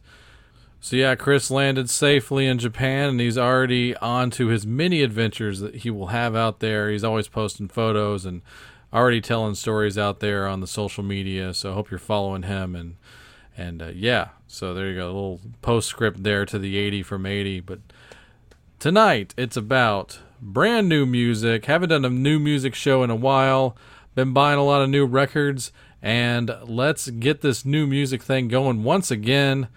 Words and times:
So, 0.88 0.96
yeah, 0.96 1.16
Chris 1.16 1.50
landed 1.50 1.90
safely 1.90 2.46
in 2.46 2.58
Japan 2.58 3.10
and 3.10 3.20
he's 3.20 3.36
already 3.36 3.94
on 3.96 4.30
to 4.30 4.46
his 4.46 4.66
many 4.66 5.02
adventures 5.02 5.60
that 5.60 5.74
he 5.74 5.90
will 5.90 6.06
have 6.06 6.34
out 6.34 6.60
there. 6.60 6.90
He's 6.90 7.04
always 7.04 7.28
posting 7.28 7.68
photos 7.68 8.24
and 8.24 8.40
already 8.90 9.20
telling 9.20 9.54
stories 9.54 9.98
out 9.98 10.20
there 10.20 10.48
on 10.48 10.60
the 10.60 10.66
social 10.66 11.04
media. 11.04 11.52
So, 11.52 11.72
I 11.72 11.74
hope 11.74 11.90
you're 11.90 11.98
following 11.98 12.44
him. 12.44 12.74
And, 12.74 12.96
and 13.54 13.82
uh, 13.82 13.90
yeah, 13.94 14.28
so 14.46 14.72
there 14.72 14.88
you 14.88 14.94
go. 14.94 15.04
A 15.04 15.12
little 15.12 15.40
postscript 15.60 16.22
there 16.22 16.46
to 16.46 16.58
the 16.58 16.78
80 16.78 17.02
from 17.02 17.26
80. 17.26 17.60
But 17.60 17.80
Tonight, 18.78 19.34
it's 19.36 19.58
about 19.58 20.20
brand 20.40 20.88
new 20.88 21.04
music. 21.04 21.66
Haven't 21.66 21.90
done 21.90 22.06
a 22.06 22.08
new 22.08 22.38
music 22.38 22.74
show 22.74 23.02
in 23.02 23.10
a 23.10 23.14
while. 23.14 23.76
Been 24.14 24.32
buying 24.32 24.58
a 24.58 24.64
lot 24.64 24.80
of 24.80 24.88
new 24.88 25.04
records. 25.04 25.70
And 26.00 26.50
let's 26.64 27.10
get 27.10 27.42
this 27.42 27.66
new 27.66 27.86
music 27.86 28.22
thing 28.22 28.48
going 28.48 28.84
once 28.84 29.10
again. 29.10 29.68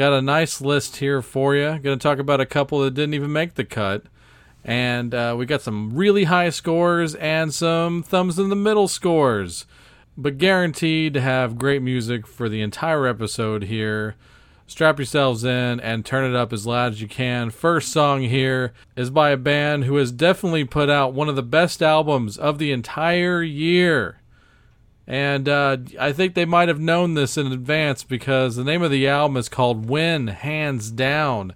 Got 0.00 0.14
a 0.14 0.22
nice 0.22 0.62
list 0.62 0.96
here 0.96 1.20
for 1.20 1.54
you. 1.54 1.78
Going 1.78 1.98
to 1.98 2.02
talk 2.02 2.18
about 2.18 2.40
a 2.40 2.46
couple 2.46 2.80
that 2.80 2.94
didn't 2.94 3.12
even 3.12 3.34
make 3.34 3.52
the 3.52 3.66
cut. 3.66 4.04
And 4.64 5.14
uh, 5.14 5.34
we 5.36 5.44
got 5.44 5.60
some 5.60 5.94
really 5.94 6.24
high 6.24 6.48
scores 6.48 7.14
and 7.16 7.52
some 7.52 8.02
thumbs 8.02 8.38
in 8.38 8.48
the 8.48 8.56
middle 8.56 8.88
scores. 8.88 9.66
But 10.16 10.38
guaranteed 10.38 11.12
to 11.12 11.20
have 11.20 11.58
great 11.58 11.82
music 11.82 12.26
for 12.26 12.48
the 12.48 12.62
entire 12.62 13.06
episode 13.06 13.64
here 13.64 14.16
strap 14.66 14.98
yourselves 14.98 15.44
in 15.44 15.80
and 15.80 16.06
turn 16.06 16.24
it 16.24 16.34
up 16.34 16.54
as 16.54 16.66
loud 16.66 16.92
as 16.92 17.02
you 17.02 17.08
can. 17.08 17.50
First 17.50 17.92
song 17.92 18.22
here 18.22 18.72
is 18.96 19.10
by 19.10 19.30
a 19.30 19.36
band 19.36 19.84
who 19.84 19.96
has 19.96 20.12
definitely 20.12 20.64
put 20.64 20.88
out 20.88 21.12
one 21.12 21.28
of 21.28 21.36
the 21.36 21.42
best 21.42 21.82
albums 21.82 22.38
of 22.38 22.58
the 22.58 22.72
entire 22.72 23.42
year. 23.42 24.19
And 25.10 25.48
uh, 25.48 25.78
I 25.98 26.12
think 26.12 26.34
they 26.34 26.44
might 26.44 26.68
have 26.68 26.78
known 26.78 27.14
this 27.14 27.36
in 27.36 27.50
advance 27.50 28.04
because 28.04 28.54
the 28.54 28.62
name 28.62 28.80
of 28.80 28.92
the 28.92 29.08
album 29.08 29.36
is 29.36 29.48
called 29.48 29.90
Win 29.90 30.28
Hands 30.28 30.88
Down. 30.92 31.52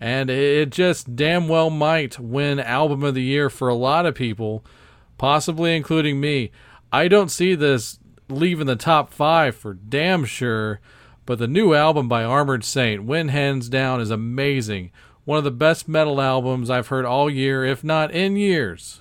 And 0.00 0.28
it 0.28 0.70
just 0.70 1.14
damn 1.14 1.46
well 1.46 1.70
might 1.70 2.18
win 2.18 2.58
Album 2.58 3.04
of 3.04 3.14
the 3.14 3.22
Year 3.22 3.48
for 3.48 3.68
a 3.68 3.76
lot 3.76 4.06
of 4.06 4.16
people, 4.16 4.64
possibly 5.18 5.76
including 5.76 6.18
me. 6.18 6.50
I 6.92 7.06
don't 7.06 7.30
see 7.30 7.54
this 7.54 8.00
leaving 8.28 8.66
the 8.66 8.74
top 8.74 9.12
five 9.12 9.54
for 9.54 9.74
damn 9.74 10.24
sure. 10.24 10.80
But 11.26 11.38
the 11.38 11.46
new 11.46 11.74
album 11.74 12.08
by 12.08 12.24
Armored 12.24 12.64
Saint, 12.64 13.04
Win 13.04 13.28
Hands 13.28 13.68
Down, 13.68 14.00
is 14.00 14.10
amazing. 14.10 14.90
One 15.24 15.38
of 15.38 15.44
the 15.44 15.52
best 15.52 15.86
metal 15.86 16.20
albums 16.20 16.70
I've 16.70 16.88
heard 16.88 17.04
all 17.04 17.30
year, 17.30 17.64
if 17.64 17.84
not 17.84 18.10
in 18.10 18.34
years. 18.34 19.00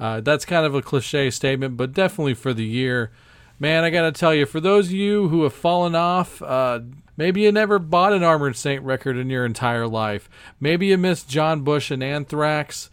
Uh, 0.00 0.20
that's 0.20 0.46
kind 0.46 0.64
of 0.64 0.74
a 0.74 0.82
cliche 0.82 1.30
statement, 1.30 1.76
but 1.76 1.92
definitely 1.92 2.34
for 2.34 2.54
the 2.54 2.64
year. 2.64 3.12
Man, 3.58 3.84
I 3.84 3.90
gotta 3.90 4.12
tell 4.12 4.34
you, 4.34 4.46
for 4.46 4.58
those 4.58 4.86
of 4.86 4.92
you 4.92 5.28
who 5.28 5.42
have 5.42 5.52
fallen 5.52 5.94
off, 5.94 6.40
uh, 6.40 6.80
maybe 7.18 7.42
you 7.42 7.52
never 7.52 7.78
bought 7.78 8.14
an 8.14 8.22
Armored 8.22 8.56
Saint 8.56 8.82
record 8.82 9.18
in 9.18 9.28
your 9.28 9.44
entire 9.44 9.86
life. 9.86 10.30
Maybe 10.58 10.86
you 10.86 10.96
missed 10.96 11.28
John 11.28 11.60
Bush 11.60 11.90
and 11.90 12.02
Anthrax. 12.02 12.88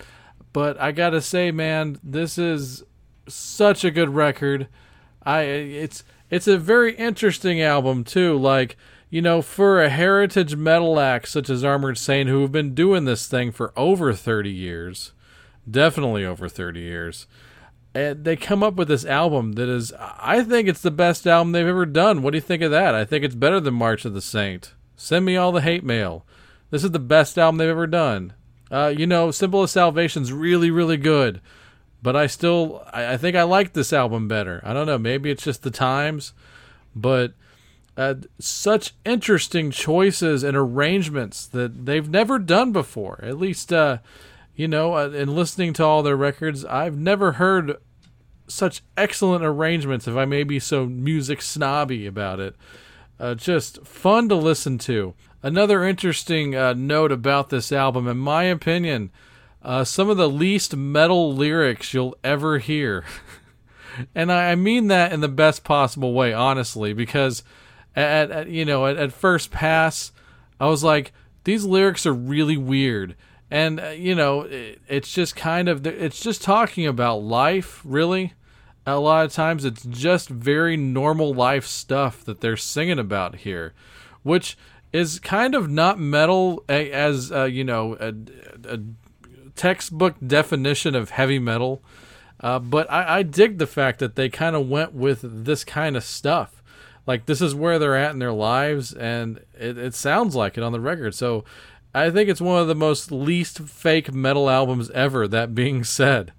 But 0.52 0.80
I 0.82 0.92
gotta 0.92 1.22
say, 1.22 1.52
man, 1.52 2.00
this 2.04 2.38
is 2.38 2.84
such 3.28 3.84
a 3.84 3.92
good 3.92 4.10
record. 4.10 4.68
I 5.24 5.42
it's 5.42 6.04
it's 6.30 6.48
a 6.48 6.58
very 6.58 6.96
interesting 6.96 7.62
album 7.62 8.04
too. 8.04 8.38
Like 8.38 8.76
you 9.10 9.22
know, 9.22 9.42
for 9.42 9.82
a 9.82 9.90
heritage 9.90 10.56
metal 10.56 11.00
act 11.00 11.30
such 11.30 11.50
as 11.50 11.64
Armored 11.64 11.98
Saint, 11.98 12.28
who 12.28 12.42
have 12.42 12.52
been 12.52 12.74
doing 12.74 13.06
this 13.06 13.28
thing 13.28 13.52
for 13.52 13.72
over 13.78 14.14
thirty 14.14 14.52
years, 14.52 15.14
definitely 15.70 16.26
over 16.26 16.50
thirty 16.50 16.82
years, 16.82 17.28
and 17.94 18.24
they 18.24 18.36
come 18.36 18.64
up 18.64 18.76
with 18.76 18.88
this 18.88 19.06
album 19.06 19.54
that 19.54 19.70
is, 19.70 19.94
I 19.98 20.44
think 20.44 20.68
it's 20.68 20.82
the 20.82 20.92
best 20.92 21.26
album 21.28 21.52
they've 21.52 21.68
ever 21.68 21.86
done. 21.86 22.22
What 22.22 22.32
do 22.32 22.38
you 22.38 22.42
think 22.42 22.62
of 22.62 22.72
that? 22.72 22.96
I 22.96 23.06
think 23.06 23.24
it's 23.24 23.36
better 23.36 23.60
than 23.60 23.74
March 23.74 24.06
of 24.06 24.14
the 24.14 24.22
Saint. 24.22 24.74
Send 24.96 25.26
me 25.26 25.38
all 25.38 25.52
the 25.52 25.62
hate 25.62 25.84
mail. 25.84 26.26
This 26.70 26.84
is 26.84 26.92
the 26.92 27.00
best 27.00 27.38
album 27.38 27.58
they've 27.58 27.70
ever 27.70 27.88
done. 27.88 28.34
Uh, 28.70 28.94
you 28.96 29.08
know, 29.08 29.32
Symbol 29.32 29.64
of 29.64 29.70
Salvation's 29.70 30.34
really, 30.34 30.70
really 30.70 30.98
good 30.98 31.40
but 32.02 32.16
I 32.16 32.28
still 32.28 32.84
I, 32.94 33.14
I, 33.14 33.18
think 33.18 33.36
I 33.36 33.44
like 33.44 33.74
this 33.74 33.94
album 33.94 34.28
better. 34.28 34.62
I 34.64 34.74
don't 34.74 34.88
know, 34.88 34.98
maybe 34.98 35.30
it's 35.32 35.44
just 35.44 35.64
the 35.64 35.72
times, 35.72 36.34
but 36.96 37.34
uh, 37.96 38.16
such 38.40 38.94
interesting 39.06 39.72
choices 39.72 40.44
and 40.44 40.56
arrangements 40.56 41.48
that 41.48 41.86
they've 41.86 42.10
never 42.10 42.38
done 42.38 42.72
before. 42.72 43.20
At 43.24 43.40
least, 43.40 43.74
uh, 43.74 43.98
you 44.58 44.68
know, 44.68 44.98
uh, 44.98 45.10
in 45.12 45.34
listening 45.34 45.72
to 45.74 45.86
all 45.86 46.04
their 46.04 46.18
records, 46.18 46.66
I've 46.66 46.98
never 46.98 47.34
heard 47.34 47.78
such 48.50 48.82
excellent 48.98 49.46
arrangements. 49.46 50.08
If 50.08 50.18
I 50.18 50.26
may 50.26 50.44
be 50.44 50.60
so 50.60 50.86
music 50.86 51.42
snobby 51.42 52.06
about 52.06 52.42
it, 52.42 52.56
uh, 53.18 53.36
just 53.36 53.86
fun 53.86 54.28
to 54.28 54.36
listen 54.36 54.78
to. 54.80 55.14
Another 55.42 55.86
interesting 55.86 56.56
uh, 56.56 56.74
note 56.74 57.14
about 57.14 57.50
this 57.50 57.72
album, 57.72 58.08
in 58.08 58.18
my 58.18 58.44
opinion 58.44 59.12
uh, 59.68 59.84
some 59.84 60.10
of 60.10 60.16
the 60.18 60.30
least 60.30 60.76
metal 60.76 61.34
lyrics 61.34 61.94
you'll 61.94 62.18
ever 62.24 62.60
hear. 62.60 63.04
and 64.16 64.32
I, 64.32 64.56
mean 64.56 64.88
that 64.88 65.12
in 65.12 65.20
the 65.20 65.28
best 65.28 65.64
possible 65.64 66.14
way, 66.14 66.32
honestly, 66.34 66.94
because 66.94 67.44
at, 67.96 68.32
at 68.32 68.48
you 68.48 68.64
know 68.64 68.86
at, 68.86 68.96
at, 68.98 69.12
first 69.12 69.52
pass, 69.52 70.14
I 70.60 70.68
was 70.68 70.84
like, 70.84 71.12
these 71.44 71.66
lyrics 71.66 72.06
are 72.06 72.14
really 72.14 72.56
weird, 72.56 73.16
and 73.50 73.80
uh, 73.80 73.88
you 73.90 74.16
know 74.16 74.42
it, 74.42 74.82
it's 74.88 75.12
just 75.12 75.36
kind 75.36 75.70
of 75.70 75.86
it's 75.86 76.20
just 76.20 76.42
talking 76.42 76.86
about 76.86 77.18
life, 77.18 77.82
really. 77.84 78.34
A 78.86 79.00
lot 79.00 79.26
of 79.26 79.34
times, 79.34 79.66
it's 79.66 79.84
just 79.84 80.30
very 80.30 80.78
normal 80.78 81.34
life 81.34 81.66
stuff 81.66 82.24
that 82.24 82.40
they're 82.40 82.56
singing 82.56 83.00
about 83.00 83.38
here, 83.38 83.74
which 84.24 84.58
is 84.94 85.20
kind 85.20 85.56
of 85.56 85.70
not 85.70 86.00
metal 86.00 86.64
as 86.70 87.32
uh, 87.32 87.44
you 87.44 87.64
know 87.64 87.98
a, 88.00 88.14
a 88.74 88.80
textbook 89.56 90.16
definition 90.26 90.96
of 90.96 91.10
heavy 91.10 91.40
metal. 91.40 91.84
Uh, 92.40 92.60
but 92.60 92.90
I, 92.92 93.18
I, 93.18 93.24
dig 93.24 93.58
the 93.58 93.66
fact 93.66 93.98
that 93.98 94.16
they 94.16 94.30
kind 94.30 94.56
of 94.56 94.70
went 94.70 94.94
with 94.94 95.22
this 95.24 95.64
kind 95.64 95.98
of 95.98 96.04
stuff. 96.04 96.62
Like 97.08 97.26
this 97.26 97.42
is 97.42 97.56
where 97.56 97.80
they're 97.80 97.96
at 97.96 98.12
in 98.12 98.20
their 98.20 98.32
lives, 98.32 98.94
and 98.94 99.40
it, 99.60 99.78
it 99.78 99.96
sounds 99.96 100.36
like 100.36 100.56
it 100.56 100.64
on 100.64 100.72
the 100.72 100.80
record. 100.80 101.16
So 101.16 101.46
I 101.94 102.10
think 102.10 102.30
it's 102.30 102.42
one 102.42 102.62
of 102.62 102.68
the 102.68 102.76
most 102.76 103.12
least 103.12 103.60
fake 103.60 104.14
metal 104.14 104.50
albums 104.50 104.90
ever. 104.92 105.28
That 105.28 105.56
being 105.56 105.84
said, 105.84 106.34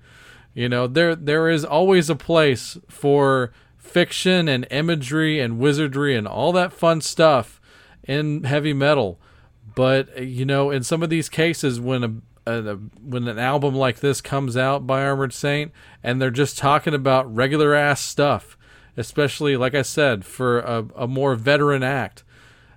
you 0.55 0.69
know 0.69 0.87
there 0.87 1.15
there 1.15 1.49
is 1.49 1.65
always 1.65 2.09
a 2.11 2.17
place 2.17 2.79
for 2.89 3.53
fiction 3.77 4.49
and 4.49 4.67
imagery 4.71 5.41
and 5.41 5.59
wizardry 5.59 6.15
and 6.15 6.29
all 6.29 6.53
that 6.53 6.73
fun 6.73 7.01
stuff 7.01 7.61
in 8.05 8.45
heavy 8.45 8.73
metal. 8.73 9.19
But 9.75 10.23
you 10.25 10.45
know, 10.45 10.71
in 10.71 10.83
some 10.83 11.03
of 11.03 11.11
these 11.11 11.29
cases, 11.29 11.81
when 11.81 12.05
a 12.05 12.13
when 12.49 13.29
an 13.29 13.39
album 13.39 13.75
like 13.75 14.01
this 14.01 14.21
comes 14.21 14.57
out 14.57 14.87
by 14.87 15.03
Armored 15.03 15.33
Saint 15.33 15.71
and 16.03 16.21
they're 16.21 16.31
just 16.31 16.57
talking 16.57 16.95
about 16.95 17.33
regular 17.35 17.75
ass 17.75 18.01
stuff, 18.01 18.57
especially 18.97 19.57
like 19.57 19.75
I 19.75 19.83
said 19.83 20.25
for 20.25 20.61
a, 20.61 20.87
a 20.97 21.07
more 21.07 21.35
veteran 21.35 21.83
act. 21.83 22.25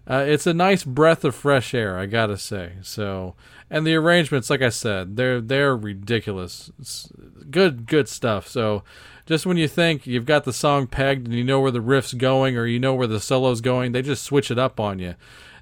Uh, 0.09 0.25
it's 0.27 0.48
a 0.48 0.53
nice 0.53 0.83
breath 0.83 1.24
of 1.24 1.36
fresh 1.36 1.74
air, 1.74 1.98
I 1.98 2.06
gotta 2.07 2.38
say. 2.38 2.74
So, 2.81 3.36
and 3.69 3.86
the 3.86 3.95
arrangements, 3.95 4.50
like 4.50 4.62
I 4.62 4.69
said, 4.69 5.15
they're 5.15 5.39
they're 5.39 5.75
ridiculous. 5.75 6.71
It's 6.80 7.09
good, 7.50 7.86
good 7.86 8.09
stuff. 8.09 8.48
So, 8.48 8.83
just 9.25 9.45
when 9.45 9.57
you 9.57 9.68
think 9.68 10.07
you've 10.07 10.25
got 10.25 10.44
the 10.44 10.53
song 10.53 10.88
pegged 10.88 11.27
and 11.27 11.36
you 11.36 11.44
know 11.44 11.59
where 11.59 11.71
the 11.71 11.81
riff's 11.81 12.13
going 12.13 12.57
or 12.57 12.65
you 12.65 12.80
know 12.80 12.95
where 12.95 13.07
the 13.07 13.19
solo's 13.19 13.62
going, 13.62 13.92
they 13.92 14.01
just 14.01 14.24
switch 14.24 14.50
it 14.50 14.57
up 14.57 14.80
on 14.80 15.00
you 15.00 15.15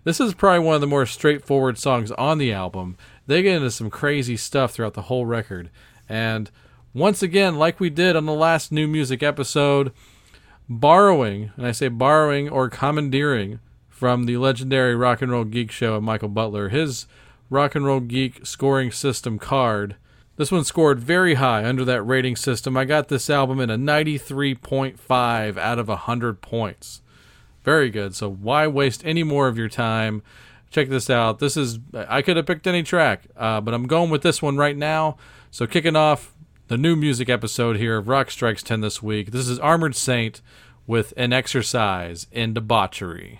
This 0.05 0.19
is 0.19 0.33
probably 0.33 0.65
one 0.65 0.75
of 0.75 0.81
the 0.81 0.87
more 0.87 1.05
straightforward 1.05 1.77
songs 1.77 2.11
on 2.13 2.37
the 2.37 2.53
album. 2.53 2.97
They 3.27 3.41
get 3.41 3.57
into 3.57 3.71
some 3.71 3.89
crazy 3.89 4.37
stuff 4.37 4.71
throughout 4.71 4.93
the 4.93 5.03
whole 5.03 5.25
record. 5.25 5.69
And 6.07 6.49
once 6.93 7.21
again, 7.21 7.57
like 7.57 7.79
we 7.79 7.89
did 7.89 8.15
on 8.15 8.25
the 8.25 8.33
last 8.33 8.71
new 8.71 8.87
music 8.87 9.21
episode, 9.21 9.91
borrowing, 10.67 11.51
and 11.57 11.67
I 11.67 11.71
say 11.71 11.89
borrowing 11.89 12.49
or 12.49 12.69
commandeering 12.69 13.59
from 13.99 14.23
the 14.23 14.37
legendary 14.37 14.95
Rock 14.95 15.21
and 15.21 15.29
Roll 15.29 15.43
Geek 15.43 15.71
show 15.71 15.95
of 15.95 16.03
Michael 16.03 16.29
Butler, 16.29 16.69
his 16.69 17.05
Rock 17.49 17.75
and 17.75 17.85
Roll 17.85 17.99
Geek 17.99 18.45
scoring 18.45 18.93
system 18.93 19.37
card. 19.37 19.97
This 20.37 20.53
one 20.53 20.63
scored 20.63 21.01
very 21.01 21.33
high 21.33 21.65
under 21.65 21.83
that 21.83 22.03
rating 22.03 22.37
system. 22.37 22.77
I 22.77 22.85
got 22.85 23.09
this 23.09 23.29
album 23.29 23.59
in 23.59 23.69
a 23.69 23.77
93.5 23.77 25.57
out 25.57 25.79
of 25.79 25.89
100 25.89 26.39
points. 26.39 27.01
Very 27.65 27.89
good. 27.89 28.15
So 28.15 28.31
why 28.31 28.67
waste 28.67 29.05
any 29.05 29.23
more 29.23 29.49
of 29.49 29.57
your 29.57 29.67
time? 29.67 30.23
Check 30.69 30.87
this 30.87 31.09
out. 31.09 31.39
This 31.39 31.57
is 31.57 31.79
I 31.93 32.21
could 32.21 32.37
have 32.37 32.45
picked 32.45 32.67
any 32.67 32.83
track, 32.83 33.23
uh, 33.35 33.59
but 33.59 33.73
I'm 33.73 33.85
going 33.85 34.09
with 34.09 34.21
this 34.21 34.41
one 34.41 34.55
right 34.55 34.77
now. 34.77 35.17
So 35.51 35.67
kicking 35.67 35.97
off 35.97 36.33
the 36.69 36.77
new 36.77 36.95
music 36.95 37.27
episode 37.27 37.75
here 37.75 37.97
of 37.97 38.07
Rock 38.07 38.31
Strikes 38.31 38.63
10 38.63 38.79
this 38.79 39.03
week. 39.03 39.31
This 39.31 39.49
is 39.49 39.59
Armored 39.59 39.97
Saint 39.97 40.41
with 40.89 41.13
an 41.15 41.31
exercise 41.31 42.25
in 42.31 42.51
debauchery. 42.51 43.37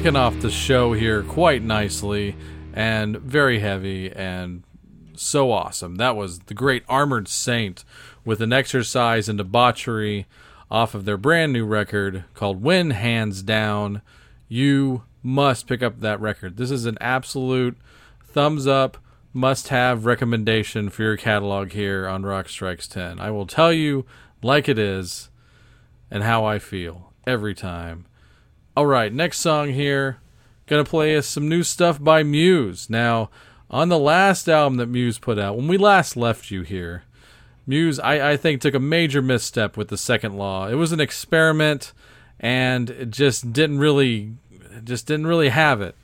Kicking 0.00 0.16
off 0.16 0.40
the 0.40 0.50
show 0.50 0.94
here 0.94 1.22
quite 1.22 1.62
nicely 1.62 2.34
and 2.72 3.18
very 3.18 3.58
heavy 3.58 4.10
and 4.10 4.62
so 5.14 5.52
awesome. 5.52 5.96
That 5.96 6.16
was 6.16 6.38
the 6.38 6.54
great 6.54 6.84
Armored 6.88 7.28
Saint 7.28 7.84
with 8.24 8.40
an 8.40 8.50
exercise 8.50 9.28
in 9.28 9.36
debauchery 9.36 10.24
off 10.70 10.94
of 10.94 11.04
their 11.04 11.18
brand 11.18 11.52
new 11.52 11.66
record 11.66 12.24
called 12.32 12.62
Win 12.62 12.92
Hands 12.92 13.42
Down. 13.42 14.00
You 14.48 15.02
must 15.22 15.66
pick 15.66 15.82
up 15.82 16.00
that 16.00 16.18
record. 16.18 16.56
This 16.56 16.70
is 16.70 16.86
an 16.86 16.96
absolute 16.98 17.76
thumbs 18.24 18.66
up, 18.66 18.96
must 19.34 19.68
have 19.68 20.06
recommendation 20.06 20.88
for 20.88 21.02
your 21.02 21.18
catalog 21.18 21.72
here 21.72 22.08
on 22.08 22.22
Rock 22.22 22.48
Strikes 22.48 22.88
10. 22.88 23.20
I 23.20 23.30
will 23.30 23.46
tell 23.46 23.70
you 23.70 24.06
like 24.42 24.66
it 24.66 24.78
is 24.78 25.28
and 26.10 26.22
how 26.22 26.46
I 26.46 26.58
feel 26.58 27.12
every 27.26 27.54
time. 27.54 28.06
All 28.80 28.86
right, 28.86 29.12
next 29.12 29.40
song 29.40 29.72
here. 29.72 30.20
Gonna 30.66 30.86
play 30.86 31.14
us 31.14 31.26
some 31.26 31.50
new 31.50 31.62
stuff 31.62 32.02
by 32.02 32.22
Muse. 32.22 32.88
Now, 32.88 33.28
on 33.68 33.90
the 33.90 33.98
last 33.98 34.48
album 34.48 34.78
that 34.78 34.86
Muse 34.86 35.18
put 35.18 35.38
out, 35.38 35.54
when 35.54 35.68
we 35.68 35.76
last 35.76 36.16
left 36.16 36.50
you 36.50 36.62
here, 36.62 37.02
Muse, 37.66 38.00
I, 38.00 38.30
I 38.30 38.36
think, 38.38 38.62
took 38.62 38.72
a 38.72 38.80
major 38.80 39.20
misstep 39.20 39.76
with 39.76 39.88
the 39.88 39.98
second 39.98 40.38
law. 40.38 40.66
It 40.66 40.76
was 40.76 40.92
an 40.92 40.98
experiment, 41.00 41.92
and 42.38 42.88
it 42.88 43.10
just 43.10 43.52
didn't 43.52 43.80
really, 43.80 44.32
just 44.82 45.06
didn't 45.06 45.26
really 45.26 45.50
have 45.50 45.82
it. 45.82 45.94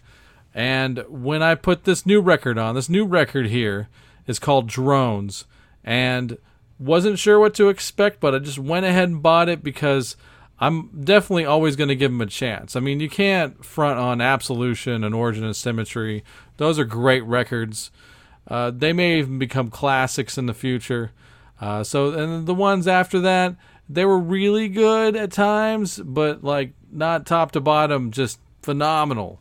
And 0.54 1.02
when 1.08 1.42
I 1.42 1.54
put 1.54 1.84
this 1.84 2.04
new 2.04 2.20
record 2.20 2.58
on, 2.58 2.74
this 2.74 2.90
new 2.90 3.06
record 3.06 3.46
here 3.46 3.88
is 4.26 4.38
called 4.38 4.68
Drones, 4.68 5.46
and 5.82 6.36
wasn't 6.78 7.18
sure 7.18 7.40
what 7.40 7.54
to 7.54 7.70
expect, 7.70 8.20
but 8.20 8.34
I 8.34 8.38
just 8.38 8.58
went 8.58 8.84
ahead 8.84 9.08
and 9.08 9.22
bought 9.22 9.48
it 9.48 9.62
because 9.64 10.14
I'm 10.58 10.88
definitely 11.04 11.44
always 11.44 11.76
going 11.76 11.88
to 11.88 11.96
give 11.96 12.10
them 12.10 12.20
a 12.20 12.26
chance. 12.26 12.76
I 12.76 12.80
mean, 12.80 13.00
you 13.00 13.10
can't 13.10 13.62
front 13.64 13.98
on 13.98 14.20
Absolution 14.20 15.04
and 15.04 15.14
Origin 15.14 15.44
of 15.44 15.56
Symmetry. 15.56 16.24
Those 16.56 16.78
are 16.78 16.84
great 16.84 17.24
records. 17.24 17.90
Uh, 18.48 18.70
they 18.70 18.92
may 18.92 19.18
even 19.18 19.38
become 19.38 19.68
classics 19.70 20.38
in 20.38 20.46
the 20.46 20.54
future. 20.54 21.12
Uh, 21.60 21.84
so, 21.84 22.12
and 22.12 22.46
the 22.46 22.54
ones 22.54 22.86
after 22.88 23.20
that, 23.20 23.56
they 23.88 24.04
were 24.04 24.18
really 24.18 24.68
good 24.68 25.14
at 25.14 25.30
times, 25.30 25.98
but 25.98 26.42
like 26.42 26.72
not 26.90 27.26
top 27.26 27.52
to 27.52 27.60
bottom, 27.60 28.10
just 28.10 28.38
phenomenal. 28.62 29.40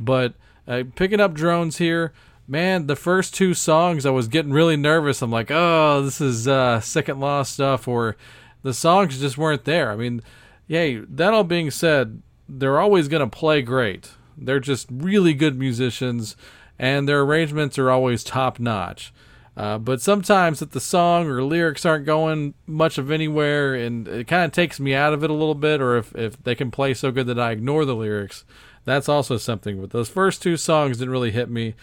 But 0.00 0.34
uh, 0.66 0.84
picking 0.94 1.20
up 1.20 1.34
drones 1.34 1.78
here, 1.78 2.12
man, 2.48 2.86
the 2.86 2.96
first 2.96 3.34
two 3.34 3.54
songs 3.54 4.06
I 4.06 4.10
was 4.10 4.28
getting 4.28 4.52
really 4.52 4.76
nervous. 4.76 5.22
I'm 5.22 5.30
like, 5.30 5.50
oh, 5.50 6.02
this 6.02 6.20
is 6.20 6.48
uh, 6.48 6.80
second 6.80 7.20
law 7.20 7.42
stuff, 7.42 7.86
or 7.86 8.16
the 8.62 8.74
songs 8.74 9.20
just 9.20 9.38
weren't 9.38 9.64
there. 9.64 9.90
I 9.90 9.96
mean, 9.96 10.22
Yay, 10.66 10.96
that 10.98 11.34
all 11.34 11.44
being 11.44 11.70
said, 11.70 12.22
they're 12.48 12.80
always 12.80 13.08
going 13.08 13.28
to 13.28 13.36
play 13.36 13.62
great. 13.62 14.10
They're 14.36 14.60
just 14.60 14.88
really 14.90 15.34
good 15.34 15.58
musicians, 15.58 16.36
and 16.78 17.08
their 17.08 17.22
arrangements 17.22 17.78
are 17.78 17.90
always 17.90 18.24
top 18.24 18.58
notch. 18.58 19.12
Uh, 19.56 19.78
but 19.78 20.00
sometimes 20.00 20.60
if 20.60 20.70
the 20.70 20.80
song 20.80 21.28
or 21.28 21.42
lyrics 21.42 21.86
aren't 21.86 22.06
going 22.06 22.54
much 22.66 22.98
of 22.98 23.10
anywhere, 23.10 23.74
and 23.74 24.08
it 24.08 24.26
kind 24.26 24.44
of 24.44 24.52
takes 24.52 24.80
me 24.80 24.94
out 24.94 25.12
of 25.12 25.22
it 25.22 25.30
a 25.30 25.34
little 25.34 25.54
bit, 25.54 25.80
or 25.80 25.96
if, 25.96 26.14
if 26.16 26.42
they 26.42 26.54
can 26.54 26.70
play 26.70 26.92
so 26.92 27.12
good 27.12 27.26
that 27.28 27.38
I 27.38 27.52
ignore 27.52 27.84
the 27.84 27.94
lyrics, 27.94 28.44
that's 28.84 29.08
also 29.08 29.36
something. 29.36 29.80
But 29.80 29.90
those 29.90 30.08
first 30.08 30.42
two 30.42 30.56
songs 30.56 30.98
didn't 30.98 31.12
really 31.12 31.30
hit 31.30 31.48
me. 31.48 31.74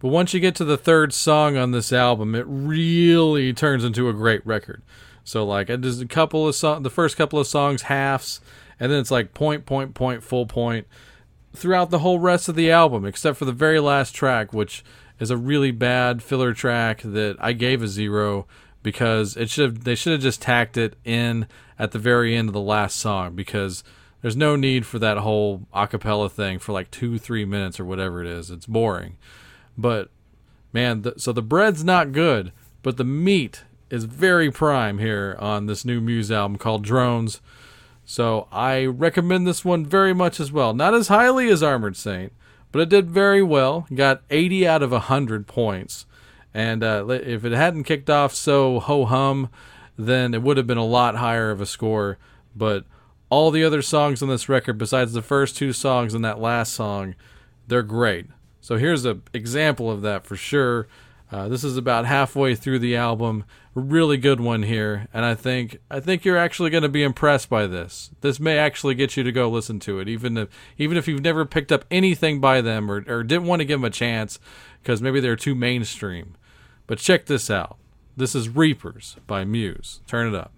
But 0.00 0.08
once 0.08 0.34
you 0.34 0.40
get 0.40 0.56
to 0.56 0.64
the 0.64 0.76
third 0.76 1.12
song 1.12 1.56
on 1.56 1.70
this 1.70 1.92
album, 1.92 2.34
it 2.34 2.44
really 2.48 3.52
turns 3.52 3.84
into 3.84 4.08
a 4.08 4.12
great 4.12 4.44
record. 4.44 4.82
So 5.24 5.44
like 5.44 5.68
just 5.80 6.02
a 6.02 6.06
couple 6.06 6.48
of 6.48 6.82
the 6.82 6.90
first 6.90 7.16
couple 7.16 7.38
of 7.38 7.46
songs 7.46 7.82
halves, 7.82 8.40
and 8.80 8.90
then 8.90 8.98
it's 8.98 9.10
like 9.10 9.34
point, 9.34 9.66
point, 9.66 9.94
point, 9.94 10.22
full 10.22 10.46
point 10.46 10.86
throughout 11.54 11.90
the 11.90 12.00
whole 12.00 12.18
rest 12.18 12.48
of 12.48 12.54
the 12.54 12.70
album, 12.70 13.04
except 13.04 13.36
for 13.36 13.44
the 13.44 13.52
very 13.52 13.78
last 13.78 14.14
track, 14.14 14.52
which 14.52 14.84
is 15.18 15.30
a 15.30 15.36
really 15.36 15.70
bad 15.70 16.22
filler 16.22 16.52
track 16.52 17.02
that 17.02 17.36
I 17.38 17.52
gave 17.52 17.82
a 17.82 17.88
zero 17.88 18.46
because 18.82 19.36
it 19.36 19.48
should 19.48 19.82
they 19.82 19.94
should 19.94 20.12
have 20.12 20.22
just 20.22 20.42
tacked 20.42 20.76
it 20.76 20.96
in 21.04 21.46
at 21.78 21.92
the 21.92 21.98
very 21.98 22.36
end 22.36 22.48
of 22.48 22.52
the 22.52 22.60
last 22.60 22.96
song 22.96 23.34
because 23.34 23.84
there's 24.20 24.36
no 24.36 24.56
need 24.56 24.84
for 24.86 24.98
that 24.98 25.18
whole 25.18 25.66
acapella 25.74 26.30
thing 26.30 26.58
for 26.58 26.72
like 26.72 26.90
two 26.90 27.18
three 27.18 27.44
minutes 27.44 27.78
or 27.78 27.84
whatever 27.84 28.20
it 28.20 28.26
is. 28.26 28.50
It's 28.50 28.66
boring, 28.66 29.16
but 29.78 30.10
man, 30.72 31.02
the, 31.02 31.14
so 31.16 31.32
the 31.32 31.42
bread's 31.42 31.84
not 31.84 32.12
good, 32.12 32.52
but 32.82 32.96
the 32.96 33.04
meat 33.04 33.62
is 33.92 34.04
very 34.04 34.50
prime 34.50 34.96
here 34.96 35.36
on 35.38 35.66
this 35.66 35.84
new 35.84 36.00
Muse 36.00 36.32
album 36.32 36.56
called 36.56 36.82
Drones. 36.82 37.42
So 38.06 38.48
I 38.50 38.86
recommend 38.86 39.46
this 39.46 39.66
one 39.66 39.84
very 39.84 40.14
much 40.14 40.40
as 40.40 40.50
well. 40.50 40.72
Not 40.72 40.94
as 40.94 41.08
highly 41.08 41.50
as 41.50 41.62
Armored 41.62 41.94
Saint, 41.94 42.32
but 42.72 42.80
it 42.80 42.88
did 42.88 43.10
very 43.10 43.42
well. 43.42 43.86
Got 43.94 44.22
80 44.30 44.66
out 44.66 44.82
of 44.82 44.92
100 44.92 45.46
points. 45.46 46.06
And 46.54 46.82
uh, 46.82 47.06
if 47.06 47.44
it 47.44 47.52
hadn't 47.52 47.84
kicked 47.84 48.08
off 48.08 48.32
so 48.32 48.80
ho 48.80 49.04
hum, 49.04 49.50
then 49.98 50.32
it 50.32 50.42
would 50.42 50.56
have 50.56 50.66
been 50.66 50.78
a 50.78 50.84
lot 50.86 51.16
higher 51.16 51.50
of 51.50 51.60
a 51.60 51.66
score. 51.66 52.16
But 52.56 52.86
all 53.28 53.50
the 53.50 53.62
other 53.62 53.82
songs 53.82 54.22
on 54.22 54.28
this 54.30 54.48
record, 54.48 54.78
besides 54.78 55.12
the 55.12 55.20
first 55.20 55.54
two 55.54 55.74
songs 55.74 56.14
and 56.14 56.24
that 56.24 56.40
last 56.40 56.72
song, 56.72 57.14
they're 57.68 57.82
great. 57.82 58.26
So 58.62 58.78
here's 58.78 59.04
an 59.04 59.22
example 59.34 59.90
of 59.90 60.00
that 60.00 60.24
for 60.24 60.36
sure. 60.36 60.88
Uh, 61.30 61.48
this 61.48 61.64
is 61.64 61.76
about 61.78 62.04
halfway 62.04 62.54
through 62.54 62.78
the 62.78 62.96
album. 62.96 63.44
Really 63.74 64.18
good 64.18 64.38
one 64.38 64.64
here, 64.64 65.08
and 65.14 65.24
I 65.24 65.34
think 65.34 65.78
I 65.90 65.98
think 65.98 66.26
you're 66.26 66.36
actually 66.36 66.68
going 66.68 66.82
to 66.82 66.90
be 66.90 67.02
impressed 67.02 67.48
by 67.48 67.66
this. 67.66 68.10
This 68.20 68.38
may 68.38 68.58
actually 68.58 68.94
get 68.94 69.16
you 69.16 69.22
to 69.22 69.32
go 69.32 69.48
listen 69.48 69.80
to 69.80 69.98
it, 69.98 70.10
even 70.10 70.36
if 70.36 70.50
even 70.76 70.98
if 70.98 71.08
you've 71.08 71.22
never 71.22 71.46
picked 71.46 71.72
up 71.72 71.86
anything 71.90 72.38
by 72.38 72.60
them 72.60 72.90
or, 72.90 73.02
or 73.08 73.22
didn't 73.22 73.46
want 73.46 73.60
to 73.60 73.64
give 73.64 73.80
them 73.80 73.86
a 73.86 73.90
chance 73.90 74.38
because 74.82 75.00
maybe 75.00 75.20
they're 75.20 75.36
too 75.36 75.54
mainstream. 75.54 76.36
But 76.86 76.98
check 76.98 77.24
this 77.24 77.48
out. 77.48 77.78
This 78.14 78.34
is 78.34 78.50
Reapers 78.50 79.16
by 79.26 79.44
Muse. 79.44 80.02
Turn 80.06 80.28
it 80.28 80.34
up. 80.34 80.52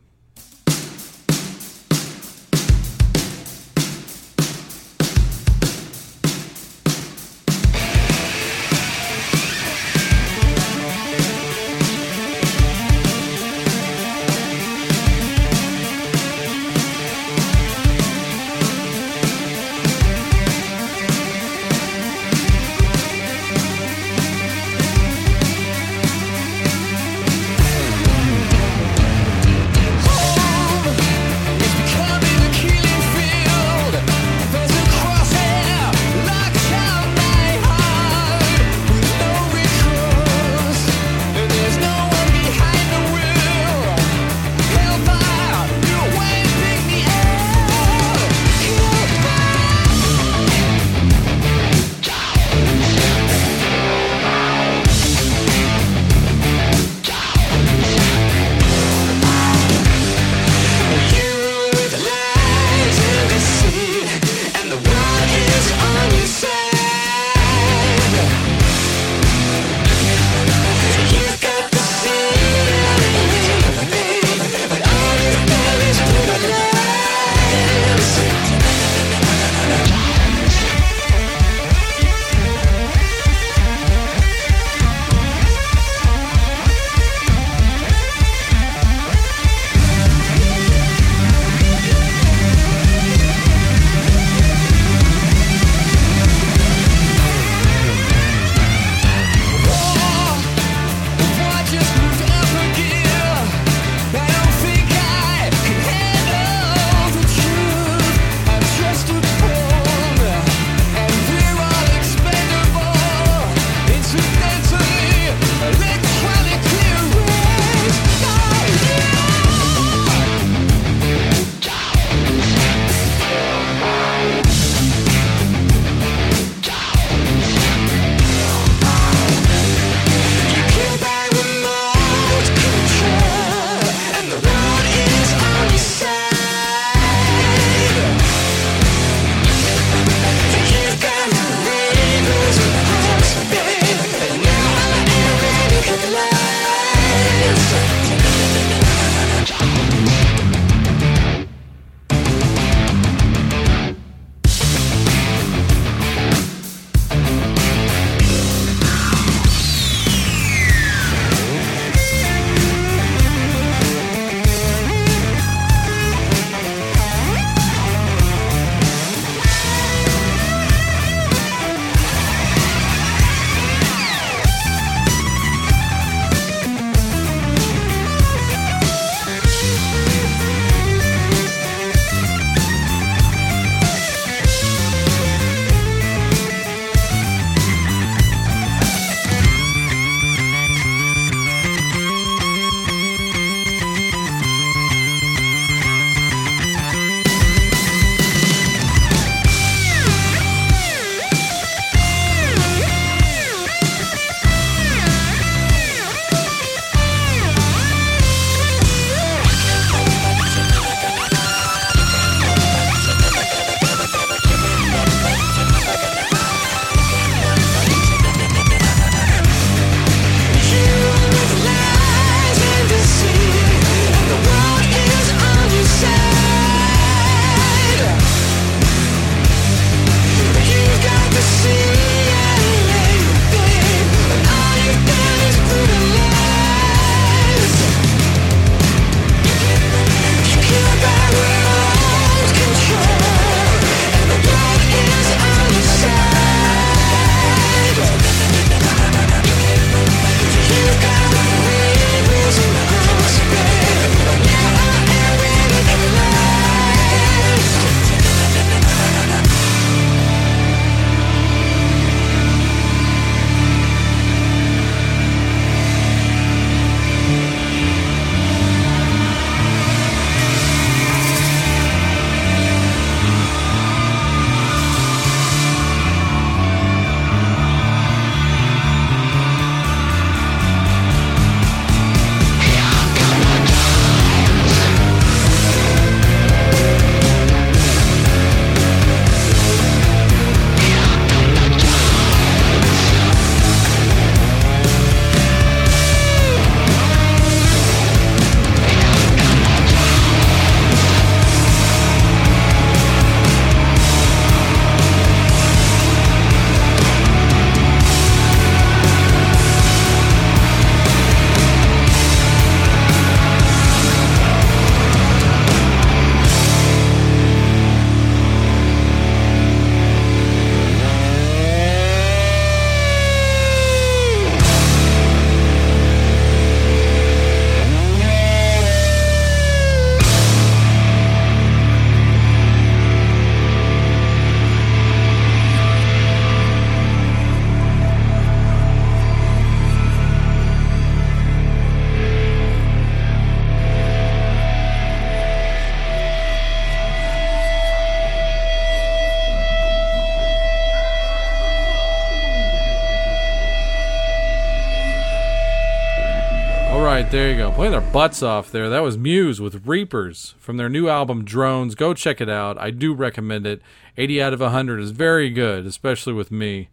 Butts 358.15 358.45
off 358.45 358.71
there. 358.71 358.89
That 358.89 359.03
was 359.03 359.19
Muse 359.19 359.61
with 359.61 359.89
Reapers 359.89 360.55
from 360.61 360.77
their 360.77 360.89
new 360.89 361.09
album 361.09 361.45
Drones. 361.45 361.97
Go 361.97 362.15
check 362.15 362.41
it 362.41 362.49
out. 362.49 362.79
I 362.79 362.91
do 362.91 363.13
recommend 363.13 363.67
it. 363.67 363.83
80 364.17 364.41
out 364.41 364.53
of 364.53 364.61
100 364.61 365.01
is 365.01 365.11
very 365.11 365.51
good, 365.51 365.85
especially 365.85 366.33
with 366.33 366.53
me. 366.53 366.91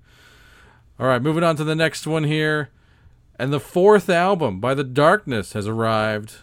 All 1.00 1.06
right, 1.06 1.22
moving 1.22 1.44
on 1.44 1.56
to 1.58 1.64
the 1.64 1.76
next 1.76 2.08
one 2.08 2.24
here. 2.24 2.70
And 3.38 3.54
the 3.54 3.60
fourth 3.60 4.10
album 4.10 4.60
by 4.60 4.74
The 4.74 4.84
Darkness 4.84 5.54
has 5.54 5.68
arrived. 5.68 6.38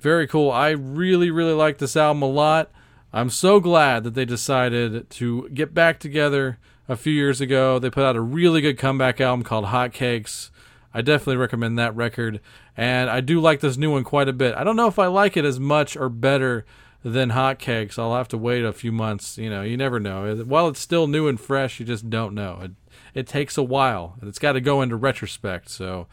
Very 0.00 0.26
cool. 0.26 0.50
I 0.50 0.68
really, 0.68 1.30
really 1.30 1.54
like 1.54 1.78
this 1.78 1.96
album 1.96 2.20
a 2.20 2.26
lot. 2.26 2.70
I'm 3.10 3.30
so 3.30 3.58
glad 3.58 4.04
that 4.04 4.12
they 4.12 4.26
decided 4.26 5.08
to 5.08 5.48
get 5.48 5.72
back 5.72 5.98
together 5.98 6.58
a 6.90 6.96
few 6.96 7.14
years 7.14 7.40
ago. 7.40 7.78
They 7.78 7.88
put 7.88 8.04
out 8.04 8.16
a 8.16 8.20
really 8.20 8.60
good 8.60 8.76
comeback 8.76 9.18
album 9.18 9.44
called 9.44 9.64
Hotcakes. 9.64 10.50
I 10.94 11.02
definitely 11.02 11.36
recommend 11.36 11.78
that 11.78 11.94
record. 11.96 12.40
And 12.76 13.10
I 13.10 13.20
do 13.20 13.40
like 13.40 13.60
this 13.60 13.76
new 13.76 13.90
one 13.90 14.04
quite 14.04 14.28
a 14.28 14.32
bit. 14.32 14.54
I 14.54 14.62
don't 14.64 14.76
know 14.76 14.86
if 14.86 14.98
I 14.98 15.08
like 15.08 15.36
it 15.36 15.44
as 15.44 15.58
much 15.58 15.96
or 15.96 16.08
better 16.08 16.64
than 17.02 17.32
Hotcakes. 17.32 17.98
I'll 17.98 18.14
have 18.14 18.28
to 18.28 18.38
wait 18.38 18.64
a 18.64 18.72
few 18.72 18.92
months. 18.92 19.36
You 19.36 19.50
know, 19.50 19.62
you 19.62 19.76
never 19.76 19.98
know. 19.98 20.34
While 20.46 20.68
it's 20.68 20.80
still 20.80 21.06
new 21.06 21.26
and 21.26 21.38
fresh, 21.38 21.80
you 21.80 21.84
just 21.84 22.08
don't 22.08 22.34
know. 22.34 22.60
It, 22.62 22.70
it 23.14 23.26
takes 23.26 23.58
a 23.58 23.62
while, 23.62 24.16
it's 24.22 24.38
got 24.38 24.52
to 24.52 24.60
go 24.60 24.82
into 24.82 24.96
retrospect. 24.96 25.68
So, 25.68 26.06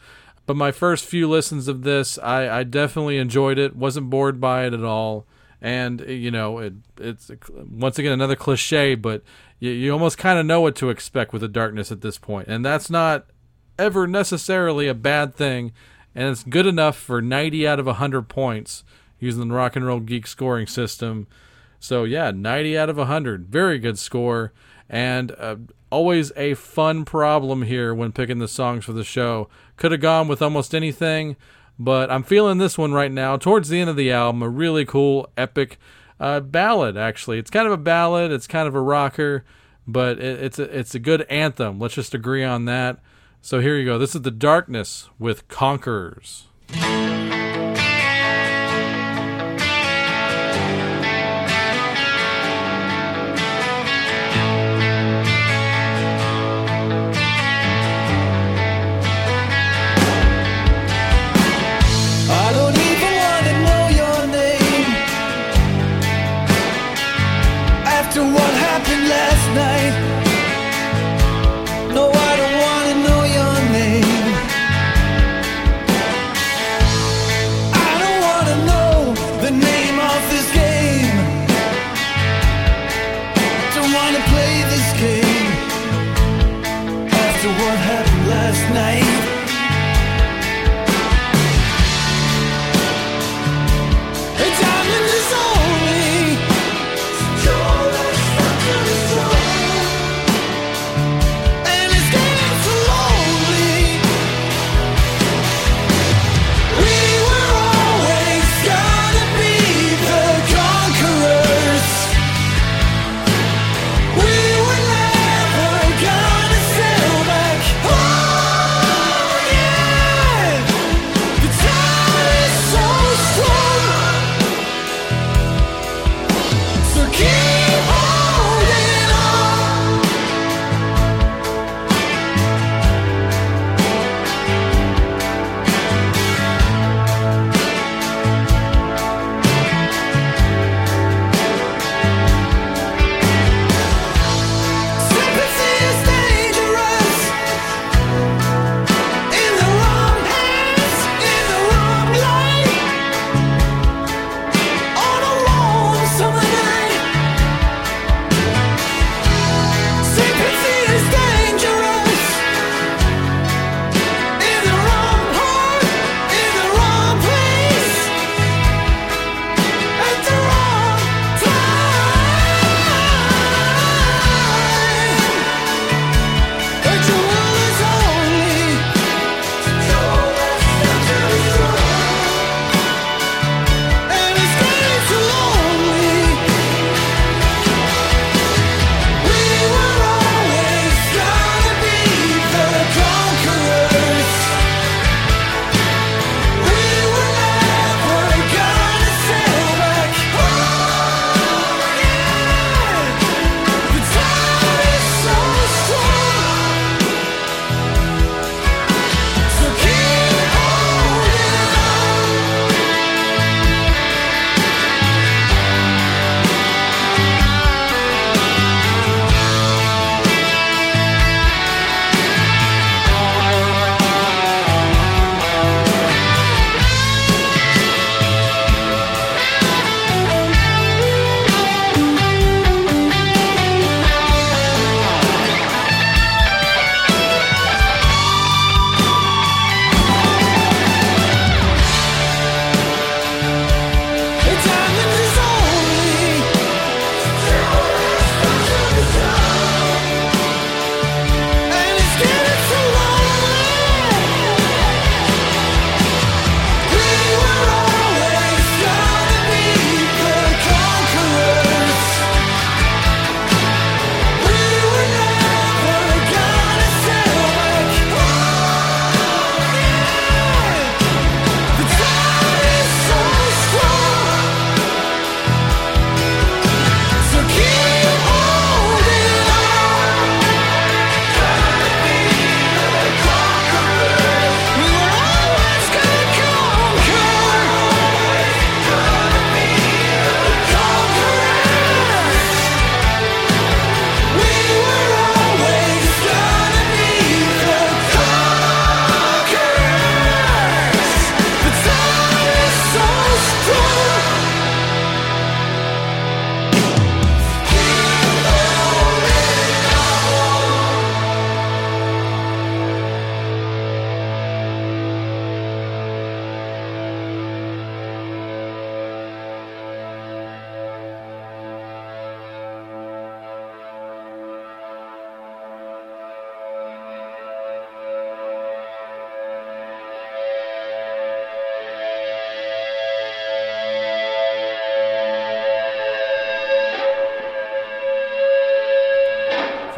but 0.46 0.56
my 0.56 0.70
first 0.70 1.04
few 1.04 1.28
listens 1.28 1.68
of 1.68 1.82
this, 1.82 2.18
I, 2.18 2.60
I 2.60 2.62
definitely 2.64 3.18
enjoyed 3.18 3.58
it. 3.58 3.76
wasn't 3.76 4.10
bored 4.10 4.40
by 4.40 4.66
it 4.66 4.72
at 4.72 4.84
all. 4.84 5.26
And 5.60 6.00
you 6.00 6.32
know, 6.32 6.58
it, 6.58 6.74
it's 6.98 7.30
once 7.54 7.98
again 7.98 8.12
another 8.12 8.34
cliche, 8.34 8.96
but 8.96 9.22
you, 9.60 9.70
you 9.70 9.92
almost 9.92 10.18
kind 10.18 10.38
of 10.38 10.44
know 10.44 10.60
what 10.60 10.74
to 10.76 10.90
expect 10.90 11.32
with 11.32 11.42
the 11.42 11.48
darkness 11.48 11.92
at 11.92 12.00
this 12.00 12.18
point, 12.18 12.48
and 12.48 12.64
that's 12.64 12.90
not 12.90 13.26
ever 13.78 14.06
necessarily 14.06 14.88
a 14.88 14.94
bad 14.94 15.34
thing. 15.34 15.72
And 16.14 16.28
it's 16.28 16.44
good 16.44 16.66
enough 16.66 16.96
for 16.96 17.22
90 17.22 17.66
out 17.66 17.80
of 17.80 17.86
100 17.86 18.28
points 18.28 18.84
using 19.18 19.48
the 19.48 19.54
Rock 19.54 19.76
and 19.76 19.86
Roll 19.86 20.00
Geek 20.00 20.26
scoring 20.26 20.66
system. 20.66 21.26
So 21.78 22.04
yeah, 22.04 22.30
90 22.30 22.76
out 22.78 22.90
of 22.90 22.96
100, 22.96 23.48
very 23.48 23.78
good 23.78 23.98
score, 23.98 24.52
and 24.88 25.32
uh, 25.38 25.56
always 25.90 26.32
a 26.36 26.54
fun 26.54 27.04
problem 27.04 27.62
here 27.62 27.94
when 27.94 28.12
picking 28.12 28.38
the 28.38 28.48
songs 28.48 28.84
for 28.84 28.92
the 28.92 29.04
show. 29.04 29.48
Could 29.76 29.92
have 29.92 30.00
gone 30.00 30.28
with 30.28 30.42
almost 30.42 30.74
anything, 30.74 31.36
but 31.78 32.10
I'm 32.10 32.22
feeling 32.22 32.58
this 32.58 32.78
one 32.78 32.92
right 32.92 33.10
now. 33.10 33.36
Towards 33.36 33.68
the 33.68 33.80
end 33.80 33.90
of 33.90 33.96
the 33.96 34.12
album, 34.12 34.42
a 34.42 34.48
really 34.48 34.84
cool, 34.84 35.28
epic 35.36 35.78
uh, 36.20 36.38
ballad. 36.40 36.96
Actually, 36.96 37.38
it's 37.38 37.50
kind 37.50 37.66
of 37.66 37.72
a 37.72 37.76
ballad. 37.78 38.30
It's 38.30 38.46
kind 38.46 38.68
of 38.68 38.74
a 38.74 38.80
rocker, 38.80 39.44
but 39.86 40.18
it, 40.18 40.40
it's 40.40 40.58
a, 40.58 40.78
it's 40.78 40.94
a 40.94 41.00
good 41.00 41.22
anthem. 41.22 41.80
Let's 41.80 41.94
just 41.94 42.14
agree 42.14 42.44
on 42.44 42.64
that. 42.66 43.00
So 43.44 43.58
here 43.58 43.76
you 43.76 43.84
go. 43.84 43.98
This 43.98 44.14
is 44.14 44.22
the 44.22 44.30
darkness 44.30 45.10
with 45.18 45.48
conquerors. 45.48 46.46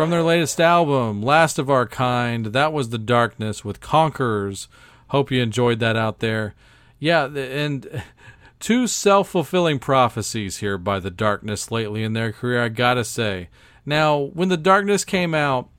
From 0.04 0.10
their 0.10 0.22
latest 0.22 0.60
album, 0.60 1.22
Last 1.22 1.58
of 1.58 1.70
Our 1.70 1.86
Kind, 1.86 2.52
that 2.52 2.74
was 2.74 2.90
The 2.90 2.98
Darkness 2.98 3.64
with 3.64 3.80
Conquerors. 3.80 4.68
Hope 5.08 5.30
you 5.30 5.40
enjoyed 5.40 5.78
that 5.78 5.96
out 5.96 6.18
there. 6.18 6.54
Yeah, 6.98 7.24
and 7.24 8.02
two 8.60 8.86
self 8.86 9.30
fulfilling 9.30 9.78
prophecies 9.78 10.58
here 10.58 10.76
by 10.76 10.98
The 11.00 11.10
Darkness 11.10 11.70
lately 11.70 12.02
in 12.02 12.12
their 12.12 12.32
career, 12.32 12.62
I 12.62 12.68
gotta 12.68 13.02
say. 13.02 13.48
Now, 13.86 14.18
when 14.18 14.50
The 14.50 14.58
Darkness 14.58 15.06
came 15.06 15.34
out, 15.34 15.70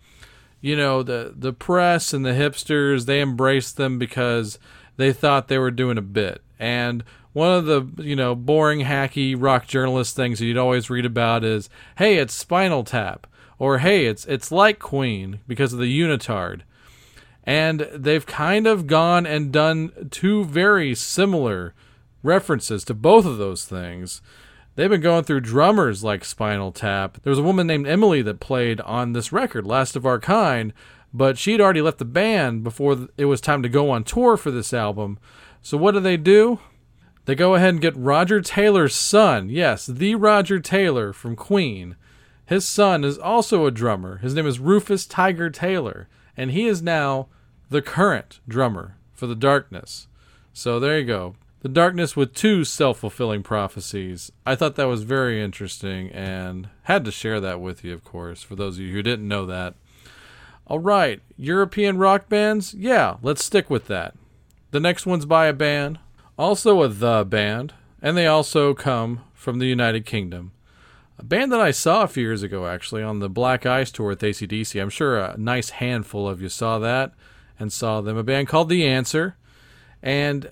you 0.60 0.76
know, 0.76 1.04
the, 1.04 1.32
the 1.38 1.54
press 1.54 2.12
and 2.12 2.26
the 2.26 2.32
hipsters, 2.32 3.06
they 3.06 3.22
embraced 3.22 3.78
them 3.78 4.00
because 4.00 4.58
they 4.98 5.14
thought 5.14 5.50
they 5.50 5.60
were 5.60 5.70
doing 5.70 6.00
a 6.00 6.02
bit. 6.02 6.42
And 6.58 7.04
one 7.34 7.52
of 7.52 7.66
the 7.66 7.88
you 8.02 8.16
know 8.16 8.34
boring 8.34 8.80
hacky 8.80 9.36
rock 9.38 9.68
journalist 9.68 10.16
things 10.16 10.40
that 10.40 10.46
you'd 10.46 10.58
always 10.58 10.90
read 10.90 11.06
about 11.06 11.44
is 11.44 11.70
hey 11.98 12.16
it's 12.16 12.34
spinal 12.34 12.86
tap 12.86 13.28
or 13.60 13.80
hey 13.80 14.06
it's 14.06 14.26
it's 14.26 14.52
like 14.52 14.80
queen 14.80 15.40
because 15.48 15.74
of 15.74 15.80
the 15.80 16.00
unitard. 16.00 16.62
And 17.44 17.82
they've 17.94 18.26
kind 18.26 18.66
of 18.66 18.88
gone 18.88 19.26
and 19.26 19.52
done 19.52 20.10
two 20.10 20.46
very 20.46 20.96
similar 20.96 21.74
references 22.24 22.84
to 22.86 22.96
both 22.96 23.26
of 23.26 23.38
those 23.38 23.66
things. 23.66 24.22
They've 24.76 24.90
been 24.90 25.02
going 25.02 25.24
through 25.26 25.42
drummers 25.42 26.04
like 26.04 26.26
spinal 26.26 26.72
tap. 26.72 27.20
There 27.22 27.30
was 27.30 27.40
a 27.40 27.44
woman 27.44 27.68
named 27.68 27.88
emily 27.88 28.22
that 28.24 28.40
played 28.40 28.82
on 28.82 29.14
this 29.14 29.32
record 29.32 29.66
last 29.66 29.96
of 29.96 30.06
our 30.06 30.20
kind 30.20 30.74
but 31.16 31.38
she'd 31.38 31.62
already 31.62 31.82
left 31.82 31.98
the 31.98 32.06
band 32.06 32.62
before 32.62 33.08
it 33.18 33.26
was 33.26 33.40
time 33.40 33.64
to 33.64 33.70
go 33.70 33.90
on 33.90 34.04
tour 34.04 34.36
for 34.36 34.52
this 34.52 34.74
album. 34.74 35.18
So 35.62 35.78
what 35.78 35.94
do 35.94 36.02
they 36.02 36.18
do? 36.18 36.60
They 37.24 37.36
go 37.36 37.56
ahead 37.56 37.70
and 37.70 37.82
get 37.82 37.96
Roger 37.96 38.42
Taylor's 38.42 38.94
son. 38.94 39.50
Yes, 39.50 39.86
the 39.86 40.16
Roger 40.16 40.60
Taylor 40.60 41.14
from 41.14 41.38
Queen. 41.38 41.96
His 42.46 42.66
son 42.66 43.04
is 43.04 43.18
also 43.18 43.66
a 43.66 43.72
drummer. 43.72 44.18
His 44.18 44.34
name 44.34 44.46
is 44.46 44.60
Rufus 44.60 45.06
Tiger 45.06 45.50
Taylor, 45.50 46.08
and 46.38 46.52
he 46.52 46.68
is 46.68 46.82
now 46.82 47.28
the 47.70 47.82
current 47.82 48.40
drummer 48.48 48.98
for 49.14 49.28
The 49.28 49.36
Darkness. 49.36 50.08
So 50.54 50.80
there 50.80 51.00
you 51.00 51.06
go. 51.06 51.36
The 51.62 51.70
Darkness 51.70 52.16
with 52.16 52.34
two 52.34 52.64
self 52.64 53.00
fulfilling 53.00 53.42
prophecies. 53.42 54.32
I 54.46 54.56
thought 54.56 54.76
that 54.76 54.88
was 54.88 55.04
very 55.04 55.42
interesting 55.42 56.10
and 56.12 56.70
had 56.84 57.04
to 57.06 57.12
share 57.12 57.40
that 57.42 57.60
with 57.60 57.84
you, 57.84 57.94
of 57.94 58.04
course, 58.04 58.44
for 58.44 58.56
those 58.56 58.76
of 58.78 58.82
you 58.84 58.94
who 58.94 59.02
didn't 59.02 59.28
know 59.28 59.46
that. 59.48 59.74
All 60.68 60.80
right, 60.80 61.22
European 61.38 61.98
rock 61.98 62.30
bands? 62.30 62.74
Yeah, 62.74 63.18
let's 63.22 63.44
stick 63.44 63.70
with 63.70 63.88
that. 63.88 64.16
The 64.72 64.80
next 64.80 65.06
one's 65.06 65.26
by 65.26 65.48
a 65.48 65.54
band 65.54 66.00
also 66.38 66.82
a 66.82 66.88
The 66.88 67.26
band, 67.28 67.74
and 68.02 68.18
they 68.18 68.28
also 68.28 68.74
come 68.74 69.22
from 69.34 69.60
the 69.60 69.68
United 69.68 70.06
Kingdom. 70.06 70.52
A 71.18 71.24
band 71.24 71.52
that 71.52 71.62
I 71.62 71.72
saw 71.72 72.04
a 72.04 72.08
few 72.08 72.24
years 72.24 72.44
ago, 72.44 72.68
actually, 72.68 73.02
on 73.02 73.20
the 73.20 73.30
Black 73.30 73.66
Ice 73.66 73.90
tour 73.90 74.08
with 74.10 74.22
ACDC. 74.22 74.82
I'm 74.82 74.90
sure 74.90 75.18
a 75.18 75.38
nice 75.38 75.70
handful 75.70 76.28
of 76.28 76.42
you 76.42 76.50
saw 76.50 76.78
that 76.80 77.14
and 77.58 77.72
saw 77.72 78.02
them. 78.02 78.18
A 78.18 78.24
band 78.24 78.50
called 78.50 78.68
The 78.68 78.86
Answer, 78.86 79.38
and 80.04 80.52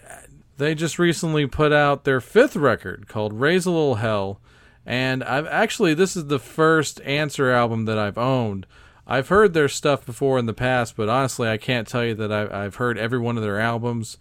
they 0.58 0.73
just 0.73 0.97
recently 0.97 1.47
put 1.47 1.73
out 1.73 2.06
their 2.06 2.21
fifth 2.21 2.56
record 2.56 3.08
called 3.10 3.34
Raise 3.34 3.65
a 3.65 3.71
Little 3.71 3.95
Hell. 3.95 4.39
And 4.86 5.23
I've 5.23 5.47
actually, 5.47 5.93
this 5.93 6.15
is 6.15 6.28
the 6.28 6.39
first 6.39 7.02
Answer 7.02 7.52
album 7.52 7.86
that 7.86 7.97
I've 7.97 8.17
owned. 8.17 8.65
I've 9.06 9.28
heard 9.28 9.54
their 9.54 9.67
stuff 9.67 10.06
before 10.06 10.39
in 10.39 10.45
the 10.45 10.54
past, 10.54 10.95
but 10.95 11.10
honestly, 11.10 11.49
I 11.49 11.58
can't 11.58 11.88
tell 11.88 12.06
you 12.06 12.15
that 12.15 12.32
I've 12.32 12.76
heard 12.76 12.97
every 12.97 13.19
one 13.19 13.36
of 13.36 13.43
their 13.43 13.60
albums. 13.60 14.17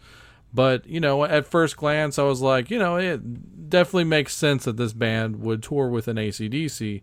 But, 0.53 0.87
you 0.87 1.01
know, 1.01 1.25
at 1.25 1.47
first 1.47 1.77
glance, 1.77 2.19
I 2.19 2.25
was 2.25 2.41
like, 2.41 2.71
you 2.71 2.79
know, 2.79 2.97
it 2.97 3.21
definitely 3.73 4.05
makes 4.05 4.37
sense 4.37 4.65
that 4.65 4.77
this 4.77 4.93
band 4.93 5.41
would 5.41 5.63
tour 5.63 5.89
with 5.89 6.07
an 6.07 6.17
ACDC. 6.17 7.03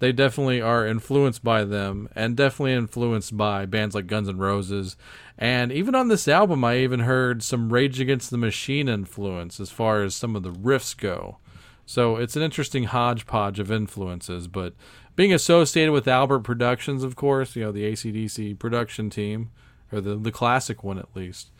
They 0.00 0.12
definitely 0.12 0.60
are 0.60 0.86
influenced 0.86 1.42
by 1.42 1.64
them 1.64 2.08
and 2.14 2.36
definitely 2.36 2.74
influenced 2.74 3.36
by 3.36 3.64
bands 3.66 3.94
like 3.94 4.06
Guns 4.06 4.28
N' 4.28 4.36
Roses. 4.36 4.96
And 5.38 5.72
even 5.72 5.94
on 5.94 6.08
this 6.08 6.28
album, 6.28 6.64
I 6.64 6.78
even 6.78 7.00
heard 7.00 7.42
some 7.42 7.72
Rage 7.72 8.00
Against 8.00 8.30
the 8.30 8.36
Machine 8.36 8.88
influence 8.88 9.58
as 9.58 9.70
far 9.70 10.02
as 10.02 10.14
some 10.14 10.36
of 10.36 10.42
the 10.42 10.52
riffs 10.52 10.96
go. 10.96 11.38
So 11.86 12.16
it's 12.16 12.36
an 12.36 12.42
interesting 12.42 12.84
hodgepodge 12.84 13.58
of 13.58 13.72
influences. 13.72 14.46
But 14.46 14.74
being 15.16 15.32
associated 15.32 15.92
with 15.92 16.06
Albert 16.06 16.40
Productions, 16.40 17.02
of 17.02 17.16
course, 17.16 17.56
you 17.56 17.64
know, 17.64 17.72
the 17.72 17.90
ACDC 17.90 18.58
production 18.58 19.08
team, 19.08 19.50
or 19.90 20.00
the, 20.00 20.16
the 20.16 20.30
classic 20.32 20.84
one 20.84 20.98
at 20.98 21.16
least 21.16 21.50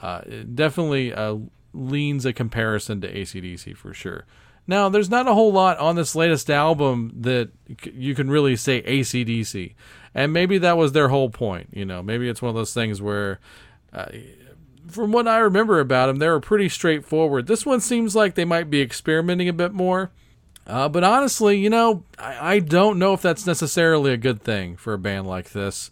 uh, 0.00 0.22
definitely 0.54 1.12
uh, 1.12 1.36
leans 1.72 2.24
a 2.24 2.32
comparison 2.32 3.00
to 3.00 3.12
ACDC 3.12 3.76
for 3.76 3.92
sure. 3.94 4.26
Now, 4.66 4.88
there's 4.88 5.10
not 5.10 5.26
a 5.26 5.34
whole 5.34 5.52
lot 5.52 5.78
on 5.78 5.96
this 5.96 6.14
latest 6.14 6.50
album 6.50 7.12
that 7.20 7.50
you 7.92 8.14
can 8.14 8.30
really 8.30 8.56
say 8.56 8.82
ACDC. 8.82 9.74
And 10.14 10.32
maybe 10.32 10.58
that 10.58 10.76
was 10.76 10.92
their 10.92 11.08
whole 11.08 11.30
point. 11.30 11.70
You 11.72 11.84
know, 11.84 12.02
maybe 12.02 12.28
it's 12.28 12.42
one 12.42 12.50
of 12.50 12.54
those 12.54 12.74
things 12.74 13.00
where, 13.00 13.40
uh, 13.92 14.06
from 14.88 15.12
what 15.12 15.26
I 15.26 15.38
remember 15.38 15.80
about 15.80 16.06
them, 16.06 16.16
they 16.16 16.28
were 16.28 16.40
pretty 16.40 16.68
straightforward. 16.68 17.46
This 17.46 17.64
one 17.64 17.80
seems 17.80 18.14
like 18.14 18.34
they 18.34 18.44
might 18.44 18.70
be 18.70 18.80
experimenting 18.80 19.48
a 19.48 19.52
bit 19.52 19.72
more. 19.72 20.10
Uh, 20.66 20.88
but 20.88 21.02
honestly, 21.02 21.58
you 21.58 21.70
know, 21.70 22.04
I, 22.18 22.54
I 22.54 22.58
don't 22.60 22.98
know 22.98 23.12
if 23.12 23.22
that's 23.22 23.46
necessarily 23.46 24.12
a 24.12 24.16
good 24.16 24.42
thing 24.42 24.76
for 24.76 24.92
a 24.92 24.98
band 24.98 25.26
like 25.26 25.50
this 25.50 25.90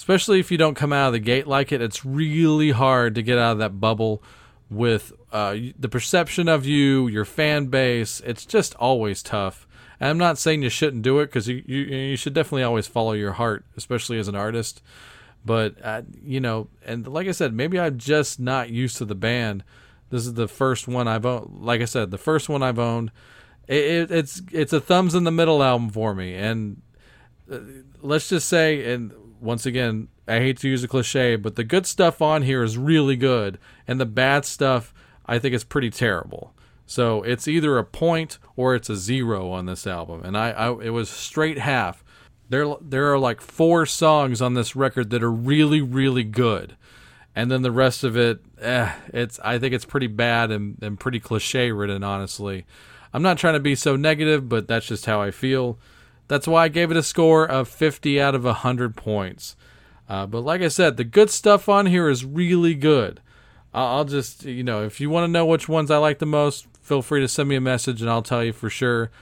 especially 0.00 0.40
if 0.40 0.50
you 0.50 0.56
don't 0.56 0.76
come 0.76 0.94
out 0.94 1.08
of 1.08 1.12
the 1.12 1.18
gate 1.18 1.46
like 1.46 1.72
it. 1.72 1.82
It's 1.82 2.06
really 2.06 2.70
hard 2.70 3.14
to 3.16 3.22
get 3.22 3.36
out 3.36 3.52
of 3.52 3.58
that 3.58 3.80
bubble 3.80 4.22
with 4.70 5.12
uh, 5.32 5.56
the 5.78 5.88
perception 5.88 6.48
of 6.48 6.64
you, 6.64 7.08
your 7.08 7.24
fan 7.24 7.66
base. 7.66 8.20
It's 8.24 8.46
just 8.46 8.74
always 8.76 9.22
tough. 9.22 9.66
And 9.98 10.08
I'm 10.08 10.18
not 10.18 10.38
saying 10.38 10.62
you 10.62 10.70
shouldn't 10.70 11.02
do 11.02 11.18
it 11.18 11.26
because 11.26 11.48
you, 11.48 11.62
you, 11.66 11.78
you 11.80 12.16
should 12.16 12.32
definitely 12.32 12.62
always 12.62 12.86
follow 12.86 13.12
your 13.12 13.32
heart, 13.32 13.64
especially 13.76 14.18
as 14.18 14.28
an 14.28 14.36
artist. 14.36 14.80
But 15.44 15.76
uh, 15.82 16.02
you 16.22 16.40
know, 16.40 16.68
and 16.84 17.06
like 17.06 17.26
I 17.26 17.32
said, 17.32 17.52
maybe 17.52 17.78
I'm 17.78 17.98
just 17.98 18.40
not 18.40 18.70
used 18.70 18.96
to 18.98 19.04
the 19.04 19.14
band. 19.14 19.64
This 20.10 20.26
is 20.26 20.34
the 20.34 20.48
first 20.48 20.88
one 20.88 21.08
I've 21.08 21.26
owned. 21.26 21.64
Like 21.64 21.80
I 21.80 21.86
said, 21.86 22.10
the 22.10 22.18
first 22.18 22.48
one 22.48 22.62
I've 22.62 22.78
owned. 22.78 23.10
It, 23.66 23.84
it, 23.84 24.10
it's 24.10 24.42
it's 24.52 24.72
a 24.72 24.80
thumbs 24.80 25.14
in 25.14 25.24
the 25.24 25.30
middle 25.30 25.62
album 25.62 25.90
for 25.90 26.14
me, 26.14 26.34
and 26.34 26.82
uh, 27.50 27.58
let's 28.02 28.28
just 28.28 28.48
say, 28.48 28.92
and 28.92 29.12
once 29.40 29.64
again, 29.66 30.08
I 30.30 30.38
hate 30.38 30.58
to 30.58 30.68
use 30.68 30.84
a 30.84 30.88
cliche, 30.88 31.36
but 31.36 31.56
the 31.56 31.64
good 31.64 31.86
stuff 31.86 32.22
on 32.22 32.42
here 32.42 32.62
is 32.62 32.78
really 32.78 33.16
good, 33.16 33.58
and 33.86 34.00
the 34.00 34.06
bad 34.06 34.44
stuff 34.44 34.94
I 35.26 35.38
think 35.38 35.54
is 35.54 35.64
pretty 35.64 35.90
terrible. 35.90 36.54
So 36.86 37.22
it's 37.22 37.46
either 37.46 37.78
a 37.78 37.84
point 37.84 38.38
or 38.56 38.74
it's 38.74 38.90
a 38.90 38.96
zero 38.96 39.50
on 39.50 39.66
this 39.66 39.86
album, 39.86 40.22
and 40.24 40.36
I, 40.36 40.50
I 40.50 40.80
it 40.82 40.90
was 40.90 41.08
straight 41.08 41.58
half. 41.58 42.02
There 42.48 42.74
there 42.80 43.12
are 43.12 43.18
like 43.18 43.40
four 43.40 43.86
songs 43.86 44.42
on 44.42 44.54
this 44.54 44.74
record 44.74 45.10
that 45.10 45.22
are 45.22 45.30
really 45.30 45.80
really 45.80 46.24
good, 46.24 46.76
and 47.34 47.50
then 47.50 47.62
the 47.62 47.70
rest 47.70 48.02
of 48.02 48.16
it, 48.16 48.40
eh, 48.60 48.92
it's 49.08 49.38
I 49.40 49.58
think 49.58 49.74
it's 49.74 49.84
pretty 49.84 50.08
bad 50.08 50.50
and, 50.50 50.78
and 50.82 50.98
pretty 50.98 51.20
cliche 51.20 51.70
ridden. 51.70 52.02
Honestly, 52.02 52.66
I'm 53.12 53.22
not 53.22 53.38
trying 53.38 53.54
to 53.54 53.60
be 53.60 53.74
so 53.74 53.96
negative, 53.96 54.48
but 54.48 54.68
that's 54.68 54.86
just 54.86 55.06
how 55.06 55.20
I 55.20 55.30
feel. 55.30 55.78
That's 56.28 56.46
why 56.46 56.64
I 56.64 56.68
gave 56.68 56.90
it 56.92 56.96
a 56.96 57.02
score 57.02 57.44
of 57.44 57.68
50 57.68 58.20
out 58.20 58.36
of 58.36 58.44
100 58.44 58.96
points. 58.96 59.56
Uh, 60.10 60.26
but 60.26 60.40
like 60.40 60.60
I 60.60 60.66
said, 60.66 60.96
the 60.96 61.04
good 61.04 61.30
stuff 61.30 61.68
on 61.68 61.86
here 61.86 62.08
is 62.08 62.24
really 62.24 62.74
good. 62.74 63.20
I'll 63.72 64.04
just, 64.04 64.44
you 64.44 64.64
know, 64.64 64.82
if 64.82 65.00
you 65.00 65.08
want 65.08 65.24
to 65.24 65.32
know 65.32 65.46
which 65.46 65.68
ones 65.68 65.88
I 65.88 65.98
like 65.98 66.18
the 66.18 66.26
most, 66.26 66.66
feel 66.82 67.00
free 67.00 67.20
to 67.20 67.28
send 67.28 67.48
me 67.48 67.54
a 67.54 67.60
message 67.60 68.02
and 68.02 68.10
I'll 68.10 68.20
tell 68.20 68.42
you 68.42 68.52
for 68.52 68.68
sure. 68.68 69.12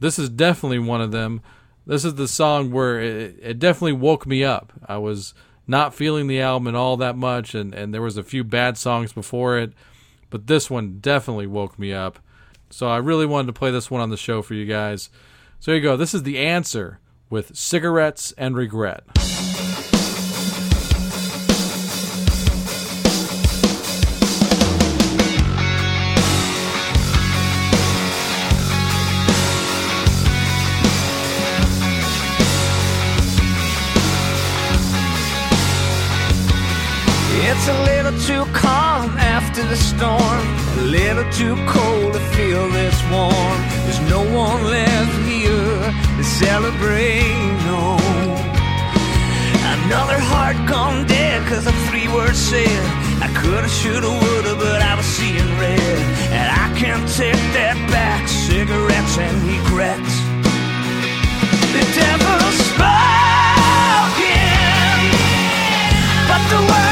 This 0.00 0.18
is 0.18 0.28
definitely 0.28 0.80
one 0.80 1.00
of 1.00 1.12
them. 1.12 1.42
This 1.86 2.04
is 2.04 2.16
the 2.16 2.26
song 2.26 2.72
where 2.72 3.00
it, 3.00 3.36
it 3.40 3.58
definitely 3.60 3.92
woke 3.92 4.26
me 4.26 4.42
up. 4.42 4.72
I 4.84 4.98
was 4.98 5.32
not 5.68 5.94
feeling 5.94 6.26
the 6.26 6.40
album 6.40 6.66
at 6.66 6.74
all 6.74 6.96
that 6.96 7.16
much, 7.16 7.54
and, 7.54 7.72
and 7.72 7.94
there 7.94 8.02
was 8.02 8.16
a 8.16 8.24
few 8.24 8.42
bad 8.42 8.76
songs 8.76 9.12
before 9.12 9.58
it, 9.58 9.72
but 10.28 10.48
this 10.48 10.68
one 10.68 10.98
definitely 10.98 11.46
woke 11.46 11.78
me 11.78 11.92
up. 11.92 12.18
So 12.70 12.88
I 12.88 12.96
really 12.96 13.26
wanted 13.26 13.46
to 13.46 13.52
play 13.52 13.70
this 13.70 13.92
one 13.92 14.00
on 14.00 14.10
the 14.10 14.16
show 14.16 14.42
for 14.42 14.54
you 14.54 14.66
guys. 14.66 15.08
So 15.60 15.70
here 15.70 15.76
you 15.76 15.82
go. 15.82 15.96
This 15.96 16.14
is 16.14 16.24
the 16.24 16.38
answer 16.38 16.98
with 17.30 17.56
cigarettes 17.56 18.34
and 18.36 18.56
regret. 18.56 19.04
It's 37.44 37.66
a 37.66 37.78
little 37.90 38.16
too 38.20 38.44
calm 38.52 39.10
after 39.18 39.62
the 39.66 39.76
storm, 39.76 40.46
a 40.78 40.82
little 40.82 41.28
too 41.32 41.56
cold 41.66 42.12
to 42.14 42.20
feel 42.36 42.68
this 42.70 42.96
warm. 43.10 43.58
There's 43.84 44.00
no 44.08 44.22
one 44.32 44.62
left 44.64 45.16
here 45.26 45.92
to 46.18 46.24
celebrate, 46.24 47.34
no. 47.66 47.98
Another 49.74 50.20
heart 50.30 50.56
gone 50.68 51.04
dead, 51.06 51.44
cause 51.48 51.66
of 51.66 51.74
three 51.90 52.08
words 52.08 52.38
said. 52.38 52.82
I 53.20 53.28
coulda, 53.40 53.68
shoulda, 53.68 54.08
woulda, 54.08 54.54
but 54.54 54.80
I 54.80 54.94
was 54.94 55.06
seeing 55.06 55.50
red. 55.58 55.98
And 56.38 56.48
I 56.64 56.66
can't 56.78 57.06
take 57.10 57.42
that 57.58 57.76
back, 57.90 58.28
cigarettes 58.28 59.18
and 59.18 59.36
regrets. 59.42 60.14
The 61.74 61.84
devil's 61.98 62.58
spoken, 62.70 63.02
but 66.30 66.42
the 66.48 66.62
world. 66.70 66.91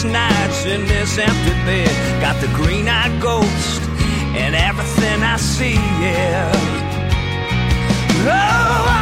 Sleepless 0.00 0.12
nights 0.12 0.64
in 0.64 0.86
this 0.86 1.18
empty 1.18 1.52
bed. 1.66 2.20
Got 2.22 2.40
the 2.40 2.46
green 2.54 2.88
eyed 2.88 3.20
ghost 3.20 3.82
and 4.34 4.54
everything 4.54 5.22
I 5.22 5.36
see, 5.36 5.74
yeah. 5.74 6.50
Oh, 8.24 8.99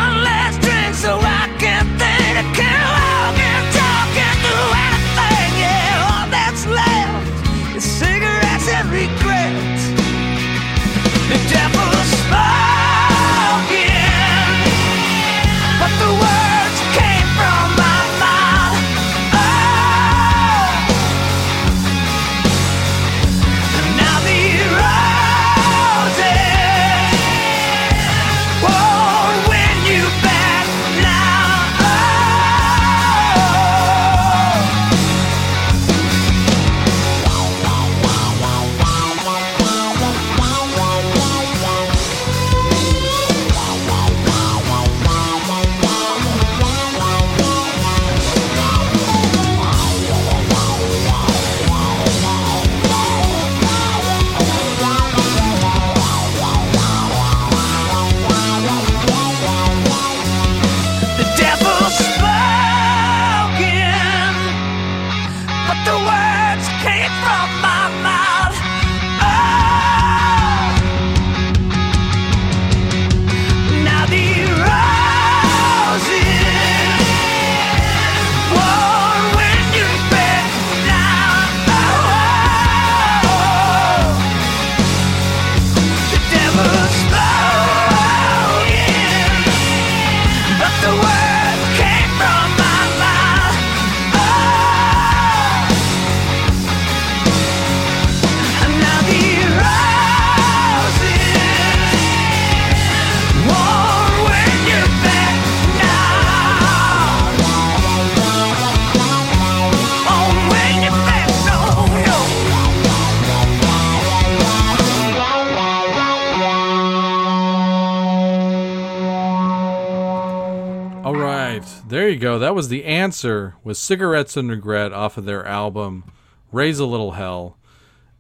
there 121.89 122.09
you 122.09 122.19
go. 122.19 122.39
That 122.39 122.55
was 122.55 122.69
the 122.69 122.85
answer 122.85 123.57
with 123.65 123.77
Cigarettes 123.77 124.37
and 124.37 124.51
Regret 124.51 124.93
off 124.93 125.17
of 125.17 125.25
their 125.25 125.45
album 125.47 126.05
Raise 126.53 126.79
a 126.79 126.87
Little 126.87 127.13
Hell. 127.13 127.57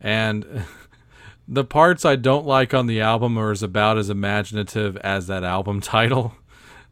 And 0.01 0.65
the 1.49 1.65
parts 1.65 2.05
I 2.05 2.17
don't 2.17 2.47
like 2.47 2.75
on 2.75 2.87
the 2.87 3.01
album 3.01 3.39
are 3.39 3.51
as 3.51 3.63
about 3.63 3.99
as 3.99 4.11
imaginative 4.11 4.97
as 4.99 5.27
that 5.27 5.45
album 5.45 5.81
title. 5.83 6.35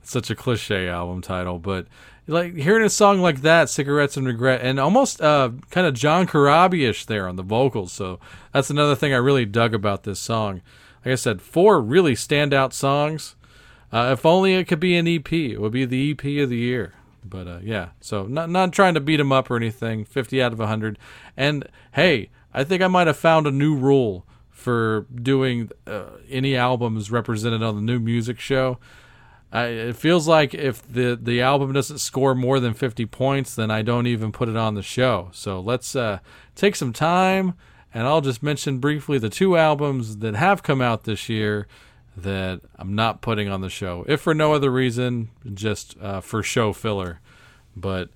It's 0.00 0.10
such 0.10 0.30
a 0.30 0.36
cliche 0.36 0.88
album 0.88 1.20
title, 1.20 1.58
but 1.58 1.86
like 2.28 2.54
hearing 2.54 2.84
a 2.84 2.90
song 2.90 3.20
like 3.20 3.42
that, 3.42 3.68
Cigarettes 3.68 4.16
and 4.16 4.26
Regret, 4.26 4.60
and 4.62 4.80
almost 4.80 5.20
uh, 5.20 5.50
kind 5.70 5.86
of 5.86 5.94
John 5.94 6.26
Corabi-ish 6.26 7.06
there 7.06 7.28
on 7.28 7.36
the 7.36 7.42
vocals. 7.42 7.92
So 7.92 8.18
that's 8.52 8.70
another 8.70 8.96
thing 8.96 9.12
I 9.12 9.18
really 9.18 9.44
dug 9.44 9.74
about 9.74 10.02
this 10.02 10.18
song. 10.18 10.62
Like 11.04 11.12
I 11.12 11.16
said, 11.16 11.40
four 11.40 11.80
really 11.80 12.14
standout 12.14 12.72
songs. 12.72 13.36
Uh, 13.92 14.10
if 14.12 14.26
only 14.26 14.54
it 14.54 14.64
could 14.64 14.80
be 14.80 14.96
an 14.96 15.06
EP, 15.06 15.32
it 15.32 15.60
would 15.60 15.72
be 15.72 15.84
the 15.84 16.10
EP 16.10 16.24
of 16.42 16.50
the 16.50 16.56
year. 16.56 16.94
But 17.24 17.46
uh, 17.46 17.58
yeah, 17.62 17.90
so 18.00 18.26
not 18.26 18.50
not 18.50 18.72
trying 18.72 18.94
to 18.94 19.00
beat 19.00 19.20
him 19.20 19.32
up 19.32 19.50
or 19.50 19.56
anything. 19.56 20.04
Fifty 20.04 20.42
out 20.42 20.52
of 20.52 20.58
hundred. 20.58 20.98
And 21.36 21.68
hey, 21.92 22.30
I 22.54 22.64
think 22.64 22.82
I 22.82 22.88
might 22.88 23.06
have 23.06 23.16
found 23.16 23.46
a 23.46 23.50
new 23.50 23.74
rule 23.74 24.26
for 24.50 25.06
doing 25.14 25.70
uh, 25.86 26.06
any 26.30 26.56
albums 26.56 27.10
represented 27.10 27.62
on 27.62 27.76
the 27.76 27.82
new 27.82 27.98
music 27.98 28.40
show. 28.40 28.78
I, 29.52 29.66
it 29.66 29.96
feels 29.96 30.26
like 30.26 30.54
if 30.54 30.86
the 30.86 31.18
the 31.20 31.40
album 31.40 31.72
doesn't 31.72 31.98
score 31.98 32.34
more 32.34 32.58
than 32.60 32.74
50 32.74 33.06
points, 33.06 33.54
then 33.54 33.70
I 33.70 33.82
don't 33.82 34.06
even 34.06 34.32
put 34.32 34.48
it 34.48 34.56
on 34.56 34.74
the 34.74 34.82
show. 34.82 35.28
So 35.32 35.60
let's 35.60 35.94
uh, 35.94 36.18
take 36.54 36.76
some 36.76 36.92
time, 36.92 37.54
and 37.94 38.06
I'll 38.06 38.20
just 38.20 38.42
mention 38.42 38.78
briefly 38.78 39.18
the 39.18 39.30
two 39.30 39.56
albums 39.56 40.18
that 40.18 40.34
have 40.34 40.62
come 40.62 40.80
out 40.80 41.04
this 41.04 41.28
year 41.28 41.68
that 42.16 42.60
I'm 42.76 42.94
not 42.94 43.20
putting 43.20 43.48
on 43.48 43.60
the 43.60 43.68
show, 43.68 44.04
if 44.08 44.20
for 44.20 44.34
no 44.34 44.54
other 44.54 44.70
reason, 44.70 45.30
just 45.52 45.96
uh, 46.00 46.20
for 46.20 46.42
show 46.42 46.72
filler. 46.72 47.20
But 47.76 48.08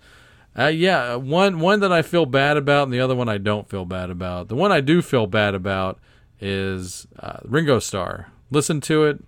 uh, 0.59 0.67
yeah, 0.67 1.15
one 1.17 1.61
one 1.61 1.81
that 1.81 1.93
I 1.93 2.03
feel 2.03 2.27
bad 2.27 2.57
about, 2.57 2.85
and 2.85 2.93
the 2.93 3.01
other 3.01 3.15
one 3.15 3.29
I 3.29 3.39
don't 3.39 3.69
feel 3.69 3.85
bad 3.85 4.11
about. 4.11 4.49
The 4.49 4.57
one 4.57 4.73
I 4.73 4.81
do 4.81 5.03
feel 5.03 5.27
bad 5.27 5.55
about 5.55 5.99
is 6.41 7.07
uh, 7.19 7.39
Ringo 7.45 7.79
Starr. 7.79 8.29
Listen 8.51 8.81
to 8.83 9.05
it, 9.05 9.23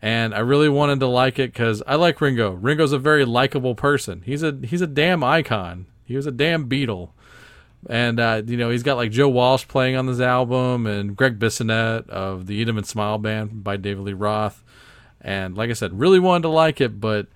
and 0.00 0.34
I 0.34 0.38
really 0.38 0.68
wanted 0.68 1.00
to 1.00 1.06
like 1.08 1.38
it 1.38 1.52
because 1.52 1.82
I 1.86 1.96
like 1.96 2.20
Ringo. 2.20 2.52
Ringo's 2.52 2.92
a 2.92 2.98
very 2.98 3.24
likable 3.24 3.74
person. 3.74 4.22
He's 4.24 4.42
a 4.42 4.58
he's 4.64 4.80
a 4.80 4.86
damn 4.86 5.22
icon. 5.24 5.86
He 6.04 6.16
was 6.16 6.26
a 6.26 6.32
damn 6.32 6.68
Beatle. 6.68 7.10
And 7.88 8.20
uh, 8.20 8.42
you 8.46 8.56
know 8.56 8.70
he's 8.70 8.84
got 8.84 8.96
like 8.96 9.10
Joe 9.10 9.28
Walsh 9.28 9.66
playing 9.66 9.96
on 9.96 10.06
this 10.06 10.20
album, 10.20 10.86
and 10.86 11.16
Greg 11.16 11.38
Bissonette 11.38 12.08
of 12.08 12.46
the 12.46 12.54
Eat 12.54 12.68
'Em 12.68 12.78
and 12.78 12.86
Smile 12.86 13.18
Band 13.18 13.64
by 13.64 13.76
David 13.76 14.04
Lee 14.04 14.12
Roth. 14.12 14.62
And 15.20 15.56
like 15.56 15.70
I 15.70 15.74
said, 15.74 15.98
really 15.98 16.20
wanted 16.20 16.42
to 16.42 16.48
like 16.48 16.80
it, 16.80 17.00
but 17.00 17.26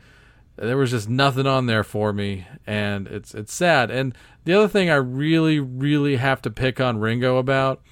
there 0.57 0.77
was 0.77 0.91
just 0.93 1.09
nothing 1.09 1.47
on 1.47 1.67
there 1.67 1.85
for 1.85 2.13
me, 2.13 2.47
and 2.67 3.07
it's 3.09 3.35
it's 3.35 3.53
sad. 3.53 3.91
And 3.91 4.15
the 4.45 4.55
other 4.55 4.69
thing 4.69 4.89
I 4.89 4.97
really 4.97 5.59
really 5.59 6.17
have 6.17 6.41
to 6.43 6.51
pick 6.51 6.81
on 6.81 6.99
Ringo 6.99 7.39
about 7.39 7.83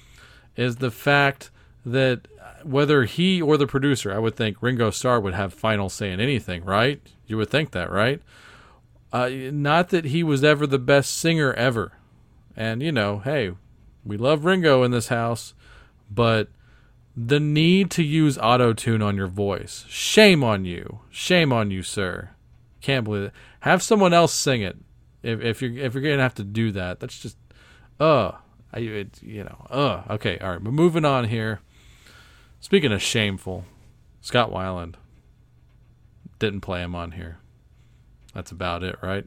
is 0.55 0.77
the 0.77 0.91
fact 0.91 1.51
that 1.85 2.27
whether 2.63 3.03
he 3.03 3.41
or 3.41 3.57
the 3.57 3.67
producer, 3.67 4.11
I 4.13 4.17
would 4.17 4.35
think 4.35 4.61
Ringo 4.61 4.89
Starr 4.89 5.19
would 5.19 5.35
have 5.35 5.53
final 5.53 5.89
say 5.89 6.11
in 6.11 6.19
anything, 6.19 6.63
right? 6.65 6.99
You 7.27 7.37
would 7.37 7.49
think 7.49 7.71
that, 7.71 7.91
right? 7.91 8.21
Uh, 9.13 9.29
not 9.51 9.89
that 9.89 10.05
he 10.05 10.23
was 10.23 10.43
ever 10.43 10.65
the 10.65 10.79
best 10.79 11.13
singer 11.15 11.53
ever. 11.53 11.93
And, 12.55 12.81
you 12.81 12.91
know, 12.91 13.19
hey, 13.19 13.51
we 14.05 14.17
love 14.17 14.45
Ringo 14.45 14.83
in 14.83 14.91
this 14.91 15.09
house, 15.09 15.53
but 16.09 16.49
the 17.15 17.39
need 17.39 17.89
to 17.91 18.03
use 18.03 18.37
auto 18.37 18.73
tune 18.73 19.01
on 19.01 19.15
your 19.15 19.27
voice, 19.27 19.85
shame 19.87 20.43
on 20.43 20.65
you. 20.65 20.99
Shame 21.09 21.51
on 21.51 21.71
you, 21.71 21.81
sir. 21.81 22.31
Can't 22.81 23.03
believe 23.03 23.23
it. 23.23 23.33
Have 23.61 23.81
someone 23.81 24.13
else 24.13 24.33
sing 24.33 24.61
it. 24.61 24.77
If, 25.23 25.41
if 25.41 25.61
you're 25.61 25.75
if 25.77 25.93
you're 25.93 26.03
gonna 26.03 26.21
have 26.21 26.35
to 26.35 26.43
do 26.43 26.71
that, 26.73 26.99
that's 26.99 27.19
just, 27.19 27.37
uh, 27.99 28.33
I, 28.71 28.79
it, 28.79 29.23
you 29.23 29.43
know, 29.43 29.65
uh. 29.69 30.03
Okay, 30.13 30.37
all 30.39 30.51
right, 30.51 30.63
but 30.63 30.71
moving 30.71 31.05
on 31.05 31.29
here. 31.29 31.61
Speaking 32.59 32.91
of 32.91 33.01
shameful, 33.01 33.65
Scott 34.21 34.51
Weiland 34.51 34.95
didn't 36.37 36.61
play 36.61 36.81
him 36.81 36.95
on 36.95 37.11
here. 37.13 37.39
That's 38.33 38.51
about 38.51 38.83
it, 38.83 38.97
right? 39.01 39.25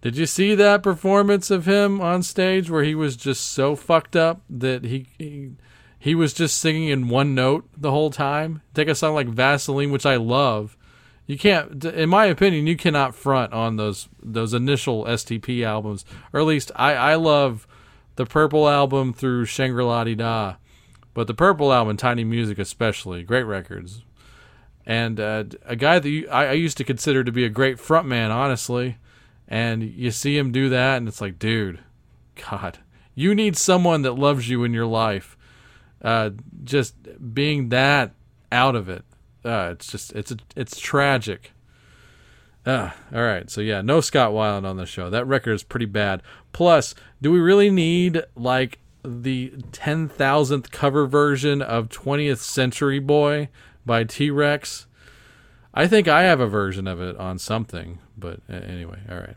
Did 0.00 0.16
you 0.16 0.24
see 0.24 0.54
that 0.54 0.82
performance 0.82 1.50
of 1.50 1.66
him 1.66 2.00
on 2.00 2.22
stage 2.22 2.70
where 2.70 2.84
he 2.84 2.94
was 2.94 3.16
just 3.16 3.44
so 3.50 3.76
fucked 3.76 4.16
up 4.16 4.40
that 4.48 4.84
he 4.84 5.06
he, 5.18 5.50
he 5.98 6.14
was 6.14 6.32
just 6.32 6.56
singing 6.56 6.88
in 6.88 7.08
one 7.08 7.34
note 7.34 7.68
the 7.76 7.90
whole 7.90 8.10
time? 8.10 8.62
Take 8.72 8.88
a 8.88 8.94
song 8.94 9.14
like 9.14 9.28
Vaseline, 9.28 9.92
which 9.92 10.06
I 10.06 10.16
love. 10.16 10.76
You 11.26 11.38
can't, 11.38 11.84
in 11.84 12.08
my 12.08 12.24
opinion, 12.26 12.66
you 12.66 12.76
cannot 12.76 13.14
front 13.14 13.52
on 13.52 13.76
those 13.76 14.08
those 14.22 14.54
initial 14.54 15.04
STP 15.04 15.64
albums, 15.64 16.06
or 16.32 16.40
at 16.40 16.46
least 16.46 16.72
I 16.76 16.94
I 16.94 17.14
love 17.16 17.66
the 18.16 18.24
Purple 18.24 18.68
album 18.68 19.12
through 19.12 19.44
Shangri 19.44 19.84
La 19.84 20.04
Dee 20.04 20.14
Da, 20.14 20.56
but 21.12 21.26
the 21.26 21.34
Purple 21.34 21.74
album, 21.74 21.98
Tiny 21.98 22.24
Music 22.24 22.58
especially, 22.58 23.22
great 23.22 23.44
records, 23.44 24.02
and 24.86 25.20
uh, 25.20 25.44
a 25.64 25.76
guy 25.76 25.98
that 25.98 26.08
you, 26.08 26.26
I, 26.30 26.46
I 26.46 26.52
used 26.52 26.78
to 26.78 26.84
consider 26.84 27.22
to 27.22 27.30
be 27.30 27.44
a 27.44 27.50
great 27.50 27.76
frontman, 27.76 28.30
honestly 28.30 28.96
and 29.50 29.82
you 29.82 30.12
see 30.12 30.38
him 30.38 30.52
do 30.52 30.68
that, 30.68 30.98
and 30.98 31.08
it's 31.08 31.20
like, 31.20 31.38
dude, 31.38 31.80
God, 32.48 32.78
you 33.14 33.34
need 33.34 33.56
someone 33.56 34.02
that 34.02 34.12
loves 34.12 34.48
you 34.48 34.62
in 34.62 34.72
your 34.72 34.86
life. 34.86 35.36
Uh, 36.00 36.30
just 36.64 36.94
being 37.34 37.68
that 37.68 38.12
out 38.50 38.76
of 38.76 38.88
it, 38.88 39.04
uh, 39.44 39.70
it's 39.72 39.90
just 39.90 40.12
it's 40.12 40.32
it's 40.54 40.78
tragic. 40.78 41.52
Uh, 42.64 42.90
all 43.12 43.22
right, 43.22 43.50
so 43.50 43.60
yeah, 43.60 43.82
no 43.82 44.00
Scott 44.00 44.32
Weiland 44.32 44.66
on 44.66 44.76
the 44.76 44.86
show. 44.86 45.10
That 45.10 45.26
record 45.26 45.52
is 45.52 45.62
pretty 45.62 45.86
bad. 45.86 46.22
Plus, 46.52 46.94
do 47.20 47.32
we 47.32 47.40
really 47.40 47.70
need 47.70 48.22
like 48.36 48.78
the 49.02 49.52
ten 49.72 50.08
thousandth 50.08 50.70
cover 50.70 51.06
version 51.06 51.60
of 51.60 51.88
20th 51.88 52.38
Century 52.38 52.98
Boy 52.98 53.48
by 53.84 54.04
T 54.04 54.30
Rex? 54.30 54.86
I 55.72 55.86
think 55.86 56.08
I 56.08 56.22
have 56.22 56.40
a 56.40 56.46
version 56.46 56.86
of 56.86 57.00
it 57.00 57.16
on 57.16 57.38
something, 57.38 57.98
but 58.20 58.40
uh, 58.48 58.56
anyway, 58.56 59.00
all 59.10 59.16
right. 59.16 59.36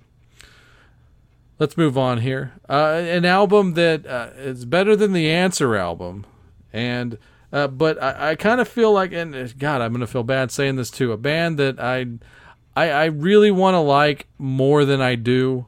Let's 1.59 1.77
move 1.77 1.97
on 1.97 2.19
here. 2.19 2.53
Uh, 2.67 3.01
an 3.05 3.25
album 3.25 3.73
that 3.75 4.05
uh, 4.05 4.29
is 4.35 4.65
better 4.65 4.95
than 4.95 5.13
the 5.13 5.29
Answer 5.29 5.75
album, 5.75 6.25
and 6.71 7.17
uh, 7.51 7.67
but 7.67 8.01
I, 8.01 8.31
I 8.31 8.35
kind 8.35 8.59
of 8.59 8.67
feel 8.67 8.91
like, 8.91 9.13
and 9.13 9.35
uh, 9.35 9.47
God, 9.57 9.81
I'm 9.81 9.93
gonna 9.93 10.07
feel 10.07 10.23
bad 10.23 10.51
saying 10.51 10.75
this 10.75 10.91
too. 10.91 11.11
A 11.11 11.17
band 11.17 11.57
that 11.59 11.79
I, 11.79 12.07
I, 12.75 12.89
I 12.89 13.05
really 13.05 13.51
want 13.51 13.75
to 13.75 13.79
like 13.79 14.27
more 14.37 14.83
than 14.83 15.01
I 15.01 15.15
do, 15.15 15.67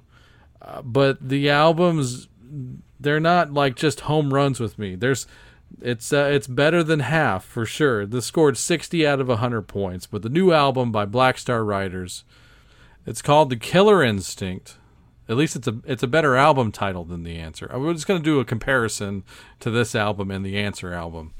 but 0.83 1.27
the 1.27 1.49
albums, 1.49 2.27
they're 2.99 3.19
not 3.19 3.53
like 3.53 3.75
just 3.75 4.01
home 4.01 4.33
runs 4.33 4.59
with 4.59 4.77
me. 4.79 4.95
There's 4.95 5.27
it's 5.81 6.13
uh, 6.13 6.29
it's 6.31 6.47
better 6.47 6.83
than 6.83 7.01
half 7.01 7.43
for 7.45 7.65
sure. 7.65 8.05
This 8.05 8.25
scored 8.25 8.57
60 8.57 9.05
out 9.05 9.19
of 9.19 9.27
100 9.27 9.63
points, 9.63 10.05
but 10.07 10.21
the 10.21 10.29
new 10.29 10.51
album 10.51 10.91
by 10.91 11.05
Black 11.05 11.37
Star 11.37 11.63
Riders, 11.63 12.23
it's 13.05 13.21
called 13.21 13.49
The 13.49 13.57
Killer 13.57 14.03
Instinct. 14.03 14.77
At 15.27 15.37
least 15.37 15.55
it's 15.55 15.67
a 15.67 15.79
it's 15.85 16.03
a 16.03 16.07
better 16.07 16.35
album 16.35 16.71
title 16.71 17.03
than 17.03 17.23
The 17.23 17.37
Answer. 17.37 17.67
I'm 17.71 17.91
just 17.93 18.07
going 18.07 18.19
to 18.19 18.23
do 18.23 18.39
a 18.39 18.45
comparison 18.45 19.23
to 19.59 19.71
this 19.71 19.95
album 19.95 20.31
and 20.31 20.45
The 20.45 20.57
Answer 20.57 20.93
album. 20.93 21.33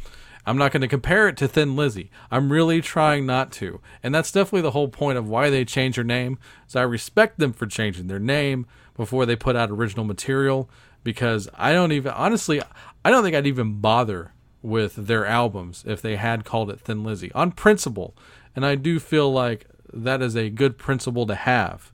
I'm 0.48 0.58
not 0.58 0.72
going 0.72 0.82
to 0.82 0.88
compare 0.88 1.28
it 1.28 1.38
to 1.38 1.48
Thin 1.48 1.76
Lizzy. 1.76 2.12
I'm 2.30 2.52
really 2.52 2.80
trying 2.80 3.26
not 3.26 3.52
to. 3.54 3.82
And 4.04 4.14
that's 4.14 4.32
definitely 4.32 4.62
the 4.62 4.72
whole 4.72 4.90
point 4.90 5.18
of 5.18 5.28
why 5.28 5.50
they 5.50 5.66
changed 5.66 5.98
their 5.98 6.04
name. 6.04 6.38
So 6.68 6.80
I 6.80 6.84
respect 6.84 7.40
them 7.40 7.52
for 7.52 7.66
changing 7.66 8.08
their 8.08 8.20
name 8.20 8.68
before 8.96 9.26
they 9.26 9.36
put 9.36 9.56
out 9.56 9.72
original 9.72 10.06
material 10.06 10.70
because 11.04 11.50
I 11.56 11.74
don't 11.74 11.92
even 11.92 12.12
honestly 12.12 12.62
I 13.04 13.10
don't 13.10 13.24
think 13.24 13.36
I'd 13.36 13.48
even 13.48 13.80
bother 13.80 14.34
with 14.62 14.96
their 14.96 15.26
albums 15.26 15.84
if 15.88 16.02
they 16.02 16.16
had 16.16 16.46
called 16.46 16.70
it 16.70 16.80
Thin 16.80 17.04
Lizzy 17.04 17.32
on 17.34 17.52
principle. 17.52 18.16
And 18.56 18.66
I 18.66 18.76
do 18.76 19.00
feel 19.00 19.32
like 19.32 19.68
that 19.96 20.22
is 20.22 20.36
a 20.36 20.50
good 20.50 20.78
principle 20.78 21.26
to 21.26 21.36
have 21.36 21.92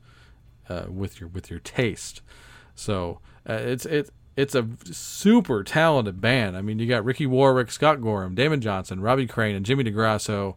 uh, 0.67 0.85
with 0.89 1.19
your 1.19 1.29
with 1.29 1.49
your 1.49 1.59
taste. 1.59 2.21
So 2.75 3.19
uh, 3.47 3.53
it's 3.53 3.85
it's 3.85 4.11
it's 4.35 4.55
a 4.55 4.67
super 4.85 5.63
talented 5.63 6.21
band. 6.21 6.57
I 6.57 6.61
mean, 6.61 6.79
you 6.79 6.87
got 6.87 7.05
Ricky 7.05 7.25
Warwick, 7.25 7.71
Scott 7.71 8.01
Gorham, 8.01 8.35
Damon 8.35 8.61
Johnson, 8.61 9.01
Robbie 9.01 9.27
Crane, 9.27 9.55
and 9.55 9.65
Jimmy 9.65 9.83
DeGrasso. 9.83 10.55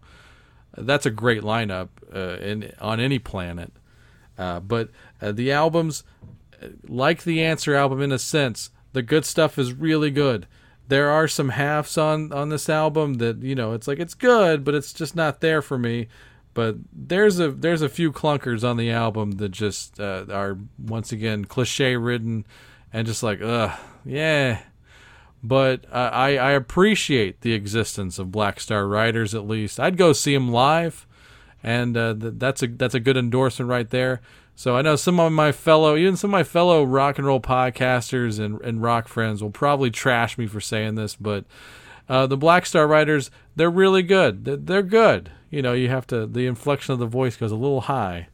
That's 0.77 1.07
a 1.07 1.11
great 1.11 1.43
lineup 1.43 1.89
uh, 2.15 2.41
in 2.43 2.73
on 2.81 3.01
any 3.01 3.19
planet. 3.19 3.73
Uh, 4.37 4.61
but 4.61 4.91
uh, 5.21 5.33
the 5.33 5.53
albums, 5.53 6.03
uh, 6.63 6.69
like 6.87 7.23
the 7.23 7.43
Answer 7.43 7.75
album 7.75 8.01
in 8.01 8.11
a 8.11 8.19
sense, 8.19 8.71
the 8.93 9.03
good 9.03 9.25
stuff 9.25 9.59
is 9.59 9.73
really 9.73 10.11
good. 10.11 10.47
There 10.87 11.11
are 11.11 11.29
some 11.29 11.51
halves 11.51 11.97
on 11.97 12.33
on 12.33 12.49
this 12.49 12.69
album 12.69 13.15
that 13.15 13.43
you 13.43 13.55
know 13.55 13.73
it's 13.73 13.89
like 13.89 13.99
it's 13.99 14.15
good, 14.15 14.65
but 14.65 14.75
it's 14.75 14.93
just 14.93 15.17
not 15.17 15.41
there 15.41 15.63
for 15.63 15.79
me. 15.79 16.09
But 16.55 16.77
there's 16.93 17.41
a 17.41 17.51
there's 17.51 17.83
a 17.83 17.89
few 17.89 18.13
clunkers 18.13 18.69
on 18.69 18.77
the 18.77 18.91
album 18.91 19.33
that 19.33 19.51
just 19.51 20.01
uh, 20.01 20.27
are 20.31 20.57
once 20.79 21.11
again 21.13 21.45
cliche 21.45 21.97
ridden 21.97 22.47
and 22.93 23.07
just 23.07 23.23
like 23.23 23.41
ugh 23.43 23.77
yeah. 24.05 24.61
But 25.43 25.85
I 25.93 26.39
I 26.39 26.53
appreciate 26.53 27.43
the 27.43 27.53
existence 27.53 28.19
of 28.19 28.33
Black 28.33 28.61
Star 28.61 28.87
Riders 28.87 29.35
at 29.35 29.47
least. 29.47 29.79
I'd 29.79 29.99
go 29.99 30.13
see 30.13 30.33
them 30.33 30.51
live, 30.51 31.07
and 31.63 31.97
uh, 31.97 32.15
th- 32.15 32.35
that's 32.39 32.63
a 32.63 32.69
that's 32.69 32.95
a 32.95 33.01
good 33.01 33.17
endorsement 33.17 33.69
right 33.69 33.91
there. 33.91 34.23
So 34.57 34.77
I 34.77 34.83
know 34.83 34.97
some 34.97 35.19
of 35.19 35.33
my 35.33 35.51
fellow, 35.53 35.97
even 35.97 36.17
some 36.17 36.31
of 36.31 36.33
my 36.33 36.45
fellow 36.45 36.85
rock 36.85 37.19
and 37.19 37.27
roll 37.27 37.41
podcasters 37.41 38.39
and, 38.39 38.61
and 38.61 38.81
rock 38.81 39.09
friends 39.09 39.43
will 39.43 39.51
probably 39.51 39.91
trash 39.91 40.39
me 40.39 40.47
for 40.47 40.61
saying 40.61 40.95
this, 40.95 41.17
but 41.17 41.45
uh, 42.09 42.27
the 42.27 42.37
Black 42.37 42.65
Star 42.65 42.87
Riders, 42.87 43.31
they're 43.57 43.69
really 43.69 44.03
good. 44.03 44.45
They're, 44.45 44.83
good. 44.83 45.33
You 45.55 45.63
know, 45.63 45.73
you 45.73 45.89
have 45.89 46.07
to, 46.09 46.27
the 46.27 46.47
inflection 46.47 46.93
of 46.93 46.99
the 46.99 47.07
voice 47.07 47.37
goes 47.37 47.53
a 47.53 47.57
little 47.57 47.83
high. 47.83 48.29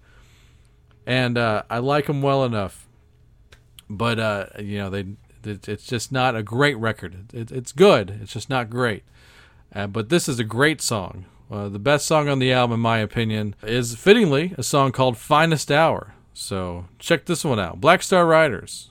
And 1.07 1.37
uh, 1.37 1.65
I 1.69 1.79
like 1.79 2.07
them 2.07 2.23
well 2.23 2.45
enough. 2.45 2.89
But, 3.89 4.19
uh, 4.19 4.47
you 4.59 4.79
know, 4.79 4.91
they 4.91 5.07
it, 5.45 5.69
it's 5.69 5.87
just 5.87 6.13
not 6.13 6.37
a 6.37 6.43
great 6.43 6.77
record. 6.77 7.31
It, 7.33 7.51
it's 7.51 7.73
good, 7.73 8.19
it's 8.23 8.33
just 8.33 8.51
not 8.51 8.71
great. 8.71 9.05
Uh, 9.75 9.87
but 9.87 10.09
this 10.09 10.29
is 10.29 10.39
a 10.39 10.45
great 10.45 10.81
song. 10.81 11.27
Uh, 11.51 11.69
the 11.69 11.79
best 11.79 12.07
song 12.07 12.29
on 12.29 12.39
the 12.39 12.53
album, 12.53 12.75
in 12.75 12.81
my 12.81 12.99
opinion, 12.99 13.55
is 13.63 13.95
fittingly 13.97 14.55
a 14.57 14.63
song 14.63 14.93
called 14.93 15.17
Finest 15.17 15.71
Hour. 15.71 16.15
So 16.33 16.87
check 16.99 17.27
this 17.27 17.45
one 17.45 17.59
out 17.59 17.81
Black 17.81 18.03
Star 18.03 18.27
Riders. 18.27 18.91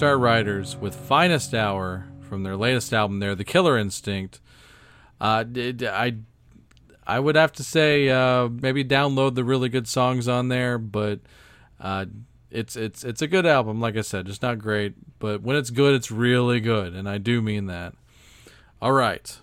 Star 0.00 0.16
Riders 0.16 0.78
with 0.78 0.94
"Finest 0.94 1.52
Hour" 1.52 2.06
from 2.22 2.42
their 2.42 2.56
latest 2.56 2.90
album. 2.90 3.20
There, 3.20 3.34
"The 3.34 3.44
Killer 3.44 3.76
Instinct." 3.76 4.40
Uh, 5.20 5.44
I 5.54 6.14
I 7.06 7.20
would 7.20 7.36
have 7.36 7.52
to 7.52 7.62
say 7.62 8.08
uh, 8.08 8.48
maybe 8.48 8.82
download 8.82 9.34
the 9.34 9.44
really 9.44 9.68
good 9.68 9.86
songs 9.86 10.26
on 10.26 10.48
there, 10.48 10.78
but 10.78 11.20
uh, 11.78 12.06
it's 12.50 12.76
it's 12.76 13.04
it's 13.04 13.20
a 13.20 13.26
good 13.26 13.44
album. 13.44 13.78
Like 13.78 13.98
I 13.98 14.00
said, 14.00 14.24
just 14.24 14.40
not 14.40 14.58
great, 14.58 14.94
but 15.18 15.42
when 15.42 15.56
it's 15.56 15.68
good, 15.68 15.94
it's 15.94 16.10
really 16.10 16.60
good, 16.60 16.94
and 16.94 17.06
I 17.06 17.18
do 17.18 17.42
mean 17.42 17.66
that. 17.66 17.92
All 18.80 18.92
right, 18.92 19.38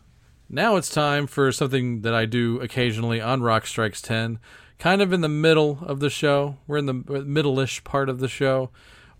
now 0.49 0.75
it's 0.75 0.89
time 0.89 1.27
for 1.27 1.51
something 1.51 2.01
that 2.01 2.15
I 2.15 2.25
do 2.25 2.59
occasionally 2.61 3.21
on 3.21 3.43
Rock 3.43 3.67
Strikes 3.67 4.01
Ten, 4.01 4.39
kind 4.79 5.03
of 5.03 5.13
in 5.13 5.21
the 5.21 5.29
middle 5.29 5.77
of 5.83 5.99
the 5.99 6.09
show. 6.09 6.57
We're 6.65 6.79
in 6.79 6.87
the 6.87 6.95
middle-ish 6.95 7.83
part 7.83 8.09
of 8.09 8.17
the 8.17 8.27
show, 8.27 8.71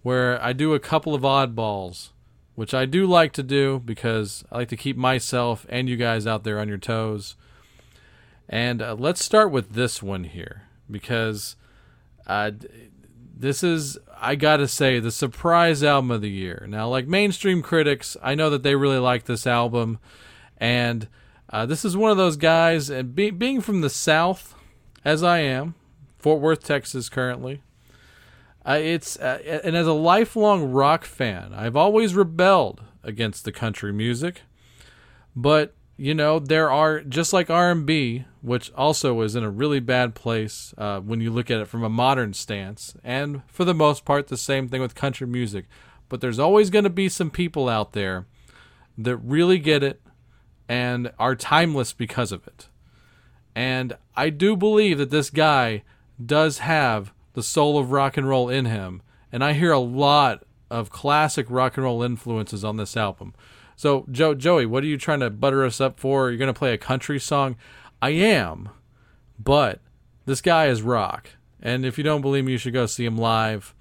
where 0.04 0.42
I 0.44 0.54
do 0.54 0.74
a 0.74 0.80
couple 0.80 1.14
of 1.14 1.22
oddballs, 1.24 2.10
which 2.56 2.74
I 2.74 2.86
do 2.86 3.06
like 3.06 3.34
to 3.34 3.44
do 3.44 3.80
because 3.84 4.44
I 4.52 4.58
like 4.58 4.70
to 4.70 4.78
keep 4.78 4.98
myself 4.98 5.66
and 5.70 5.90
you 5.90 5.98
guys 5.98 6.26
out 6.26 6.44
there 6.44 6.60
on 6.60 6.68
your 6.68 6.78
toes. 6.78 7.36
And 8.50 8.82
uh, 8.82 8.96
let's 8.98 9.24
start 9.24 9.52
with 9.52 9.74
this 9.74 10.02
one 10.02 10.24
here 10.24 10.64
because 10.90 11.56
uh, 12.26 12.52
this 13.40 13.64
is, 13.64 13.98
I 14.20 14.36
gotta 14.36 14.68
say, 14.68 15.00
the 15.00 15.12
surprise 15.12 15.84
album 15.84 16.12
of 16.12 16.22
the 16.22 16.30
year. 16.30 16.66
Now, 16.68 16.88
like 16.88 17.08
mainstream 17.08 17.62
critics, 17.62 18.18
I 18.22 18.36
know 18.36 18.50
that 18.50 18.64
they 18.64 18.76
really 18.76 18.98
like 18.98 19.26
this 19.26 19.46
album, 19.46 20.00
and 20.58 21.08
uh, 21.50 21.66
this 21.66 21.86
is 21.86 21.96
one 21.96 22.12
of 22.12 22.18
those 22.18 22.38
guys. 22.38 22.90
And 22.90 23.14
be- 23.14 23.32
being 23.32 23.62
from 23.62 23.82
the 23.82 23.90
South, 23.90 24.56
as 25.06 25.24
I 25.24 25.40
am, 25.40 25.76
Fort 26.18 26.42
Worth, 26.42 26.64
Texas, 26.64 27.10
currently. 27.10 27.62
Uh, 28.68 28.80
it's 28.82 29.18
uh, 29.18 29.40
and 29.64 29.78
as 29.78 29.88
a 29.88 29.94
lifelong 29.94 30.72
rock 30.72 31.06
fan, 31.06 31.54
I've 31.54 31.78
always 31.78 32.14
rebelled 32.14 32.82
against 33.02 33.46
the 33.46 33.54
country 33.54 33.94
music, 33.94 34.42
but 35.34 35.74
you 35.96 36.14
know 36.14 36.38
there 36.38 36.70
are 36.70 37.00
just 37.00 37.32
like 37.32 37.50
R&B, 37.50 38.26
which 38.42 38.70
also 38.74 39.22
is 39.22 39.38
in 39.38 39.44
a 39.46 39.50
really 39.50 39.80
bad 39.80 40.16
place 40.16 40.74
uh, 40.78 41.00
when 41.00 41.22
you 41.22 41.32
look 41.32 41.50
at 41.50 41.62
it 41.62 41.70
from 41.70 41.82
a 41.82 41.90
modern 41.90 42.34
stance, 42.34 42.94
and 43.06 43.42
for 43.48 43.64
the 43.64 43.74
most 43.74 44.04
part, 44.04 44.28
the 44.28 44.36
same 44.36 44.68
thing 44.68 44.82
with 44.82 44.96
country 44.96 45.28
music. 45.28 45.66
But 46.10 46.20
there's 46.20 46.40
always 46.40 46.70
going 46.70 46.84
to 46.84 46.90
be 46.90 47.08
some 47.08 47.32
people 47.32 47.70
out 47.70 47.94
there 47.94 48.26
that 48.98 49.16
really 49.18 49.60
get 49.60 49.82
it 49.82 50.02
and 50.68 51.12
are 51.18 51.36
timeless 51.36 51.94
because 51.94 52.34
of 52.34 52.46
it. 52.48 52.68
And 53.56 53.96
I 54.16 54.30
do 54.30 54.58
believe 54.58 54.98
that 54.98 55.10
this 55.10 55.30
guy 55.30 55.84
does 56.24 56.60
have 56.60 57.14
the 57.38 57.44
soul 57.44 57.78
of 57.78 57.92
rock 57.92 58.18
and 58.18 58.28
roll 58.28 58.50
in 58.50 58.66
him. 58.66 59.00
And 59.32 59.44
I 59.44 59.54
hear 59.54 59.72
a 59.72 59.78
lot 59.78 60.44
of 60.72 60.90
classic 60.90 61.46
rock 61.52 61.78
and 61.78 61.84
roll 61.84 62.02
influences 62.02 62.66
on 62.66 62.78
this 62.78 62.98
album. 62.98 63.36
So, 63.76 64.08
Joe, 64.10 64.34
Joey, 64.34 64.66
what 64.66 64.84
are 64.84 64.88
you 64.88 64.98
trying 64.98 65.20
to 65.20 65.30
butter 65.30 65.64
us 65.64 65.80
up 65.80 66.00
for? 66.00 66.32
You're 66.32 66.40
going 66.40 66.52
to 66.52 66.58
play 66.58 66.74
a 66.74 66.80
country 66.80 67.20
song? 67.20 67.56
I 68.02 68.10
am, 68.10 68.70
but 69.38 69.82
this 70.26 70.42
guy 70.42 70.66
is 70.66 70.82
rock. 70.82 71.30
And 71.62 71.86
if 71.86 72.00
you 72.00 72.04
don't 72.04 72.24
believe 72.24 72.44
me, 72.44 72.54
you 72.54 72.58
should 72.58 72.74
go 72.74 72.88
see 72.88 73.06
him 73.06 73.20
live. 73.20 73.76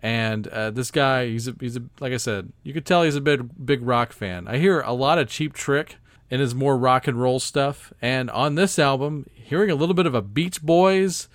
And 0.00 0.48
uh, 0.48 0.72
this 0.72 0.90
guy, 0.90 1.28
he's 1.28 1.46
a, 1.46 1.54
he's 1.60 1.76
a, 1.76 1.84
like 2.00 2.12
I 2.12 2.16
said, 2.16 2.52
you 2.64 2.72
could 2.72 2.84
tell 2.84 3.04
he's 3.04 3.14
a 3.14 3.20
big 3.20 3.64
big 3.64 3.86
rock 3.86 4.12
fan. 4.12 4.48
I 4.48 4.58
hear 4.58 4.80
a 4.80 4.92
lot 4.92 5.20
of 5.20 5.28
Cheap 5.28 5.52
Trick 5.52 5.98
in 6.30 6.40
his 6.40 6.52
more 6.52 6.76
rock 6.76 7.06
and 7.06 7.20
roll 7.20 7.38
stuff, 7.38 7.92
and 8.02 8.28
on 8.28 8.56
this 8.56 8.76
album, 8.76 9.26
hearing 9.32 9.70
a 9.70 9.76
little 9.76 9.94
bit 9.94 10.06
of 10.06 10.16
a 10.16 10.22
Beach 10.22 10.60
Boys 10.60 11.28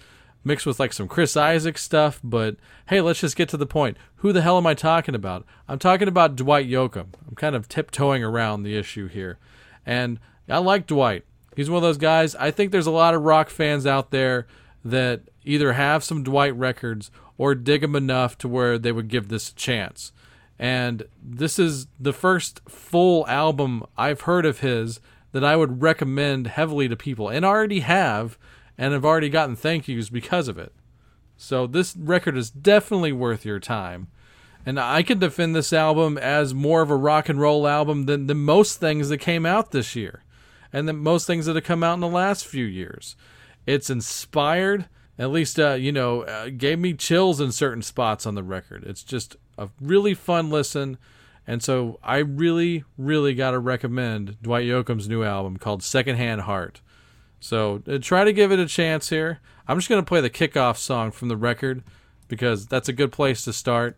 mixed 0.44 0.66
with 0.66 0.80
like 0.80 0.94
some 0.94 1.08
Chris 1.08 1.36
Isaak 1.36 1.78
stuff. 1.78 2.20
But 2.24 2.58
hey, 2.88 3.02
let's 3.02 3.20
just 3.20 3.36
get 3.36 3.50
to 3.50 3.58
the 3.58 3.66
point. 3.66 3.98
Who 4.18 4.32
the 4.32 4.42
hell 4.42 4.58
am 4.58 4.68
I 4.68 4.74
talking 4.74 5.16
about? 5.16 5.46
I'm 5.68 5.80
talking 5.80 6.08
about 6.08 6.36
Dwight 6.36 6.68
Yoakam. 6.68 7.08
I'm 7.28 7.36
kind 7.36 7.56
of 7.56 7.68
tiptoeing 7.68 8.24
around 8.24 8.64
the 8.64 8.76
issue 8.76 9.08
here, 9.08 9.38
and 9.86 10.20
I 10.50 10.60
like 10.60 10.88
Dwight. 10.88 11.26
He's 11.56 11.70
one 11.70 11.78
of 11.78 11.84
those 11.84 11.98
guys. 11.98 12.36
I 12.36 12.52
think 12.52 12.72
there's 12.72 12.88
a 12.88 12.92
lot 12.92 13.16
of 13.16 13.24
rock 13.24 13.50
fans 13.50 13.88
out 13.88 14.12
there 14.12 14.48
that 14.86 15.22
either 15.44 15.74
have 15.74 16.04
some 16.04 16.24
Dwight 16.24 16.56
records 16.56 17.10
or 17.38 17.56
dig 17.56 17.84
him 17.84 17.96
enough 17.96 18.38
to 18.40 18.48
where 18.48 18.78
they 18.78 18.92
would 18.92 19.08
give 19.08 19.28
this 19.28 19.50
a 19.50 19.56
chance. 19.56 20.12
And 20.60 21.04
this 21.22 21.60
is 21.60 21.88
the 22.00 22.14
first 22.14 22.62
full 22.68 23.28
album 23.28 23.84
I've 23.98 24.22
heard 24.22 24.46
of 24.46 24.60
his 24.60 25.00
that 25.32 25.44
I 25.44 25.56
would 25.56 25.82
recommend 25.82 26.48
heavily 26.48 26.88
to 26.88 26.96
people 26.96 27.30
and 27.30 27.46
already 27.46 27.82
have 27.82 28.38
and 28.78 28.94
have 28.94 29.06
already 29.06 29.30
gotten 29.30 29.56
thank 29.56 29.88
yous 29.88 30.10
because 30.10 30.48
of 30.48 30.58
it. 30.58 30.74
So 31.38 31.68
this 31.68 31.96
record 31.96 32.38
is 32.38 32.50
definitely 32.50 33.12
worth 33.12 33.46
your 33.46 33.60
time. 33.60 34.08
And 34.66 34.80
I 34.80 35.02
could 35.02 35.20
defend 35.20 35.56
this 35.56 35.72
album 35.72 36.18
as 36.18 36.54
more 36.54 36.82
of 36.82 36.90
a 36.90 36.96
rock 36.96 37.30
and 37.30 37.40
roll 37.40 37.68
album 37.68 38.06
than, 38.06 38.28
than 38.28 38.40
most 38.40 38.80
things 38.80 39.10
that 39.10 39.20
came 39.20 39.46
out 39.46 39.72
this 39.72 39.96
year 39.96 40.24
and 40.74 40.88
than 40.88 40.98
most 40.98 41.26
things 41.26 41.46
that 41.46 41.56
have 41.56 41.64
come 41.64 41.84
out 41.84 41.94
in 41.94 42.02
the 42.02 42.08
last 42.08 42.46
few 42.46 42.66
years. 42.66 43.16
It's 43.66 43.90
inspired, 43.90 44.90
at 45.18 45.32
least, 45.32 45.60
uh, 45.60 45.74
you 45.74 45.92
know, 45.92 46.24
uh, 46.24 46.50
gave 46.50 46.80
me 46.80 46.94
chills 46.94 47.40
in 47.40 47.52
certain 47.52 47.82
spots 47.82 48.26
on 48.26 48.36
the 48.36 48.44
record. 48.44 48.84
It's 48.84 49.04
just 49.04 49.38
a 49.58 49.70
really 49.80 50.14
fun 50.14 50.50
listen. 50.50 50.98
And 51.46 51.64
so 51.64 51.98
I 52.04 52.18
really, 52.18 52.84
really 52.98 53.34
got 53.34 53.52
to 53.52 53.60
recommend 53.60 54.42
Dwight 54.42 54.66
Yoakam's 54.66 55.08
new 55.08 55.24
album 55.24 55.58
called 55.58 55.82
Secondhand 55.82 56.42
Heart. 56.42 56.82
So 57.40 57.82
uh, 57.88 57.98
try 58.00 58.24
to 58.24 58.34
give 58.34 58.52
it 58.52 58.60
a 58.60 58.66
chance 58.66 59.10
here. 59.10 59.40
I'm 59.68 59.78
just 59.78 59.90
going 59.90 60.02
to 60.02 60.08
play 60.08 60.22
the 60.22 60.30
kickoff 60.30 60.78
song 60.78 61.12
from 61.12 61.28
the 61.28 61.38
record 61.38 61.84
because 62.28 62.68
that's 62.68 62.90
a 62.90 62.94
good 62.94 63.12
place 63.12 63.44
to 63.44 63.54
start. 63.54 63.98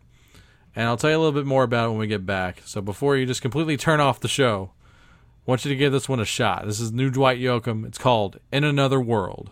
And 0.74 0.86
I'll 0.86 0.96
tell 0.96 1.10
you 1.10 1.16
a 1.16 1.18
little 1.18 1.32
bit 1.32 1.46
more 1.46 1.64
about 1.64 1.86
it 1.86 1.90
when 1.90 1.98
we 1.98 2.06
get 2.06 2.26
back. 2.26 2.62
So 2.64 2.80
before 2.80 3.16
you 3.16 3.26
just 3.26 3.42
completely 3.42 3.76
turn 3.76 4.00
off 4.00 4.20
the 4.20 4.28
show, 4.28 4.72
I 5.46 5.50
want 5.50 5.64
you 5.64 5.70
to 5.70 5.76
give 5.76 5.92
this 5.92 6.08
one 6.08 6.20
a 6.20 6.24
shot. 6.24 6.66
This 6.66 6.80
is 6.80 6.92
new 6.92 7.10
Dwight 7.10 7.40
Yoakam. 7.40 7.84
It's 7.86 7.98
called 7.98 8.38
In 8.52 8.62
Another 8.62 9.00
World. 9.00 9.50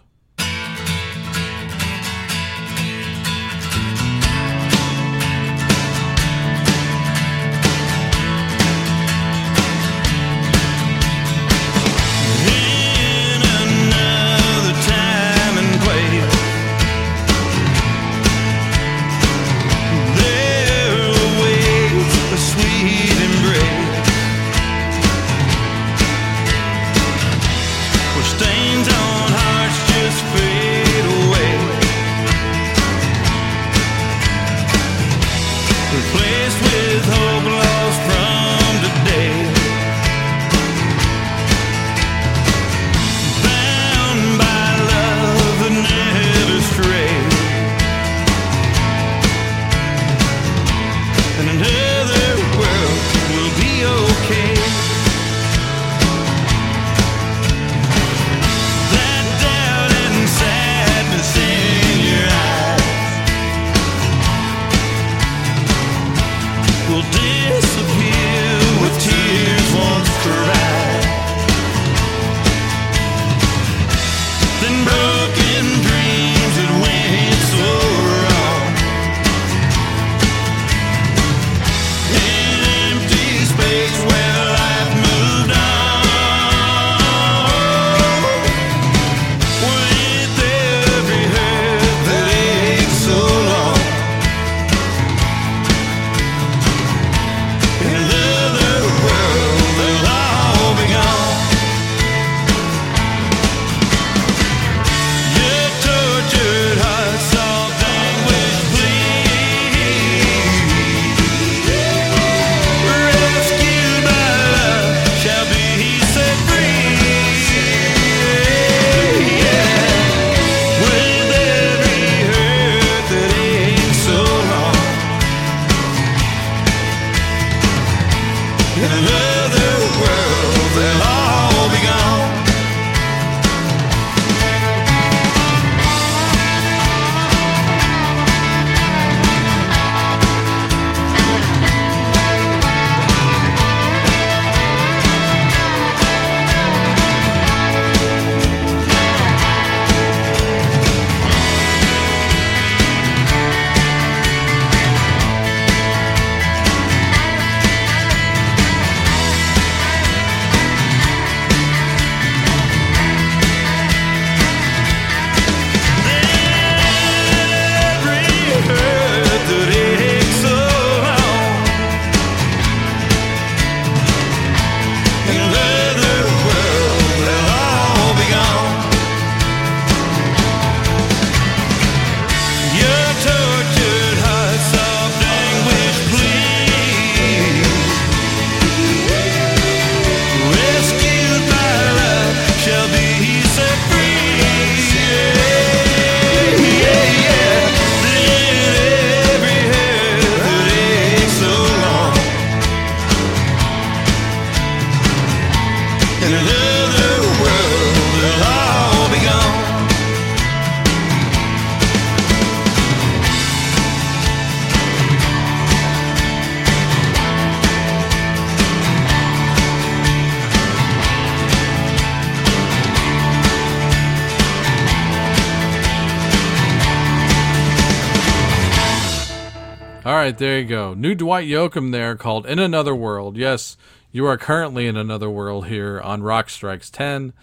Dwight 231.28 231.46
Yoakam 231.46 231.92
there 231.92 232.16
called 232.16 232.46
In 232.46 232.58
Another 232.58 232.94
World. 232.94 233.36
Yes, 233.36 233.76
you 234.10 234.24
are 234.24 234.38
currently 234.38 234.86
in 234.86 234.96
another 234.96 235.28
world 235.28 235.66
here 235.66 236.00
on 236.00 236.22
Rock 236.22 236.48
Strikes 236.48 236.88
10. 236.88 237.34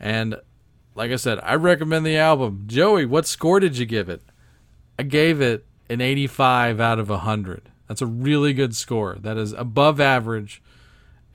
And 0.00 0.36
like 0.94 1.10
I 1.10 1.16
said, 1.16 1.38
I 1.42 1.56
recommend 1.56 2.06
the 2.06 2.16
album. 2.16 2.64
Joey, 2.66 3.04
what 3.04 3.26
score 3.26 3.60
did 3.60 3.76
you 3.76 3.84
give 3.84 4.08
it? 4.08 4.22
I 4.98 5.02
gave 5.02 5.42
it 5.42 5.66
an 5.90 6.00
85 6.00 6.80
out 6.80 6.98
of 6.98 7.10
100. 7.10 7.68
That's 7.86 8.00
a 8.00 8.06
really 8.06 8.54
good 8.54 8.74
score. 8.74 9.18
That 9.20 9.36
is 9.36 9.52
above 9.52 10.00
average 10.00 10.62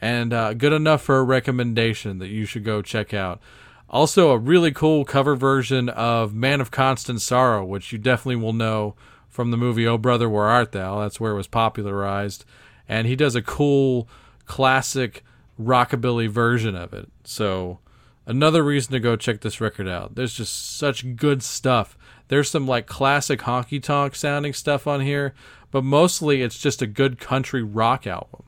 and 0.02 0.34
uh, 0.34 0.56
good 0.56 0.74
enough 0.74 1.04
for 1.04 1.20
a 1.20 1.24
recommendation 1.24 2.18
that 2.18 2.30
you 2.30 2.46
should 2.46 2.64
go 2.64 2.82
check 2.82 3.14
out. 3.14 3.40
Also, 3.88 4.32
a 4.32 4.38
really 4.40 4.72
cool 4.72 5.06
cover 5.06 5.36
version 5.36 5.90
of 5.90 6.34
Man 6.34 6.60
of 6.60 6.72
Constant 6.72 7.22
Sorrow, 7.22 7.64
which 7.64 7.92
you 7.92 8.00
definitely 8.00 8.38
will 8.38 8.52
know 8.52 8.96
from 9.38 9.52
the 9.52 9.58
movie 9.58 9.86
Oh 9.86 10.00
Brother, 10.00 10.28
Where 10.28 10.48
Art 10.48 10.72
Thou? 10.72 11.00
That's 11.00 11.20
where 11.20 11.34
it 11.34 11.38
was 11.38 11.46
popularized. 11.46 12.44
And 12.90 13.06
he 13.06 13.16
does 13.16 13.36
a 13.36 13.42
cool, 13.44 14.10
classic 14.48 15.24
rockabilly 15.62 16.28
version 16.28 16.76
of 16.76 16.92
it. 16.92 17.12
So, 17.24 17.78
another 18.26 18.64
reason 18.64 18.94
to 18.94 19.00
go 19.00 19.16
check 19.16 19.42
this 19.42 19.62
record 19.62 19.88
out. 19.88 20.16
There's 20.16 20.34
just 20.34 20.76
such 20.76 21.16
good 21.16 21.44
stuff. 21.44 21.96
There's 22.30 22.50
some 22.50 22.66
like 22.68 22.88
classic 22.88 23.42
honky 23.42 23.82
tonk 23.82 24.16
sounding 24.16 24.54
stuff 24.54 24.88
on 24.88 25.02
here, 25.02 25.36
but 25.70 25.84
mostly 25.84 26.42
it's 26.42 26.58
just 26.58 26.82
a 26.82 26.88
good 26.88 27.20
country 27.20 27.62
rock 27.62 28.08
album. 28.08 28.42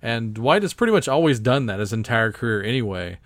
And 0.00 0.34
Dwight 0.34 0.62
has 0.62 0.72
pretty 0.72 0.92
much 0.92 1.08
always 1.08 1.40
done 1.40 1.66
that 1.66 1.80
his 1.80 1.92
entire 1.92 2.30
career 2.30 2.62
anyway. 2.62 3.18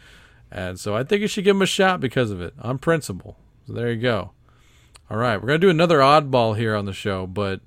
And 0.51 0.81
so 0.81 0.97
I 0.97 1.05
think 1.05 1.21
you 1.21 1.29
should 1.29 1.45
give 1.45 1.57
him 1.57 1.63
a 1.63 1.67
shot 1.67 2.01
because 2.01 2.31
of 2.31 2.41
it, 2.41 2.55
on 2.63 2.79
principle. 2.79 3.37
So 3.67 3.75
there 3.75 3.93
you 3.93 4.01
go. 4.01 4.31
All 5.13 5.19
right, 5.19 5.37
we're 5.37 5.49
to 5.49 5.59
do 5.59 5.69
another 5.69 5.99
oddball 5.99 6.57
here 6.57 6.75
on 6.75 6.87
the 6.87 6.95
show, 6.95 7.27
but 7.27 7.61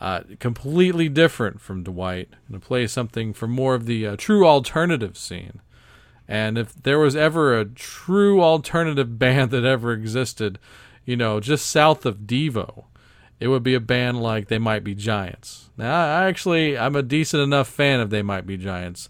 uh, 0.00 0.20
completely 0.38 1.08
different 1.08 1.60
from 1.60 1.82
Dwight. 1.82 2.28
I'm 2.48 2.60
to 2.60 2.64
play 2.64 2.86
something 2.86 3.32
from 3.32 3.50
more 3.50 3.74
of 3.74 3.86
the 3.86 4.06
uh, 4.06 4.16
true 4.16 4.46
alternative 4.46 5.18
scene. 5.18 5.60
And 6.28 6.56
if 6.56 6.72
there 6.72 7.00
was 7.00 7.16
ever 7.16 7.58
a 7.58 7.64
true 7.64 8.40
alternative 8.40 9.18
band 9.18 9.50
that 9.50 9.64
ever 9.64 9.92
existed, 9.92 10.60
you 11.04 11.16
know, 11.16 11.40
just 11.40 11.66
south 11.66 12.06
of 12.06 12.28
Devo, 12.28 12.84
it 13.40 13.48
would 13.48 13.64
be 13.64 13.74
a 13.74 13.80
band 13.80 14.22
like 14.22 14.46
They 14.46 14.58
Might 14.58 14.84
Be 14.84 14.94
Giants. 14.94 15.70
Now, 15.76 16.20
I 16.20 16.28
actually, 16.28 16.78
I'm 16.78 16.94
a 16.94 17.02
decent 17.02 17.42
enough 17.42 17.66
fan 17.66 17.98
of 17.98 18.10
They 18.10 18.22
Might 18.22 18.46
Be 18.46 18.56
Giants. 18.56 19.08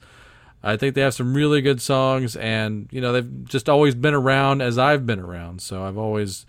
I 0.62 0.78
think 0.78 0.95
they 0.95 1.03
have 1.03 1.12
some 1.12 1.35
really 1.35 1.61
good 1.61 1.82
songs, 1.82 2.35
and 2.35 2.89
you 2.91 3.03
know 3.03 3.12
they've 3.12 3.45
just 3.45 3.68
always 3.68 3.95
been 3.95 4.14
around 4.14 4.62
as 4.62 4.78
I've 4.78 5.05
been 5.05 5.20
around, 5.20 5.61
so 5.61 5.85
I've 5.85 5.99
always 5.99 6.47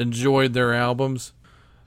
enjoyed 0.00 0.52
their 0.52 0.72
albums. 0.72 1.32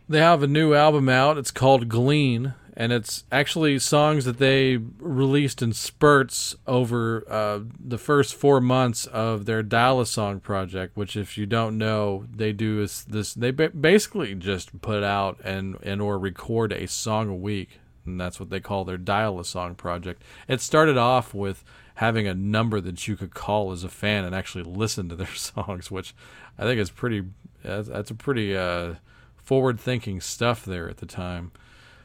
They 0.07 0.19
have 0.19 0.43
a 0.43 0.47
new 0.47 0.73
album 0.73 1.09
out. 1.09 1.37
It's 1.37 1.51
called 1.51 1.89
Glean, 1.89 2.53
and 2.75 2.91
it's 2.91 3.23
actually 3.31 3.79
songs 3.79 4.25
that 4.25 4.37
they 4.37 4.77
released 4.99 5.61
in 5.61 5.73
spurts 5.73 6.55
over 6.67 7.23
uh, 7.29 7.59
the 7.79 7.97
first 7.97 8.35
four 8.35 8.59
months 8.59 9.05
of 9.07 9.45
their 9.45 9.63
Dial 9.63 10.01
a 10.01 10.05
Song 10.05 10.39
project. 10.39 10.97
Which, 10.97 11.15
if 11.15 11.37
you 11.37 11.45
don't 11.45 11.77
know, 11.77 12.25
they 12.33 12.51
do 12.51 12.81
is 12.81 13.05
this. 13.05 13.33
They 13.33 13.51
basically 13.51 14.35
just 14.35 14.81
put 14.81 15.03
out 15.03 15.39
and 15.43 15.77
and 15.83 16.01
or 16.01 16.19
record 16.19 16.73
a 16.73 16.87
song 16.87 17.29
a 17.29 17.35
week, 17.35 17.79
and 18.05 18.19
that's 18.19 18.39
what 18.39 18.49
they 18.49 18.59
call 18.59 18.83
their 18.83 18.97
Dial 18.97 19.39
a 19.39 19.45
Song 19.45 19.75
project. 19.75 20.21
It 20.47 20.61
started 20.61 20.97
off 20.97 21.33
with 21.33 21.63
having 21.95 22.27
a 22.27 22.33
number 22.33 22.81
that 22.81 23.07
you 23.07 23.15
could 23.15 23.33
call 23.33 23.71
as 23.71 23.83
a 23.83 23.89
fan 23.89 24.25
and 24.25 24.33
actually 24.33 24.63
listen 24.63 25.09
to 25.09 25.15
their 25.15 25.27
songs, 25.35 25.91
which 25.91 26.13
I 26.57 26.63
think 26.63 26.79
is 26.79 26.89
pretty. 26.89 27.23
That's, 27.63 28.11
a 28.11 28.15
pretty 28.15 28.57
uh, 28.57 28.95
forward-thinking 29.37 30.19
stuff 30.19 30.65
there 30.65 30.89
at 30.89 30.97
the 30.97 31.05
time. 31.05 31.53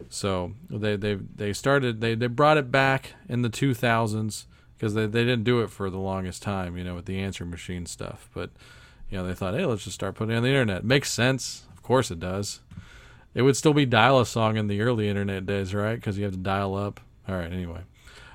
So 0.09 0.53
they 0.71 0.95
they 0.95 1.15
they 1.15 1.53
started 1.53 2.01
they 2.01 2.15
they 2.15 2.29
brought 2.29 2.57
it 2.57 2.71
back 2.71 3.15
in 3.29 3.43
the 3.43 3.51
2000s 3.51 4.45
because 4.77 4.95
they 4.95 5.07
they 5.07 5.25
didn't 5.25 5.43
do 5.43 5.61
it 5.61 5.71
for 5.71 5.91
the 5.91 5.99
longest 5.99 6.43
time, 6.43 6.77
you 6.77 6.85
know, 6.85 6.95
with 6.95 7.07
the 7.07 7.19
answer 7.19 7.45
machine 7.45 7.87
stuff. 7.87 8.29
But 8.33 8.51
you 9.11 9.19
know, 9.19 9.27
they 9.27 9.35
thought, 9.35 9.55
hey, 9.55 9.65
let's 9.65 9.85
just 9.85 9.95
start 9.95 10.15
putting 10.15 10.35
it 10.35 10.39
on 10.39 10.43
the 10.45 10.51
internet. 10.51 10.85
Makes 10.85 11.11
sense, 11.11 11.65
of 11.73 11.83
course 11.83 12.11
it 12.11 12.21
does. 12.21 12.61
It 13.35 13.43
would 13.43 13.57
still 13.57 13.75
be 13.75 13.87
dial 13.87 14.21
a 14.21 14.27
song 14.27 14.57
in 14.57 14.69
the 14.69 14.81
early 14.81 15.09
internet 15.09 15.47
days, 15.47 15.75
right? 15.75 15.95
Because 15.97 16.19
you 16.19 16.25
have 16.25 16.33
to 16.33 16.39
dial 16.39 16.75
up. 16.75 17.01
All 17.29 17.35
right, 17.35 17.53
anyway. 17.53 17.81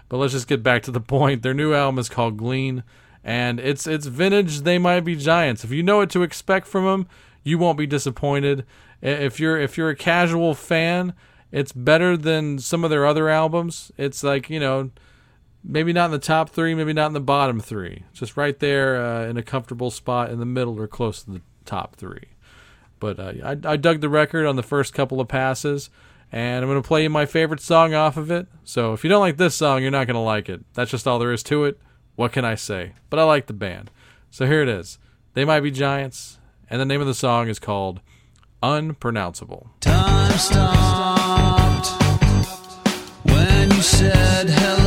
But 0.09 0.17
let's 0.17 0.33
just 0.33 0.47
get 0.47 0.63
back 0.63 0.83
to 0.83 0.91
the 0.91 1.01
point. 1.01 1.41
Their 1.41 1.53
new 1.53 1.73
album 1.73 1.99
is 1.99 2.09
called 2.09 2.37
Glean, 2.37 2.83
and 3.23 3.59
it's 3.59 3.87
it's 3.87 4.05
vintage. 4.05 4.61
They 4.61 4.77
might 4.77 5.01
be 5.01 5.15
giants. 5.15 5.63
If 5.63 5.71
you 5.71 5.83
know 5.83 5.97
what 5.97 6.09
to 6.11 6.23
expect 6.23 6.67
from 6.67 6.85
them, 6.85 7.07
you 7.43 7.57
won't 7.57 7.77
be 7.77 7.87
disappointed. 7.87 8.65
If 9.01 9.39
you're 9.39 9.59
if 9.59 9.77
you're 9.77 9.89
a 9.89 9.95
casual 9.95 10.53
fan, 10.53 11.13
it's 11.51 11.71
better 11.71 12.15
than 12.15 12.59
some 12.59 12.83
of 12.83 12.89
their 12.89 13.05
other 13.05 13.29
albums. 13.29 13.91
It's 13.97 14.23
like 14.23 14.49
you 14.49 14.59
know, 14.59 14.91
maybe 15.63 15.93
not 15.93 16.05
in 16.05 16.11
the 16.11 16.19
top 16.19 16.49
three, 16.49 16.75
maybe 16.75 16.93
not 16.93 17.07
in 17.07 17.13
the 17.13 17.19
bottom 17.19 17.59
three. 17.59 18.03
Just 18.13 18.37
right 18.37 18.57
there 18.59 19.03
uh, 19.03 19.25
in 19.27 19.37
a 19.37 19.43
comfortable 19.43 19.91
spot 19.91 20.29
in 20.29 20.39
the 20.39 20.45
middle 20.45 20.79
or 20.79 20.87
close 20.87 21.23
to 21.23 21.31
the 21.31 21.41
top 21.65 21.95
three. 21.95 22.27
But 22.99 23.19
uh, 23.19 23.33
I, 23.43 23.73
I 23.73 23.77
dug 23.77 23.99
the 23.99 24.09
record 24.09 24.45
on 24.45 24.55
the 24.55 24.63
first 24.63 24.93
couple 24.93 25.19
of 25.19 25.27
passes, 25.27 25.89
and 26.33 26.65
I'm 26.65 26.69
going 26.69 26.81
to 26.81 26.87
play 26.87 27.03
you 27.03 27.11
my 27.11 27.27
favorite 27.27 27.61
song 27.61 27.93
off 27.93 28.17
of 28.17 28.31
it. 28.31 28.47
So 28.63 28.91
if 28.93 29.03
you 29.03 29.09
don't 29.09 29.21
like 29.21 29.37
this 29.37 29.53
song, 29.53 29.83
you're 29.83 29.91
not 29.91 30.07
going 30.07 30.15
to 30.15 30.19
like 30.19 30.49
it. 30.49 30.61
That's 30.73 30.89
just 30.89 31.07
all 31.07 31.19
there 31.19 31.31
is 31.31 31.43
to 31.43 31.63
it. 31.65 31.79
What 32.15 32.31
can 32.31 32.43
I 32.43 32.55
say? 32.55 32.93
But 33.11 33.19
I 33.19 33.23
like 33.23 33.45
the 33.45 33.53
band. 33.53 33.91
So 34.31 34.47
here 34.47 34.63
it 34.63 34.67
is. 34.67 34.97
They 35.35 35.45
might 35.45 35.59
be 35.59 35.69
giants, 35.69 36.39
and 36.69 36.81
the 36.81 36.85
name 36.85 37.01
of 37.01 37.07
the 37.07 37.13
song 37.13 37.49
is 37.49 37.59
called 37.59 38.01
Unpronounceable. 38.63 39.69
Time 39.79 40.37
stopped 40.39 41.87
when 43.23 43.71
you 43.71 43.81
said 43.81 44.49
hello. 44.49 44.82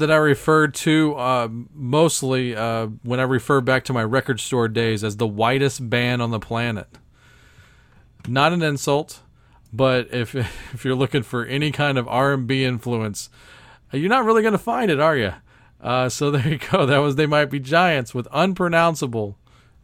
That 0.00 0.10
I 0.10 0.16
referred 0.16 0.74
to 0.74 1.14
uh, 1.14 1.48
mostly 1.72 2.54
uh, 2.54 2.86
when 3.02 3.20
I 3.20 3.24
refer 3.24 3.60
back 3.60 3.84
to 3.84 3.92
my 3.92 4.04
record 4.04 4.40
store 4.40 4.68
days 4.68 5.04
as 5.04 5.16
the 5.16 5.26
whitest 5.26 5.88
band 5.88 6.20
on 6.20 6.30
the 6.30 6.40
planet. 6.40 6.88
Not 8.28 8.52
an 8.52 8.62
insult, 8.62 9.20
but 9.72 10.12
if 10.12 10.34
if 10.74 10.84
you're 10.84 10.94
looking 10.94 11.22
for 11.22 11.44
any 11.44 11.70
kind 11.70 11.98
of 11.98 12.08
R&B 12.08 12.64
influence, 12.64 13.30
you're 13.92 14.08
not 14.08 14.24
really 14.24 14.42
going 14.42 14.52
to 14.52 14.58
find 14.58 14.90
it, 14.90 15.00
are 15.00 15.16
you? 15.16 15.32
Uh, 15.80 16.08
so 16.08 16.30
there 16.32 16.48
you 16.48 16.58
go. 16.58 16.86
That 16.86 16.98
was 16.98 17.16
They 17.16 17.26
Might 17.26 17.46
Be 17.46 17.60
Giants 17.60 18.14
with 18.14 18.28
Unpronounceable. 18.32 19.36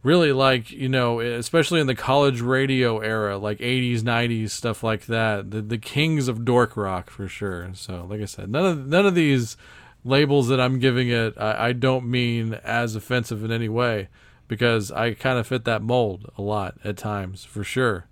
Really 0.03 0.31
like, 0.31 0.71
you 0.71 0.87
know, 0.87 1.19
especially 1.19 1.81
in 1.81 1.87
the 1.87 1.95
college 1.95 2.39
radio 2.39 2.99
era, 2.99 3.37
like 3.37 3.57
80s, 3.57 4.01
90s, 4.01 4.51
stuff 4.51 4.83
like 4.83 5.07
that. 5.07 5.51
The, 5.51 5.61
the 5.61 5.77
kings 5.77 6.27
of 6.27 6.45
dork 6.45 6.77
rock 6.77 7.09
for 7.09 7.27
sure. 7.27 7.71
So, 7.73 8.05
like 8.09 8.21
I 8.21 8.25
said, 8.25 8.49
none 8.49 8.65
of, 8.65 8.87
none 8.87 9.05
of 9.05 9.15
these 9.15 9.57
labels 10.07 10.47
that 10.47 10.59
I'm 10.59 10.79
giving 10.79 11.09
it, 11.09 11.35
I, 11.37 11.69
I 11.69 11.73
don't 11.73 12.09
mean 12.09 12.53
as 12.63 12.95
offensive 12.95 13.43
in 13.43 13.51
any 13.51 13.69
way 13.69 14.07
because 14.47 14.91
I 14.91 15.13
kind 15.13 15.37
of 15.37 15.47
fit 15.47 15.65
that 15.65 15.81
mold 15.81 16.31
a 16.37 16.41
lot 16.41 16.75
at 16.83 16.97
times 16.97 17.43
for 17.43 17.63
sure. 17.63 18.05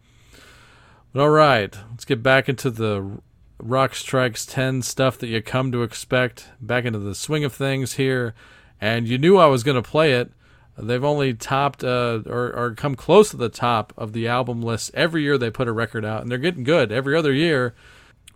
But 1.13 1.21
all 1.21 1.29
right, 1.29 1.75
let's 1.91 2.05
get 2.05 2.21
back 2.21 2.49
into 2.49 2.69
the 2.69 3.19
Rock 3.57 3.95
Strikes 3.95 4.45
10 4.45 4.81
stuff 4.81 5.17
that 5.19 5.27
you 5.27 5.41
come 5.41 5.71
to 5.71 5.81
expect, 5.81 6.49
back 6.59 6.83
into 6.85 6.99
the 6.99 7.15
swing 7.15 7.45
of 7.45 7.53
things 7.53 7.93
here. 7.93 8.33
And 8.81 9.07
you 9.07 9.17
knew 9.17 9.37
I 9.37 9.45
was 9.45 9.63
going 9.63 9.81
to 9.81 9.89
play 9.89 10.13
it. 10.13 10.31
They've 10.77 11.03
only 11.03 11.33
topped 11.33 11.85
uh, 11.85 12.19
or, 12.25 12.51
or 12.53 12.73
come 12.75 12.95
close 12.95 13.31
to 13.31 13.37
the 13.37 13.47
top 13.47 13.93
of 13.97 14.11
the 14.11 14.27
album 14.27 14.61
list 14.61 14.91
every 14.93 15.23
year 15.23 15.37
they 15.37 15.49
put 15.49 15.69
a 15.69 15.71
record 15.71 16.03
out, 16.03 16.21
and 16.21 16.29
they're 16.29 16.37
getting 16.37 16.65
good. 16.65 16.91
Every 16.91 17.15
other 17.15 17.31
year, 17.31 17.73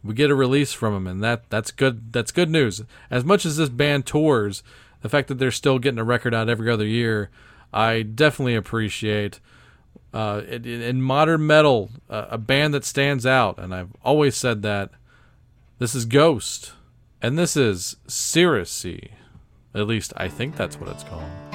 we 0.03 0.13
get 0.13 0.29
a 0.29 0.35
release 0.35 0.73
from 0.73 0.93
them, 0.93 1.07
and 1.07 1.23
that 1.23 1.49
that's 1.49 1.71
good. 1.71 2.13
That's 2.13 2.31
good 2.31 2.49
news. 2.49 2.83
As 3.09 3.23
much 3.23 3.45
as 3.45 3.57
this 3.57 3.69
band 3.69 4.05
tours, 4.05 4.63
the 5.01 5.09
fact 5.09 5.27
that 5.27 5.35
they're 5.35 5.51
still 5.51 5.79
getting 5.79 5.99
a 5.99 6.03
record 6.03 6.33
out 6.33 6.49
every 6.49 6.71
other 6.71 6.85
year, 6.85 7.29
I 7.73 8.01
definitely 8.01 8.55
appreciate. 8.55 9.39
Uh, 10.11 10.41
in, 10.47 10.65
in 10.65 11.01
modern 11.03 11.45
metal, 11.45 11.91
uh, 12.09 12.25
a 12.29 12.37
band 12.37 12.73
that 12.73 12.83
stands 12.83 13.27
out, 13.27 13.59
and 13.59 13.75
I've 13.75 13.91
always 14.03 14.35
said 14.35 14.63
that. 14.63 14.91
This 15.77 15.95
is 15.95 16.03
Ghost, 16.05 16.73
and 17.21 17.37
this 17.37 17.55
is 17.55 17.95
Cirice. 18.07 19.11
At 19.73 19.87
least 19.87 20.11
I 20.17 20.27
think 20.27 20.57
that's 20.57 20.77
what 20.77 20.89
it's 20.89 21.03
called. 21.03 21.48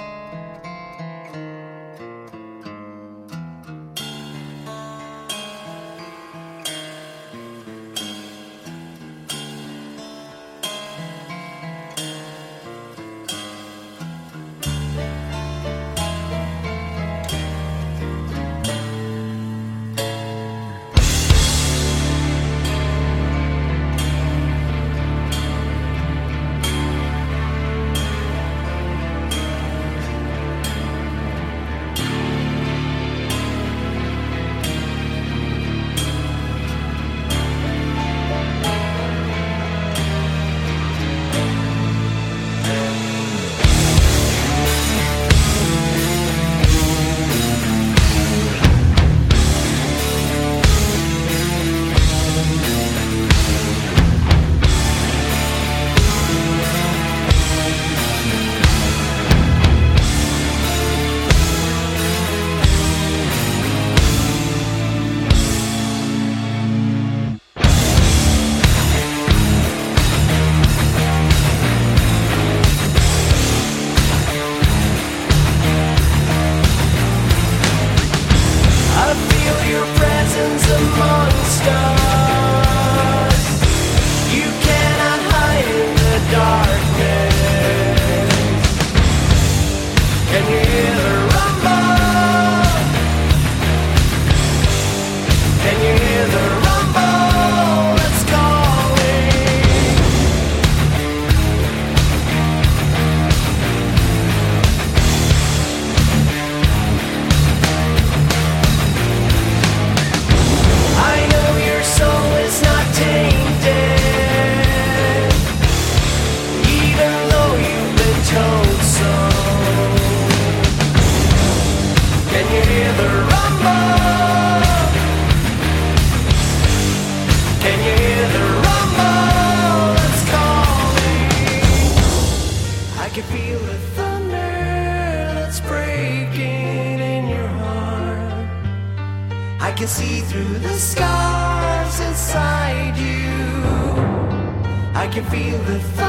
Feel 145.34 145.58
the 145.64 145.80
thunder 145.80 146.03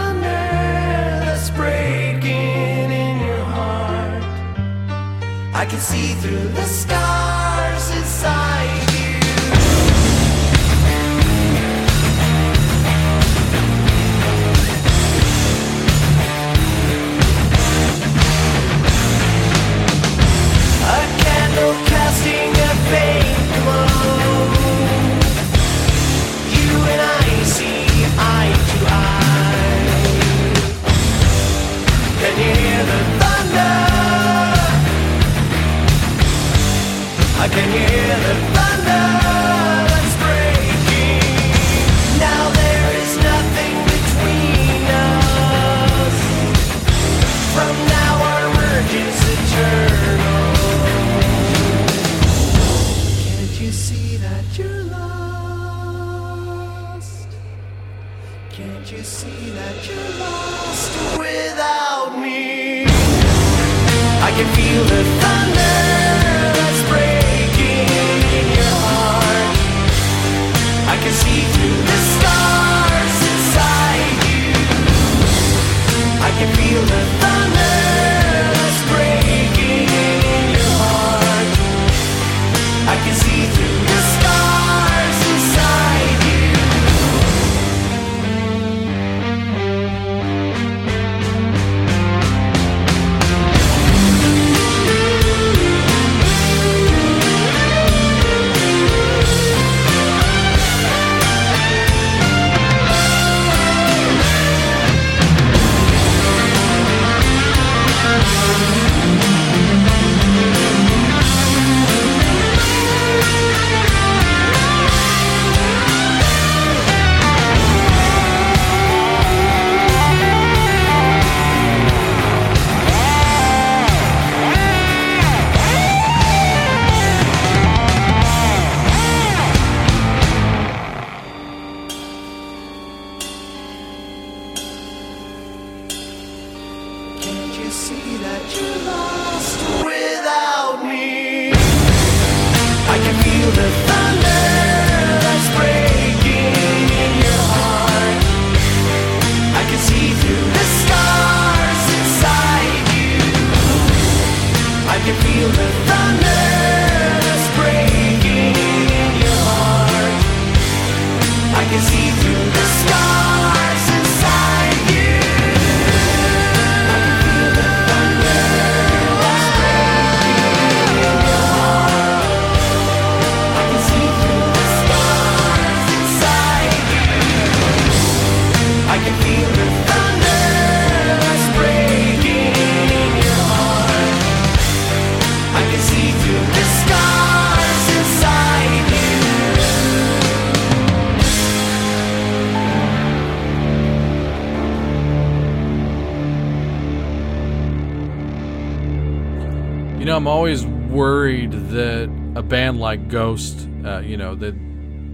like 202.95 203.09
Ghost, 203.09 203.67
uh, 203.83 203.99
you 203.99 204.15
know, 204.15 204.35
that 204.35 204.55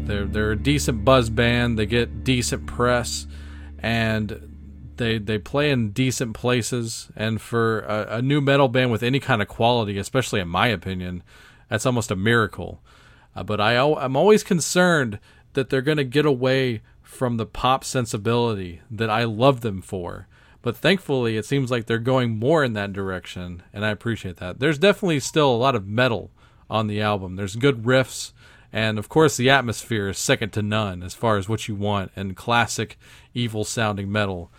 they're 0.05 0.25
they're 0.25 0.51
a 0.51 0.55
decent 0.55 1.03
buzz 1.03 1.29
band, 1.29 1.79
they 1.79 1.87
get 1.87 2.23
decent 2.23 2.67
press, 2.67 3.25
and 3.79 4.55
they 4.97 5.17
they 5.17 5.39
play 5.39 5.71
in 5.71 5.91
decent 5.91 6.35
places. 6.35 7.09
And 7.15 7.41
for 7.41 7.79
a, 7.81 8.17
a 8.17 8.21
new 8.21 8.39
metal 8.39 8.67
band 8.67 8.91
with 8.91 9.01
any 9.01 9.19
kind 9.19 9.41
of 9.41 9.47
quality, 9.47 9.97
especially 9.97 10.39
in 10.39 10.47
my 10.47 10.67
opinion, 10.67 11.23
that's 11.69 11.85
almost 11.87 12.11
a 12.11 12.15
miracle. 12.15 12.81
Uh, 13.35 13.43
but 13.43 13.59
I 13.59 13.77
I'm 13.79 14.15
always 14.15 14.43
concerned 14.43 15.19
that 15.53 15.69
they're 15.69 15.81
going 15.81 15.97
to 15.97 16.03
get 16.03 16.25
away 16.25 16.81
from 17.01 17.37
the 17.37 17.47
pop 17.47 17.83
sensibility 17.83 18.81
that 18.91 19.09
I 19.09 19.23
love 19.23 19.61
them 19.61 19.81
for. 19.81 20.27
But 20.61 20.77
thankfully, 20.77 21.37
it 21.37 21.45
seems 21.45 21.71
like 21.71 21.87
they're 21.87 21.97
going 21.97 22.37
more 22.37 22.63
in 22.63 22.73
that 22.73 22.93
direction, 22.93 23.63
and 23.73 23.83
I 23.83 23.89
appreciate 23.89 24.37
that. 24.37 24.59
There's 24.59 24.77
definitely 24.77 25.19
still 25.19 25.51
a 25.51 25.57
lot 25.57 25.75
of 25.75 25.87
metal 25.87 26.29
on 26.71 26.87
the 26.87 27.01
album. 27.01 27.35
There's 27.35 27.55
good 27.57 27.83
riffs, 27.83 28.31
and 28.73 28.97
of 28.97 29.09
course, 29.09 29.37
the 29.37 29.49
atmosphere 29.49 30.07
is 30.07 30.17
second 30.17 30.51
to 30.53 30.61
none 30.63 31.03
as 31.03 31.13
far 31.13 31.37
as 31.37 31.49
what 31.49 31.67
you 31.67 31.75
want 31.75 32.11
in 32.15 32.33
classic 32.33 32.97
evil 33.33 33.65
sounding 33.65 34.11
metal. 34.11 34.49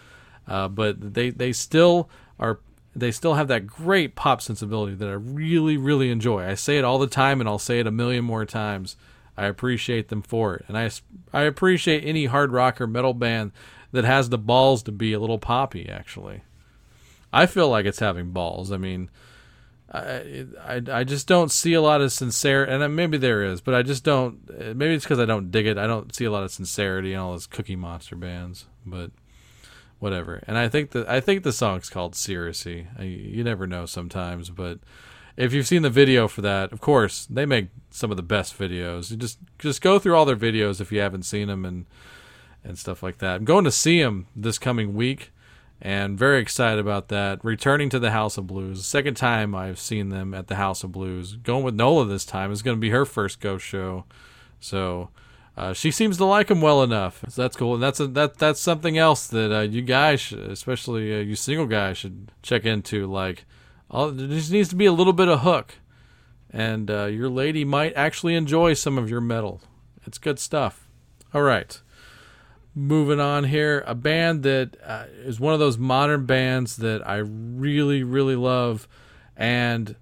Uh, 0.47 0.69
but 0.69 1.15
they 1.15 1.31
they 1.31 1.53
still 1.53 2.11
are 2.39 2.61
they 2.95 3.11
still 3.11 3.35
have 3.35 3.49
that 3.49 3.67
great 3.67 4.15
pop 4.15 4.43
sensibility 4.43 4.95
that 4.95 5.09
I 5.09 5.13
really 5.13 5.77
really 5.79 6.11
enjoy. 6.11 6.45
I 6.45 6.55
say 6.55 6.79
it 6.79 6.85
all 6.85 6.99
the 6.99 7.07
time, 7.07 7.41
and 7.41 7.49
I'll 7.49 7.59
say 7.59 7.81
it 7.81 7.87
a 7.87 7.91
million 7.91 8.25
more 8.25 8.45
times. 8.45 8.97
I 9.35 9.47
appreciate 9.47 10.09
them 10.09 10.21
for 10.21 10.55
it, 10.57 10.67
and 10.69 10.77
I 10.77 10.91
I 11.33 11.43
appreciate 11.43 12.05
any 12.05 12.27
hard 12.27 12.53
rock 12.53 12.81
or 12.81 12.87
metal 12.87 13.15
band 13.15 13.53
that 13.93 14.05
has 14.05 14.29
the 14.29 14.39
balls 14.39 14.83
to 14.83 14.93
be 14.93 15.15
a 15.15 15.21
little 15.21 15.39
poppy. 15.39 15.89
Actually, 15.89 16.43
I 17.33 17.47
feel 17.47 17.71
like 17.71 17.87
it's 17.87 18.01
having 18.01 18.33
balls. 18.33 18.71
I 18.71 18.77
mean, 18.77 19.09
I 19.93 20.81
I, 20.91 21.05
just 21.05 21.27
don't 21.27 21.51
see 21.51 21.75
a 21.75 21.83
lot 21.83 22.01
of 22.01 22.13
sincerity, 22.13 22.73
and 22.73 22.97
maybe 22.97 23.19
there 23.19 23.45
is, 23.45 23.61
but 23.61 23.75
I 23.75 23.83
just 23.83 24.05
don't. 24.05 24.49
Maybe 24.77 24.95
it's 24.95 25.05
because 25.05 25.19
I 25.19 25.27
don't 25.27 25.51
dig 25.51 25.67
it. 25.67 25.77
I 25.77 25.87
don't 25.87 26.15
see 26.15 26.25
a 26.25 26.31
lot 26.31 26.45
of 26.45 26.51
sincerity 26.51 27.13
in 27.13 27.19
all 27.19 27.33
those 27.33 27.47
Cookie 27.47 27.77
Monster 27.77 28.17
bands, 28.17 28.67
but 28.87 29.11
whatever. 29.99 30.43
And 30.47 30.57
I 30.57 30.69
think 30.69 30.93
that 30.93 31.09
I 31.09 31.21
think 31.21 31.43
the 31.43 31.53
song's 31.53 31.91
called 31.91 32.15
"Seriously." 32.17 32.87
You 32.99 33.45
never 33.45 33.67
know 33.67 33.85
sometimes, 33.85 34.49
but 34.49 34.79
if 35.37 35.53
you've 35.53 35.67
seen 35.67 35.83
the 35.83 35.91
video 35.91 36.27
for 36.27 36.41
that, 36.41 36.73
of 36.73 36.81
course 36.81 37.27
they 37.27 37.47
make 37.47 37.69
some 37.91 38.11
of 38.11 38.17
the 38.17 38.23
best 38.23 38.59
videos. 38.59 39.11
You 39.11 39.17
just 39.19 39.39
just 39.59 39.83
go 39.83 39.99
through 39.99 40.17
all 40.17 40.25
their 40.25 40.37
videos 40.37 40.81
if 40.81 40.91
you 40.91 41.01
haven't 41.01 41.25
seen 41.25 41.49
them 41.49 41.65
and 41.65 41.87
and 42.65 42.79
stuff 42.79 43.03
like 43.03 43.19
that. 43.19 43.37
I'm 43.37 43.45
going 43.45 43.65
to 43.65 43.71
see 43.71 44.03
them 44.03 44.27
this 44.35 44.59
coming 44.59 44.95
week, 44.95 45.33
and 45.83 46.19
very 46.19 46.41
excited 46.41 46.79
about 46.79 47.09
that. 47.09 47.45
Returning 47.45 47.91
to 47.91 47.99
the 47.99 48.13
House 48.13 48.39
of 48.39 48.47
Blues, 48.47 48.87
second 48.87 49.17
time 49.17 49.55
I've 49.55 49.79
seen 49.79 50.09
them 50.09 50.33
at 50.33 50.47
the 50.47 50.55
House 50.55 50.83
of 50.83 50.93
Blues. 50.93 51.35
Going 51.37 51.65
with 51.65 51.75
Nola 51.75 52.07
this 52.07 52.25
time 52.25 52.51
is 52.51 52.63
going 52.63 52.77
to 52.77 52.81
be 52.81 52.91
her 52.91 53.05
first 53.05 53.41
ghost 53.41 53.67
show, 53.67 54.05
so. 54.59 55.11
Uh, 55.55 55.75
she 55.75 55.91
seems 55.91 56.17
to 56.17 56.25
like 56.25 56.51
him 56.51 56.63
well 56.63 56.83
enough. 56.83 57.23
So 57.29 57.43
that's 57.43 57.57
cool, 57.57 57.75
and 57.75 57.83
that's 57.83 58.01
a, 58.01 58.07
that 58.07 58.39
that's 58.39 58.59
something 58.59 58.97
else 58.97 59.27
that 59.27 59.55
uh, 59.55 59.61
you 59.61 59.83
guys, 59.83 60.33
especially 60.33 61.15
uh, 61.15 61.19
you 61.21 61.37
single 61.37 61.67
guys, 61.67 61.99
should 61.99 62.33
check 62.43 62.65
into. 62.65 63.07
Like, 63.07 63.45
all, 63.91 64.11
there 64.11 64.29
just 64.29 64.51
needs 64.51 64.71
to 64.71 64.77
be 64.77 64.87
a 64.87 64.93
little 64.93 65.13
bit 65.13 65.29
of 65.29 65.41
hook, 65.41 65.75
and 66.51 66.91
uh, 66.91 67.05
your 67.05 67.29
lady 67.29 67.67
might 67.67 67.93
actually 67.95 68.35
enjoy 68.35 68.73
some 68.73 68.97
of 68.97 69.11
your 69.11 69.21
metal. 69.21 69.61
It's 70.07 70.17
good 70.17 70.39
stuff. 70.39 70.89
All 71.35 71.43
right, 71.43 71.79
moving 72.75 73.21
on 73.21 73.45
here. 73.45 73.85
A 73.87 73.95
band 73.95 74.43
that 74.43 74.77
uh, 74.85 75.05
is 75.25 75.41
one 75.41 75.55
of 75.55 75.61
those 75.61 75.79
modern 75.79 76.27
bands 76.27 76.77
that 76.77 77.07
I 77.07 77.17
really, 77.17 78.03
really 78.03 78.37
love, 78.37 78.89
and 79.37 79.97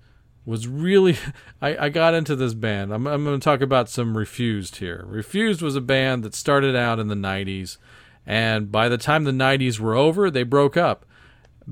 was 0.44 0.66
really 0.66 1.16
I, 1.62 1.86
I 1.86 1.88
got 1.88 2.14
into 2.14 2.36
this 2.36 2.54
band. 2.54 2.92
I'm, 2.92 3.06
I'm 3.06 3.24
going 3.24 3.38
to 3.38 3.44
talk 3.44 3.60
about 3.60 3.88
some 3.88 4.16
Refused 4.16 4.76
here. 4.76 5.04
Refused 5.06 5.62
was 5.62 5.76
a 5.76 5.80
band 5.80 6.22
that 6.24 6.34
started 6.34 6.76
out 6.76 6.98
in 6.98 7.08
the 7.08 7.14
90s, 7.14 7.78
and 8.26 8.70
by 8.70 8.88
the 8.88 8.98
time 8.98 9.24
the 9.24 9.30
90s 9.30 9.78
were 9.78 9.94
over, 9.94 10.30
they 10.30 10.42
broke 10.42 10.76
up. 10.76 11.04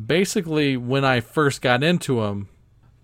Basically, 0.06 0.76
when 0.76 1.04
I 1.04 1.20
first 1.20 1.60
got 1.60 1.82
into 1.82 2.20
them, 2.20 2.48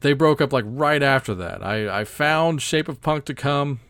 they 0.01 0.13
broke 0.13 0.41
up 0.41 0.53
like 0.53 0.65
right 0.67 1.03
after 1.03 1.35
that. 1.35 1.65
I, 1.65 2.01
I 2.01 2.05
found 2.05 2.63
Shape 2.63 2.89
of 2.89 3.01
Punk 3.01 3.25
to 3.25 3.35
come, 3.35 3.81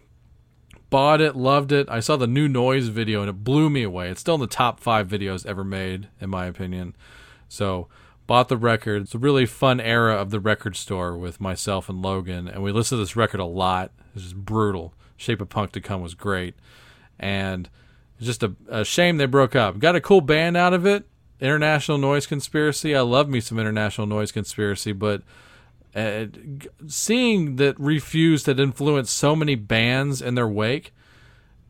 bought 0.91 1.21
it, 1.21 1.37
loved 1.37 1.73
it. 1.73 1.89
I 1.89 2.01
saw 2.01 2.17
the 2.17 2.27
new 2.27 2.49
noise 2.49 2.89
video 2.89 3.21
and 3.21 3.31
it 3.31 3.45
blew 3.45 3.71
me 3.71 3.83
away. 3.83 4.11
It's 4.11 4.21
still 4.21 4.37
in 4.37 4.41
the 4.41 4.47
top 4.47 4.81
five 4.81 5.09
videos 5.09 5.47
ever 5.47 5.65
made, 5.65 6.09
in 6.21 6.31
my 6.31 6.47
opinion. 6.47 6.95
So 7.49 7.89
bought 8.27 8.49
the 8.49 8.57
record. 8.57 9.03
It's 9.03 9.15
a 9.15 9.19
really 9.19 9.47
fun 9.47 9.81
era 9.81 10.15
of 10.15 10.31
the 10.31 10.41
record 10.41 10.77
store 10.77 11.17
with 11.17 11.41
myself 11.41 11.89
and 11.89 12.03
Logan, 12.03 12.49
and 12.49 12.63
we 12.63 12.73
listened 12.73 12.99
to 12.99 13.03
this 13.03 13.17
record 13.17 13.41
a 13.41 13.45
lot. 13.45 13.93
It's 14.15 14.25
just 14.25 14.37
brutal. 14.37 14.95
Shape 15.17 15.41
of 15.41 15.49
Punk 15.49 15.73
to 15.73 15.81
Come 15.81 16.03
was 16.03 16.15
great, 16.15 16.55
and 17.19 17.69
it's 18.19 18.27
just 18.27 18.43
a, 18.43 18.55
a 18.69 18.85
shame 18.85 19.17
they 19.17 19.27
broke 19.27 19.55
up. 19.55 19.79
Got 19.79 19.97
a 19.97 20.01
cool 20.01 20.21
band 20.21 20.57
out 20.57 20.75
of 20.75 20.87
it. 20.87 21.07
International 21.41 21.99
Noise 21.99 22.27
Conspiracy. 22.27 22.95
I 22.95 23.01
love 23.01 23.29
me 23.29 23.41
some 23.41 23.59
International 23.59 24.07
Noise 24.07 24.33
Conspiracy, 24.33 24.93
but 24.93 25.23
uh, 25.95 26.27
seeing 26.87 27.57
that 27.57 27.79
Refused 27.79 28.47
had 28.47 28.59
influenced 28.59 29.15
so 29.15 29.37
many 29.37 29.55
bands 29.55 30.21
in 30.21 30.35
their 30.35 30.49
wake, 30.49 30.93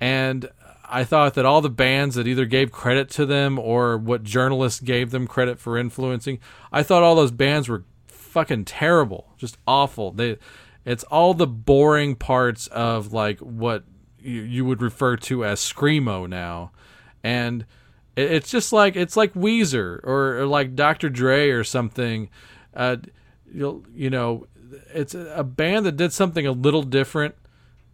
and 0.01 0.51
I 0.89 1.05
thought 1.05 1.35
that 1.35 1.45
all 1.45 1.61
the 1.61 1.71
bands 1.71 2.15
that 2.15 2.27
either 2.27 2.45
gave 2.45 2.71
credit 2.71 3.11
to 3.11 3.27
them 3.27 3.59
or 3.59 3.97
what 3.97 4.23
journalists 4.23 4.81
gave 4.81 5.11
them 5.11 5.27
credit 5.27 5.59
for 5.59 5.77
influencing, 5.77 6.39
I 6.73 6.83
thought 6.83 7.03
all 7.03 7.15
those 7.15 7.31
bands 7.31 7.69
were 7.69 7.85
fucking 8.07 8.65
terrible, 8.65 9.33
just 9.37 9.57
awful. 9.67 10.13
They 10.13 10.39
It's 10.85 11.05
all 11.05 11.35
the 11.35 11.47
boring 11.47 12.17
parts 12.17 12.67
of 12.69 13.13
like 13.13 13.41
what 13.41 13.85
you, 14.21 14.43
you 14.43 14.65
would 14.65 14.83
refer 14.83 15.17
to 15.17 15.45
as 15.45 15.61
screamo 15.61 16.29
now, 16.29 16.73
and 17.23 17.65
it, 18.17 18.33
it's 18.33 18.51
just 18.51 18.73
like 18.73 18.97
it's 18.97 19.17
like 19.17 19.35
Weezer 19.35 20.01
or, 20.05 20.41
or 20.41 20.47
like 20.47 20.75
Dr. 20.75 21.09
Dre 21.09 21.51
or 21.51 21.65
something. 21.65 22.29
Uh, 22.75 22.97
you'll 23.55 23.85
you 23.95 24.11
know, 24.11 24.47
it's 24.93 25.15
a 25.15 25.45
band 25.45 25.87
that 25.87 25.97
did 25.97 26.13
something 26.13 26.47
a 26.47 26.53
little 26.53 26.83
different, 26.83 27.35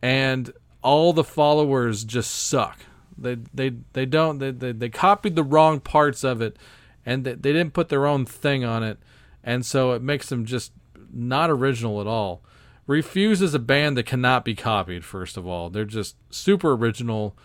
and 0.03 0.53
all 0.83 1.13
the 1.13 1.25
followers 1.25 2.05
just 2.05 2.31
suck. 2.31 2.79
They 3.17 3.37
they 3.53 3.73
they 3.93 4.07
don't 4.07 4.39
they 4.39 4.51
they, 4.51 4.73
they 4.73 4.89
copied 4.89 5.37
the 5.37 5.45
wrong 5.45 5.81
parts 5.81 6.25
of 6.25 6.41
it, 6.41 6.57
and 7.05 7.25
they, 7.25 7.35
they 7.35 7.53
didn't 7.53 7.75
put 7.75 7.89
their 7.89 8.07
own 8.07 8.25
thing 8.25 8.65
on 8.65 8.83
it, 8.83 8.99
and 9.45 9.65
so 9.65 9.93
it 9.93 10.03
makes 10.03 10.29
them 10.29 10.45
just 10.45 10.73
not 11.13 11.51
original 11.51 12.01
at 12.01 12.07
all. 12.07 12.43
Refused 12.87 13.43
is 13.43 13.55
a 13.55 13.61
band 13.61 13.97
that 13.97 14.07
cannot 14.07 14.45
be 14.45 14.55
copied. 14.55 15.05
First 15.05 15.37
of 15.37 15.47
all, 15.47 15.71
they're 15.71 15.85
just 15.85 16.17
super 16.31 16.73
original, 16.73 17.37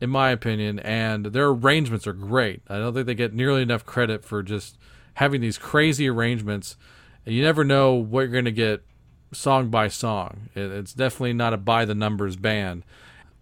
in 0.00 0.10
my 0.10 0.30
opinion, 0.30 0.78
and 0.80 1.26
their 1.26 1.48
arrangements 1.48 2.06
are 2.06 2.12
great. 2.12 2.62
I 2.68 2.76
don't 2.76 2.94
think 2.94 3.06
they 3.06 3.14
get 3.14 3.34
nearly 3.34 3.62
enough 3.62 3.84
credit 3.84 4.24
for 4.24 4.42
just 4.42 4.78
having 5.14 5.40
these 5.40 5.58
crazy 5.58 6.08
arrangements. 6.08 6.76
And 7.24 7.34
you 7.34 7.42
never 7.42 7.64
know 7.64 7.94
what 7.94 8.22
you're 8.22 8.28
going 8.28 8.44
to 8.46 8.52
get 8.52 8.82
song 9.32 9.68
by 9.68 9.88
song. 9.88 10.48
It's 10.54 10.92
definitely 10.92 11.32
not 11.32 11.54
a 11.54 11.56
by 11.56 11.84
the 11.84 11.94
numbers 11.94 12.36
band. 12.36 12.84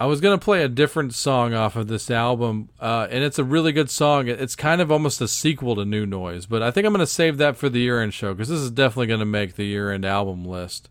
I 0.01 0.07
was 0.07 0.23
gonna 0.23 0.39
play 0.39 0.65
a 0.65 0.69
different 0.69 1.13
song 1.13 1.53
off 1.53 1.77
of 1.77 1.89
this 1.89 2.11
album, 2.11 2.71
uh, 2.81 3.07
and 3.11 3.23
it's 3.23 3.39
a 3.39 3.45
really 3.45 3.71
good 3.71 3.91
song. 3.91 4.29
It's 4.29 4.57
kind 4.57 4.81
of 4.81 4.91
almost 4.91 5.21
a 5.21 5.29
sequel 5.29 5.77
to 5.77 5.85
New 5.85 6.07
Noise, 6.07 6.47
but 6.47 6.63
I 6.63 6.71
think 6.71 6.87
I'm 6.87 6.95
gonna 6.95 7.07
save 7.07 7.37
that 7.37 7.59
for 7.59 7.69
the 7.69 7.81
year-end 7.81 8.15
show 8.15 8.33
because 8.33 8.49
this 8.49 8.61
is 8.61 8.71
definitely 8.71 9.09
gonna 9.09 9.27
make 9.27 9.57
the 9.57 9.67
year-end 9.67 10.07
album 10.07 10.43
list. 10.43 10.89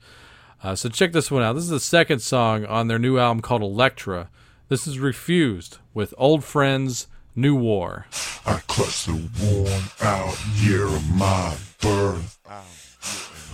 Uh, 0.64 0.76
so 0.76 0.90
check 0.90 1.12
this 1.12 1.32
one 1.32 1.42
out. 1.42 1.54
This 1.54 1.64
is 1.64 1.72
the 1.72 1.80
second 1.80 2.20
song 2.20 2.68
on 2.68 2.88
their 2.88 3.00
new 3.00 3.18
album 3.18 3.42
called 3.42 3.64
Elektra. 3.64 4.30
This 4.68 4.86
is 4.86 5.00
Refused 5.00 5.80
with 5.96 6.14
Old 6.16 6.44
Friends, 6.44 7.08
New 7.40 7.56
War. 7.56 8.06
I 8.46 8.60
clutched 8.68 9.06
the 9.06 9.14
worn 9.14 9.84
out 10.02 10.38
year 10.56 10.88
of 10.88 11.10
my 11.16 11.56
birth. 11.80 12.38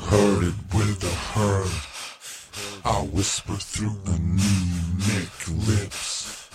Heard 0.07 0.43
it 0.43 0.55
with 0.73 1.03
a 1.03 1.15
hurt. 1.37 1.69
I 2.83 3.01
whisper 3.03 3.53
through 3.53 3.95
anemic 4.07 5.29
lips. 5.67 6.49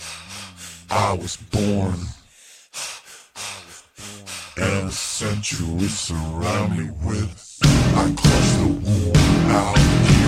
I 0.89 1.13
was 1.13 1.37
born. 1.37 1.99
And 4.57 4.89
a 4.89 4.91
century 4.91 5.87
surround 5.87 6.77
me 6.77 6.89
with. 7.01 7.59
I 7.63 8.13
clutched 8.13 8.57
the 8.59 8.67
worn 8.67 9.51
out 9.51 10.20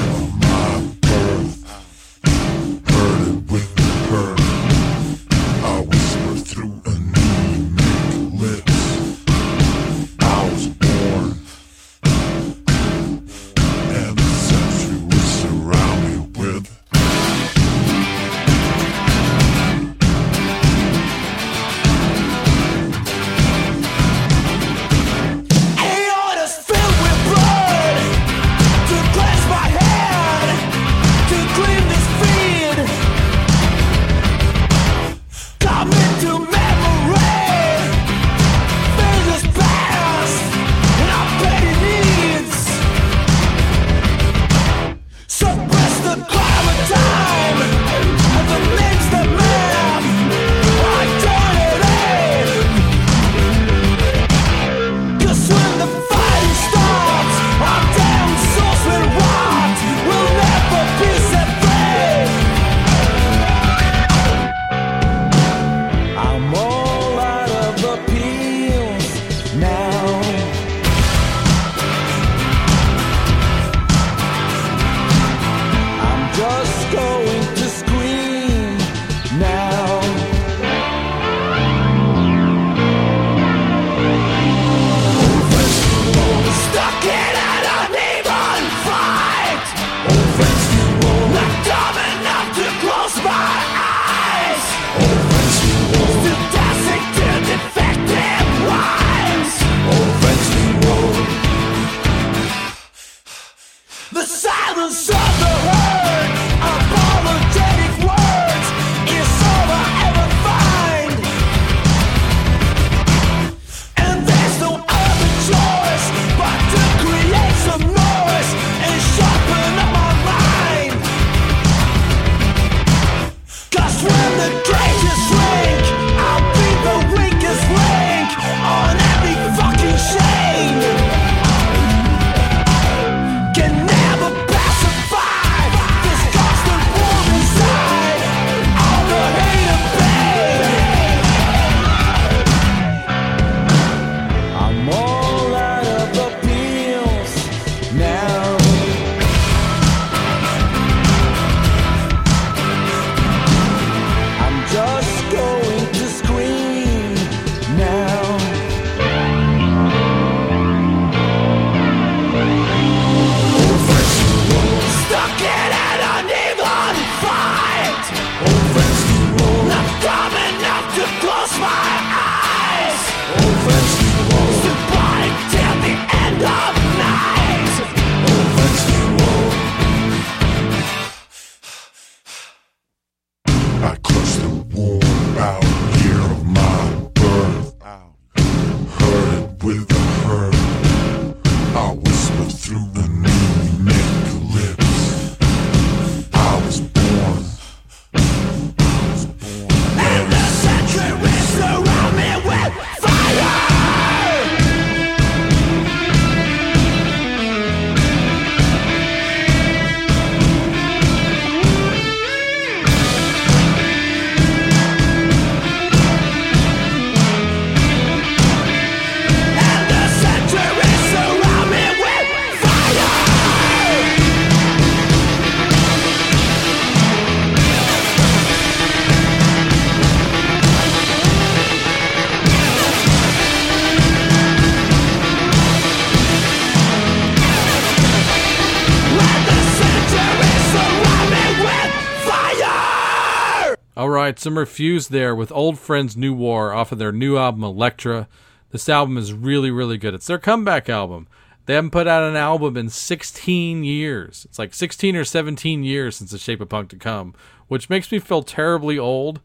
right, 244.23 244.39
some 244.39 244.57
refused 244.57 245.11
there 245.11 245.35
with 245.35 245.51
Old 245.51 245.77
Friends 245.77 246.15
New 246.15 246.33
War 246.33 246.71
off 246.71 246.93
of 246.93 246.97
their 246.97 247.11
new 247.11 247.37
album 247.37 247.61
Elektra. 247.61 248.29
This 248.71 248.87
album 248.87 249.17
is 249.17 249.33
really, 249.33 249.69
really 249.69 249.97
good. 249.97 250.13
It's 250.13 250.27
their 250.27 250.39
comeback 250.39 250.87
album. 250.87 251.27
They 251.65 251.73
haven't 251.73 251.91
put 251.91 252.07
out 252.07 252.23
an 252.23 252.37
album 252.37 252.77
in 252.77 252.87
16 252.87 253.83
years. 253.83 254.45
It's 254.45 254.57
like 254.57 254.73
16 254.73 255.17
or 255.17 255.25
17 255.25 255.83
years 255.83 256.15
since 256.15 256.31
The 256.31 256.37
Shape 256.37 256.61
of 256.61 256.69
Punk 256.69 256.89
to 256.89 256.95
Come, 256.95 257.35
which 257.67 257.89
makes 257.89 258.13
me 258.13 258.19
feel 258.19 258.43
terribly 258.43 258.97
old. 258.97 259.41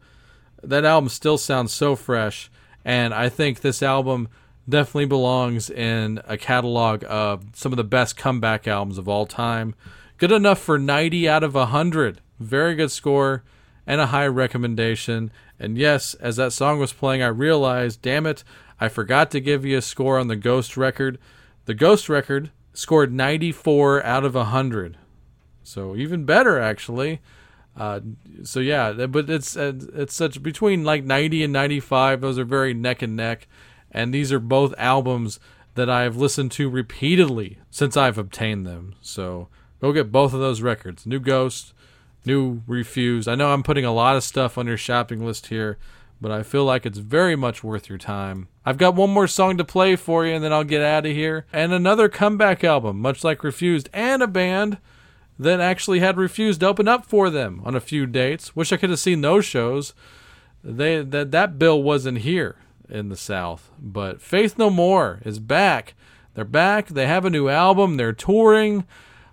That 0.63 0.85
album 0.85 1.09
still 1.09 1.37
sounds 1.37 1.73
so 1.73 1.97
fresh, 1.97 2.49
and 2.85 3.13
I 3.13 3.27
think 3.27 3.59
this 3.59 3.83
album 3.83 4.29
definitely 4.67 5.07
belongs 5.07 5.69
in 5.69 6.21
a 6.25 6.37
catalog 6.37 7.03
of 7.09 7.43
some 7.53 7.73
of 7.73 7.77
the 7.77 7.83
best 7.83 8.15
comeback 8.15 8.65
albums 8.65 8.97
of 8.97 9.09
all 9.09 9.25
time. 9.25 9.75
Good 10.17 10.31
enough 10.31 10.59
for 10.59 10.79
90 10.79 11.27
out 11.27 11.43
of 11.43 11.55
100. 11.55 12.21
Very 12.39 12.75
good 12.75 12.91
score 12.91 13.43
and 13.89 13.99
a 13.99 14.05
high 14.05 14.27
recommendation. 14.27 15.31
And 15.59 15.75
yes, 15.75 16.13
as 16.13 16.35
that 16.35 16.53
song 16.53 16.79
was 16.79 16.93
playing, 16.93 17.23
I 17.23 17.27
realized, 17.27 18.03
damn 18.03 18.27
it, 18.27 18.43
I 18.79 18.87
forgot 18.87 19.31
to 19.31 19.41
give 19.41 19.65
you 19.65 19.79
a 19.79 19.81
score 19.81 20.19
on 20.19 20.27
the 20.27 20.35
Ghost 20.35 20.77
record. 20.77 21.17
The 21.65 21.73
Ghost 21.73 22.07
record 22.07 22.51
scored 22.71 23.11
94 23.11 24.05
out 24.05 24.23
of 24.23 24.35
100. 24.35 24.99
So 25.63 25.95
even 25.95 26.23
better, 26.23 26.59
actually. 26.59 27.19
Uh, 27.75 28.01
so 28.43 28.59
yeah, 28.59 28.93
but 29.07 29.27
it's 29.27 29.57
uh, 29.57 29.73
it's 29.95 30.13
such 30.13 30.43
between 30.43 30.83
like 30.83 31.03
90 31.03 31.43
and 31.45 31.53
95. 31.53 32.21
Those 32.21 32.37
are 32.37 32.45
very 32.45 32.75
neck 32.75 33.01
and 33.01 33.15
neck, 33.15 33.47
and 33.91 34.13
these 34.13 34.31
are 34.31 34.39
both 34.39 34.73
albums 34.77 35.39
that 35.73 35.89
I've 35.89 36.15
listened 36.15 36.51
to 36.53 36.69
repeatedly 36.69 37.57
since 37.71 37.97
I've 37.97 38.17
obtained 38.19 38.67
them. 38.67 38.95
So 39.01 39.47
go 39.81 39.93
get 39.93 40.11
both 40.11 40.33
of 40.33 40.39
those 40.39 40.61
records. 40.61 41.07
New 41.07 41.19
Ghost, 41.19 41.73
new 42.25 42.61
Refused. 42.67 43.27
I 43.27 43.35
know 43.35 43.51
I'm 43.51 43.63
putting 43.63 43.85
a 43.85 43.93
lot 43.93 44.15
of 44.15 44.23
stuff 44.23 44.57
on 44.57 44.67
your 44.67 44.77
shopping 44.77 45.25
list 45.25 45.47
here, 45.47 45.77
but 46.21 46.31
I 46.31 46.43
feel 46.43 46.65
like 46.65 46.85
it's 46.85 46.97
very 46.97 47.35
much 47.35 47.63
worth 47.63 47.89
your 47.89 47.97
time. 47.97 48.47
I've 48.65 48.77
got 48.77 48.95
one 48.95 49.09
more 49.09 49.27
song 49.27 49.57
to 49.57 49.63
play 49.63 49.95
for 49.95 50.25
you, 50.25 50.33
and 50.33 50.43
then 50.43 50.53
I'll 50.53 50.63
get 50.63 50.81
out 50.81 51.05
of 51.05 51.11
here. 51.11 51.45
And 51.53 51.73
another 51.73 52.09
comeback 52.09 52.63
album, 52.63 52.99
much 52.99 53.23
like 53.23 53.43
Refused, 53.43 53.89
and 53.93 54.21
a 54.21 54.27
band 54.27 54.77
that 55.39 55.61
actually 55.61 56.01
had 56.01 56.17
Refused 56.17 56.63
open 56.63 56.87
up 56.87 57.05
for 57.05 57.29
them 57.29 57.61
on 57.63 57.75
a 57.75 57.79
few 57.79 58.05
dates. 58.05 58.55
Wish 58.55 58.73
I 58.73 58.77
could 58.77 58.89
have 58.89 58.99
seen 58.99 59.21
those 59.21 59.45
shows. 59.45 59.93
They 60.61 61.01
that 61.01 61.31
that 61.31 61.57
bill 61.57 61.81
wasn't 61.81 62.19
here 62.19 62.57
in 62.89 63.07
the 63.07 63.15
South, 63.15 63.71
but 63.79 64.21
Faith 64.21 64.57
No 64.57 64.69
More 64.69 65.21
is 65.23 65.39
back. 65.39 65.93
They're 66.33 66.43
back. 66.43 66.89
They 66.89 67.07
have 67.07 67.23
a 67.23 67.29
new 67.29 67.47
album. 67.47 67.95
They're 67.95 68.13
touring. 68.13 68.85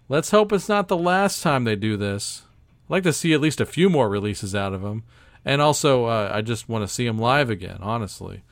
Let's 0.08 0.30
hope 0.30 0.52
it's 0.52 0.68
not 0.68 0.86
the 0.86 0.96
last 0.96 1.42
time 1.42 1.64
they 1.64 1.74
do 1.74 1.96
this. 1.96 2.42
I'd 2.86 2.90
like 2.90 3.02
to 3.02 3.12
see 3.12 3.32
at 3.32 3.40
least 3.40 3.60
a 3.60 3.66
few 3.66 3.90
more 3.90 4.08
releases 4.08 4.54
out 4.54 4.72
of 4.72 4.82
them. 4.82 5.02
And 5.44 5.60
also, 5.60 6.06
uh, 6.06 6.30
I 6.32 6.40
just 6.40 6.68
want 6.68 6.86
to 6.86 6.92
see 6.92 7.06
them 7.06 7.18
live 7.18 7.50
again, 7.50 7.78
honestly. 7.80 8.42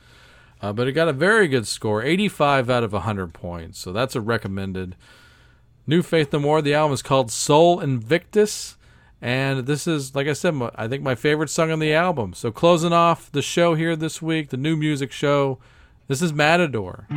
Uh, 0.61 0.73
but 0.73 0.87
it 0.87 0.93
got 0.93 1.07
a 1.07 1.13
very 1.13 1.47
good 1.47 1.67
score 1.67 2.03
85 2.03 2.69
out 2.69 2.83
of 2.83 2.91
100 2.93 3.33
points. 3.33 3.79
So 3.79 3.93
that's 3.93 4.15
a 4.15 4.21
recommended. 4.21 4.95
New 5.87 6.01
Faith 6.01 6.33
No 6.33 6.39
More. 6.39 6.61
The 6.61 6.73
album 6.73 6.93
is 6.93 7.01
called 7.01 7.31
Sol 7.31 7.79
Invictus. 7.79 8.77
And 9.21 9.65
this 9.65 9.87
is, 9.87 10.15
like 10.15 10.27
I 10.27 10.33
said, 10.33 10.53
I 10.75 10.87
think 10.87 11.01
my 11.01 11.15
favorite 11.15 11.49
song 11.49 11.71
on 11.71 11.79
the 11.79 11.93
album. 11.93 12.33
So 12.33 12.51
closing 12.51 12.93
off 12.93 13.31
the 13.31 13.41
show 13.41 13.75
here 13.75 13.95
this 13.95 14.21
week, 14.21 14.49
the 14.49 14.57
new 14.57 14.75
music 14.75 15.11
show, 15.11 15.59
this 16.07 16.21
is 16.21 16.33
Matador. 16.33 17.07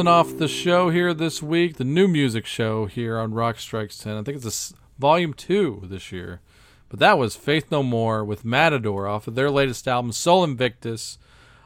Closing 0.00 0.08
off 0.08 0.38
the 0.38 0.48
show 0.48 0.88
here 0.88 1.12
this 1.12 1.42
week, 1.42 1.76
the 1.76 1.84
new 1.84 2.08
music 2.08 2.46
show 2.46 2.86
here 2.86 3.18
on 3.18 3.34
Rock 3.34 3.58
Strikes 3.58 3.98
10. 3.98 4.16
I 4.16 4.22
think 4.22 4.42
it's 4.42 4.70
a 4.70 4.74
volume 4.98 5.34
2 5.34 5.82
this 5.90 6.10
year. 6.10 6.40
But 6.88 7.00
that 7.00 7.18
was 7.18 7.36
Faith 7.36 7.70
No 7.70 7.82
More 7.82 8.24
with 8.24 8.42
Matador 8.42 9.06
off 9.06 9.28
of 9.28 9.34
their 9.34 9.50
latest 9.50 9.86
album, 9.86 10.12
Sol 10.12 10.42
Invictus, 10.42 11.18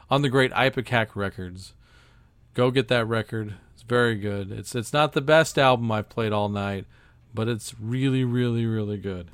on 0.09 0.21
the 0.21 0.27
great 0.27 0.51
Ipecac 0.51 1.15
Records. 1.15 1.75
Go 2.53 2.71
get 2.71 2.89
that 2.89 3.07
record. 3.07 3.53
It's 3.73 3.83
very 3.83 4.15
good. 4.15 4.51
It's 4.51 4.75
it's 4.75 4.91
not 4.91 5.13
the 5.13 5.21
best 5.21 5.57
album 5.57 5.89
I've 5.89 6.09
played 6.09 6.33
all 6.33 6.49
night, 6.49 6.83
but 7.33 7.47
it's 7.47 7.73
really, 7.79 8.25
really, 8.25 8.65
really 8.65 8.97
good. 8.97 9.29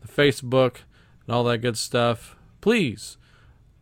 the 0.00 0.08
Facebook, 0.08 0.78
and 1.26 1.34
all 1.34 1.44
that 1.44 1.58
good 1.58 1.78
stuff. 1.78 2.34
Please, 2.60 3.16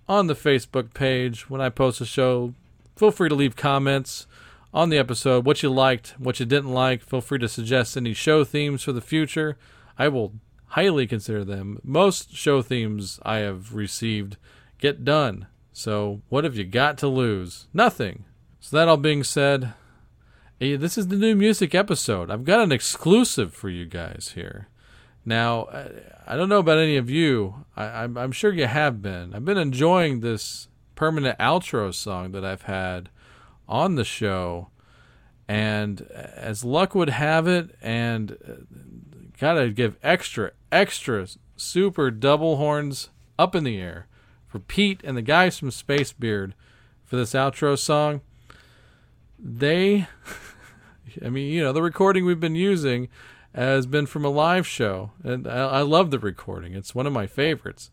on 0.06 0.26
the 0.26 0.34
Facebook 0.34 0.92
page, 0.92 1.48
when 1.48 1.62
I 1.62 1.70
post 1.70 2.02
a 2.02 2.06
show, 2.06 2.52
feel 2.94 3.10
free 3.10 3.30
to 3.30 3.34
leave 3.34 3.56
comments 3.56 4.26
on 4.74 4.90
the 4.90 4.98
episode, 4.98 5.46
what 5.46 5.62
you 5.62 5.70
liked, 5.70 6.14
what 6.18 6.40
you 6.40 6.46
didn't 6.46 6.74
like. 6.74 7.02
Feel 7.02 7.22
free 7.22 7.38
to 7.38 7.48
suggest 7.48 7.96
any 7.96 8.12
show 8.12 8.44
themes 8.44 8.82
for 8.82 8.92
the 8.92 9.00
future. 9.00 9.56
I 9.98 10.08
will 10.08 10.34
highly 10.66 11.06
consider 11.06 11.42
them. 11.42 11.78
Most 11.82 12.34
show 12.34 12.60
themes 12.60 13.18
I 13.22 13.38
have 13.38 13.74
received 13.74 14.36
get 14.82 15.04
done. 15.04 15.46
So, 15.72 16.20
what 16.28 16.44
have 16.44 16.56
you 16.56 16.64
got 16.64 16.98
to 16.98 17.08
lose? 17.08 17.68
Nothing. 17.72 18.24
So, 18.60 18.76
that 18.76 18.88
all 18.88 18.98
being 18.98 19.24
said, 19.24 19.72
eh, 20.60 20.76
this 20.76 20.98
is 20.98 21.08
the 21.08 21.16
new 21.16 21.34
music 21.34 21.74
episode. 21.74 22.30
I've 22.30 22.44
got 22.44 22.60
an 22.60 22.72
exclusive 22.72 23.54
for 23.54 23.70
you 23.70 23.86
guys 23.86 24.32
here. 24.34 24.68
Now, 25.24 25.64
I- 25.72 25.90
I 26.24 26.36
don't 26.36 26.48
know 26.48 26.58
about 26.60 26.78
any 26.78 26.96
of 26.96 27.10
you. 27.10 27.64
I, 27.76 27.84
I'm, 28.04 28.16
I'm 28.16 28.32
sure 28.32 28.52
you 28.52 28.66
have 28.66 29.02
been. 29.02 29.34
I've 29.34 29.44
been 29.44 29.58
enjoying 29.58 30.20
this 30.20 30.68
permanent 30.94 31.36
outro 31.38 31.92
song 31.92 32.30
that 32.32 32.44
I've 32.44 32.62
had 32.62 33.08
on 33.68 33.96
the 33.96 34.04
show. 34.04 34.68
And 35.48 36.02
as 36.12 36.64
luck 36.64 36.94
would 36.94 37.10
have 37.10 37.48
it, 37.48 37.74
and 37.82 38.32
uh, 38.32 38.52
gotta 39.38 39.70
give 39.70 39.96
extra, 40.02 40.52
extra 40.70 41.26
super 41.56 42.10
double 42.12 42.56
horns 42.56 43.10
up 43.38 43.54
in 43.56 43.64
the 43.64 43.78
air 43.78 44.06
for 44.52 44.58
Pete 44.58 45.00
and 45.02 45.16
the 45.16 45.22
guys 45.22 45.58
from 45.58 45.70
Space 45.70 46.12
Beard 46.12 46.54
for 47.06 47.16
this 47.16 47.32
outro 47.32 47.76
song. 47.78 48.20
They, 49.38 50.06
I 51.24 51.30
mean, 51.30 51.50
you 51.50 51.62
know, 51.62 51.72
the 51.72 51.80
recording 51.80 52.26
we've 52.26 52.38
been 52.38 52.54
using 52.54 53.08
has 53.54 53.86
been 53.86 54.04
from 54.04 54.26
a 54.26 54.28
live 54.28 54.66
show, 54.66 55.12
and 55.24 55.48
I, 55.48 55.68
I 55.68 55.80
love 55.80 56.10
the 56.10 56.18
recording. 56.18 56.74
It's 56.74 56.94
one 56.94 57.06
of 57.06 57.14
my 57.14 57.26
favorites. 57.26 57.90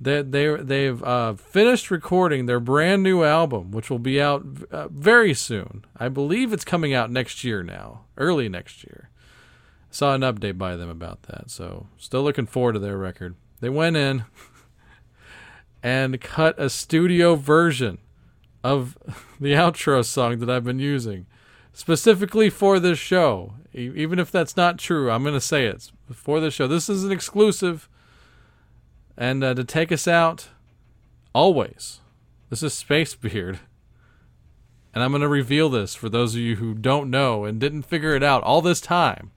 They 0.00 0.22
they 0.22 0.56
they've 0.56 1.02
uh, 1.02 1.34
finished 1.34 1.90
recording 1.90 2.46
their 2.46 2.60
brand 2.60 3.02
new 3.02 3.24
album, 3.24 3.72
which 3.72 3.90
will 3.90 3.98
be 3.98 4.20
out 4.20 4.44
uh, 4.70 4.86
very 4.88 5.34
soon. 5.34 5.84
I 5.96 6.08
believe 6.08 6.52
it's 6.52 6.64
coming 6.64 6.94
out 6.94 7.10
next 7.10 7.42
year 7.42 7.62
now, 7.64 8.02
early 8.16 8.48
next 8.48 8.84
year. 8.84 9.10
Saw 9.90 10.14
an 10.14 10.22
update 10.22 10.58
by 10.58 10.76
them 10.76 10.88
about 10.88 11.24
that, 11.24 11.50
so 11.50 11.88
still 11.98 12.22
looking 12.22 12.46
forward 12.46 12.74
to 12.74 12.78
their 12.78 12.96
record. 12.96 13.34
They 13.60 13.68
went 13.68 13.96
in 13.96 14.24
and 15.82 16.20
cut 16.20 16.58
a 16.58 16.70
studio 16.70 17.34
version 17.34 17.98
of 18.62 18.96
the 19.40 19.52
outro 19.52 20.04
song 20.04 20.38
that 20.38 20.50
I've 20.50 20.64
been 20.64 20.78
using 20.78 21.26
specifically 21.72 22.50
for 22.50 22.78
this 22.78 22.98
show. 22.98 23.54
Even 23.72 24.18
if 24.18 24.30
that's 24.30 24.56
not 24.56 24.78
true, 24.78 25.10
I'm 25.10 25.22
going 25.22 25.34
to 25.34 25.40
say 25.40 25.66
it 25.66 25.90
for 26.12 26.40
this 26.40 26.54
show. 26.54 26.66
This 26.66 26.88
is 26.88 27.04
an 27.04 27.12
exclusive. 27.12 27.88
And 29.16 29.42
uh, 29.42 29.54
to 29.54 29.64
take 29.64 29.90
us 29.90 30.06
out, 30.06 30.48
always, 31.34 32.00
this 32.50 32.62
is 32.62 32.74
Space 32.74 33.14
Beard. 33.14 33.60
And 34.94 35.02
I'm 35.02 35.10
going 35.10 35.22
to 35.22 35.28
reveal 35.28 35.70
this 35.70 35.94
for 35.94 36.10
those 36.10 36.34
of 36.34 36.40
you 36.42 36.56
who 36.56 36.74
don't 36.74 37.08
know 37.08 37.46
and 37.46 37.58
didn't 37.58 37.82
figure 37.82 38.14
it 38.14 38.22
out 38.22 38.42
all 38.42 38.60
this 38.60 38.80
time. 38.80 39.30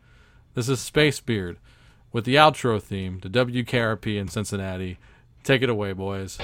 This 0.54 0.68
is 0.68 0.82
Space 0.82 1.22
Beard 1.22 1.58
with 2.12 2.26
the 2.26 2.36
outro 2.36 2.82
theme 2.82 3.22
to 3.22 3.30
WKRP 3.30 4.18
in 4.18 4.28
Cincinnati. 4.28 4.98
Take 5.46 5.62
it 5.62 5.70
away, 5.70 5.94
boys. 5.94 6.40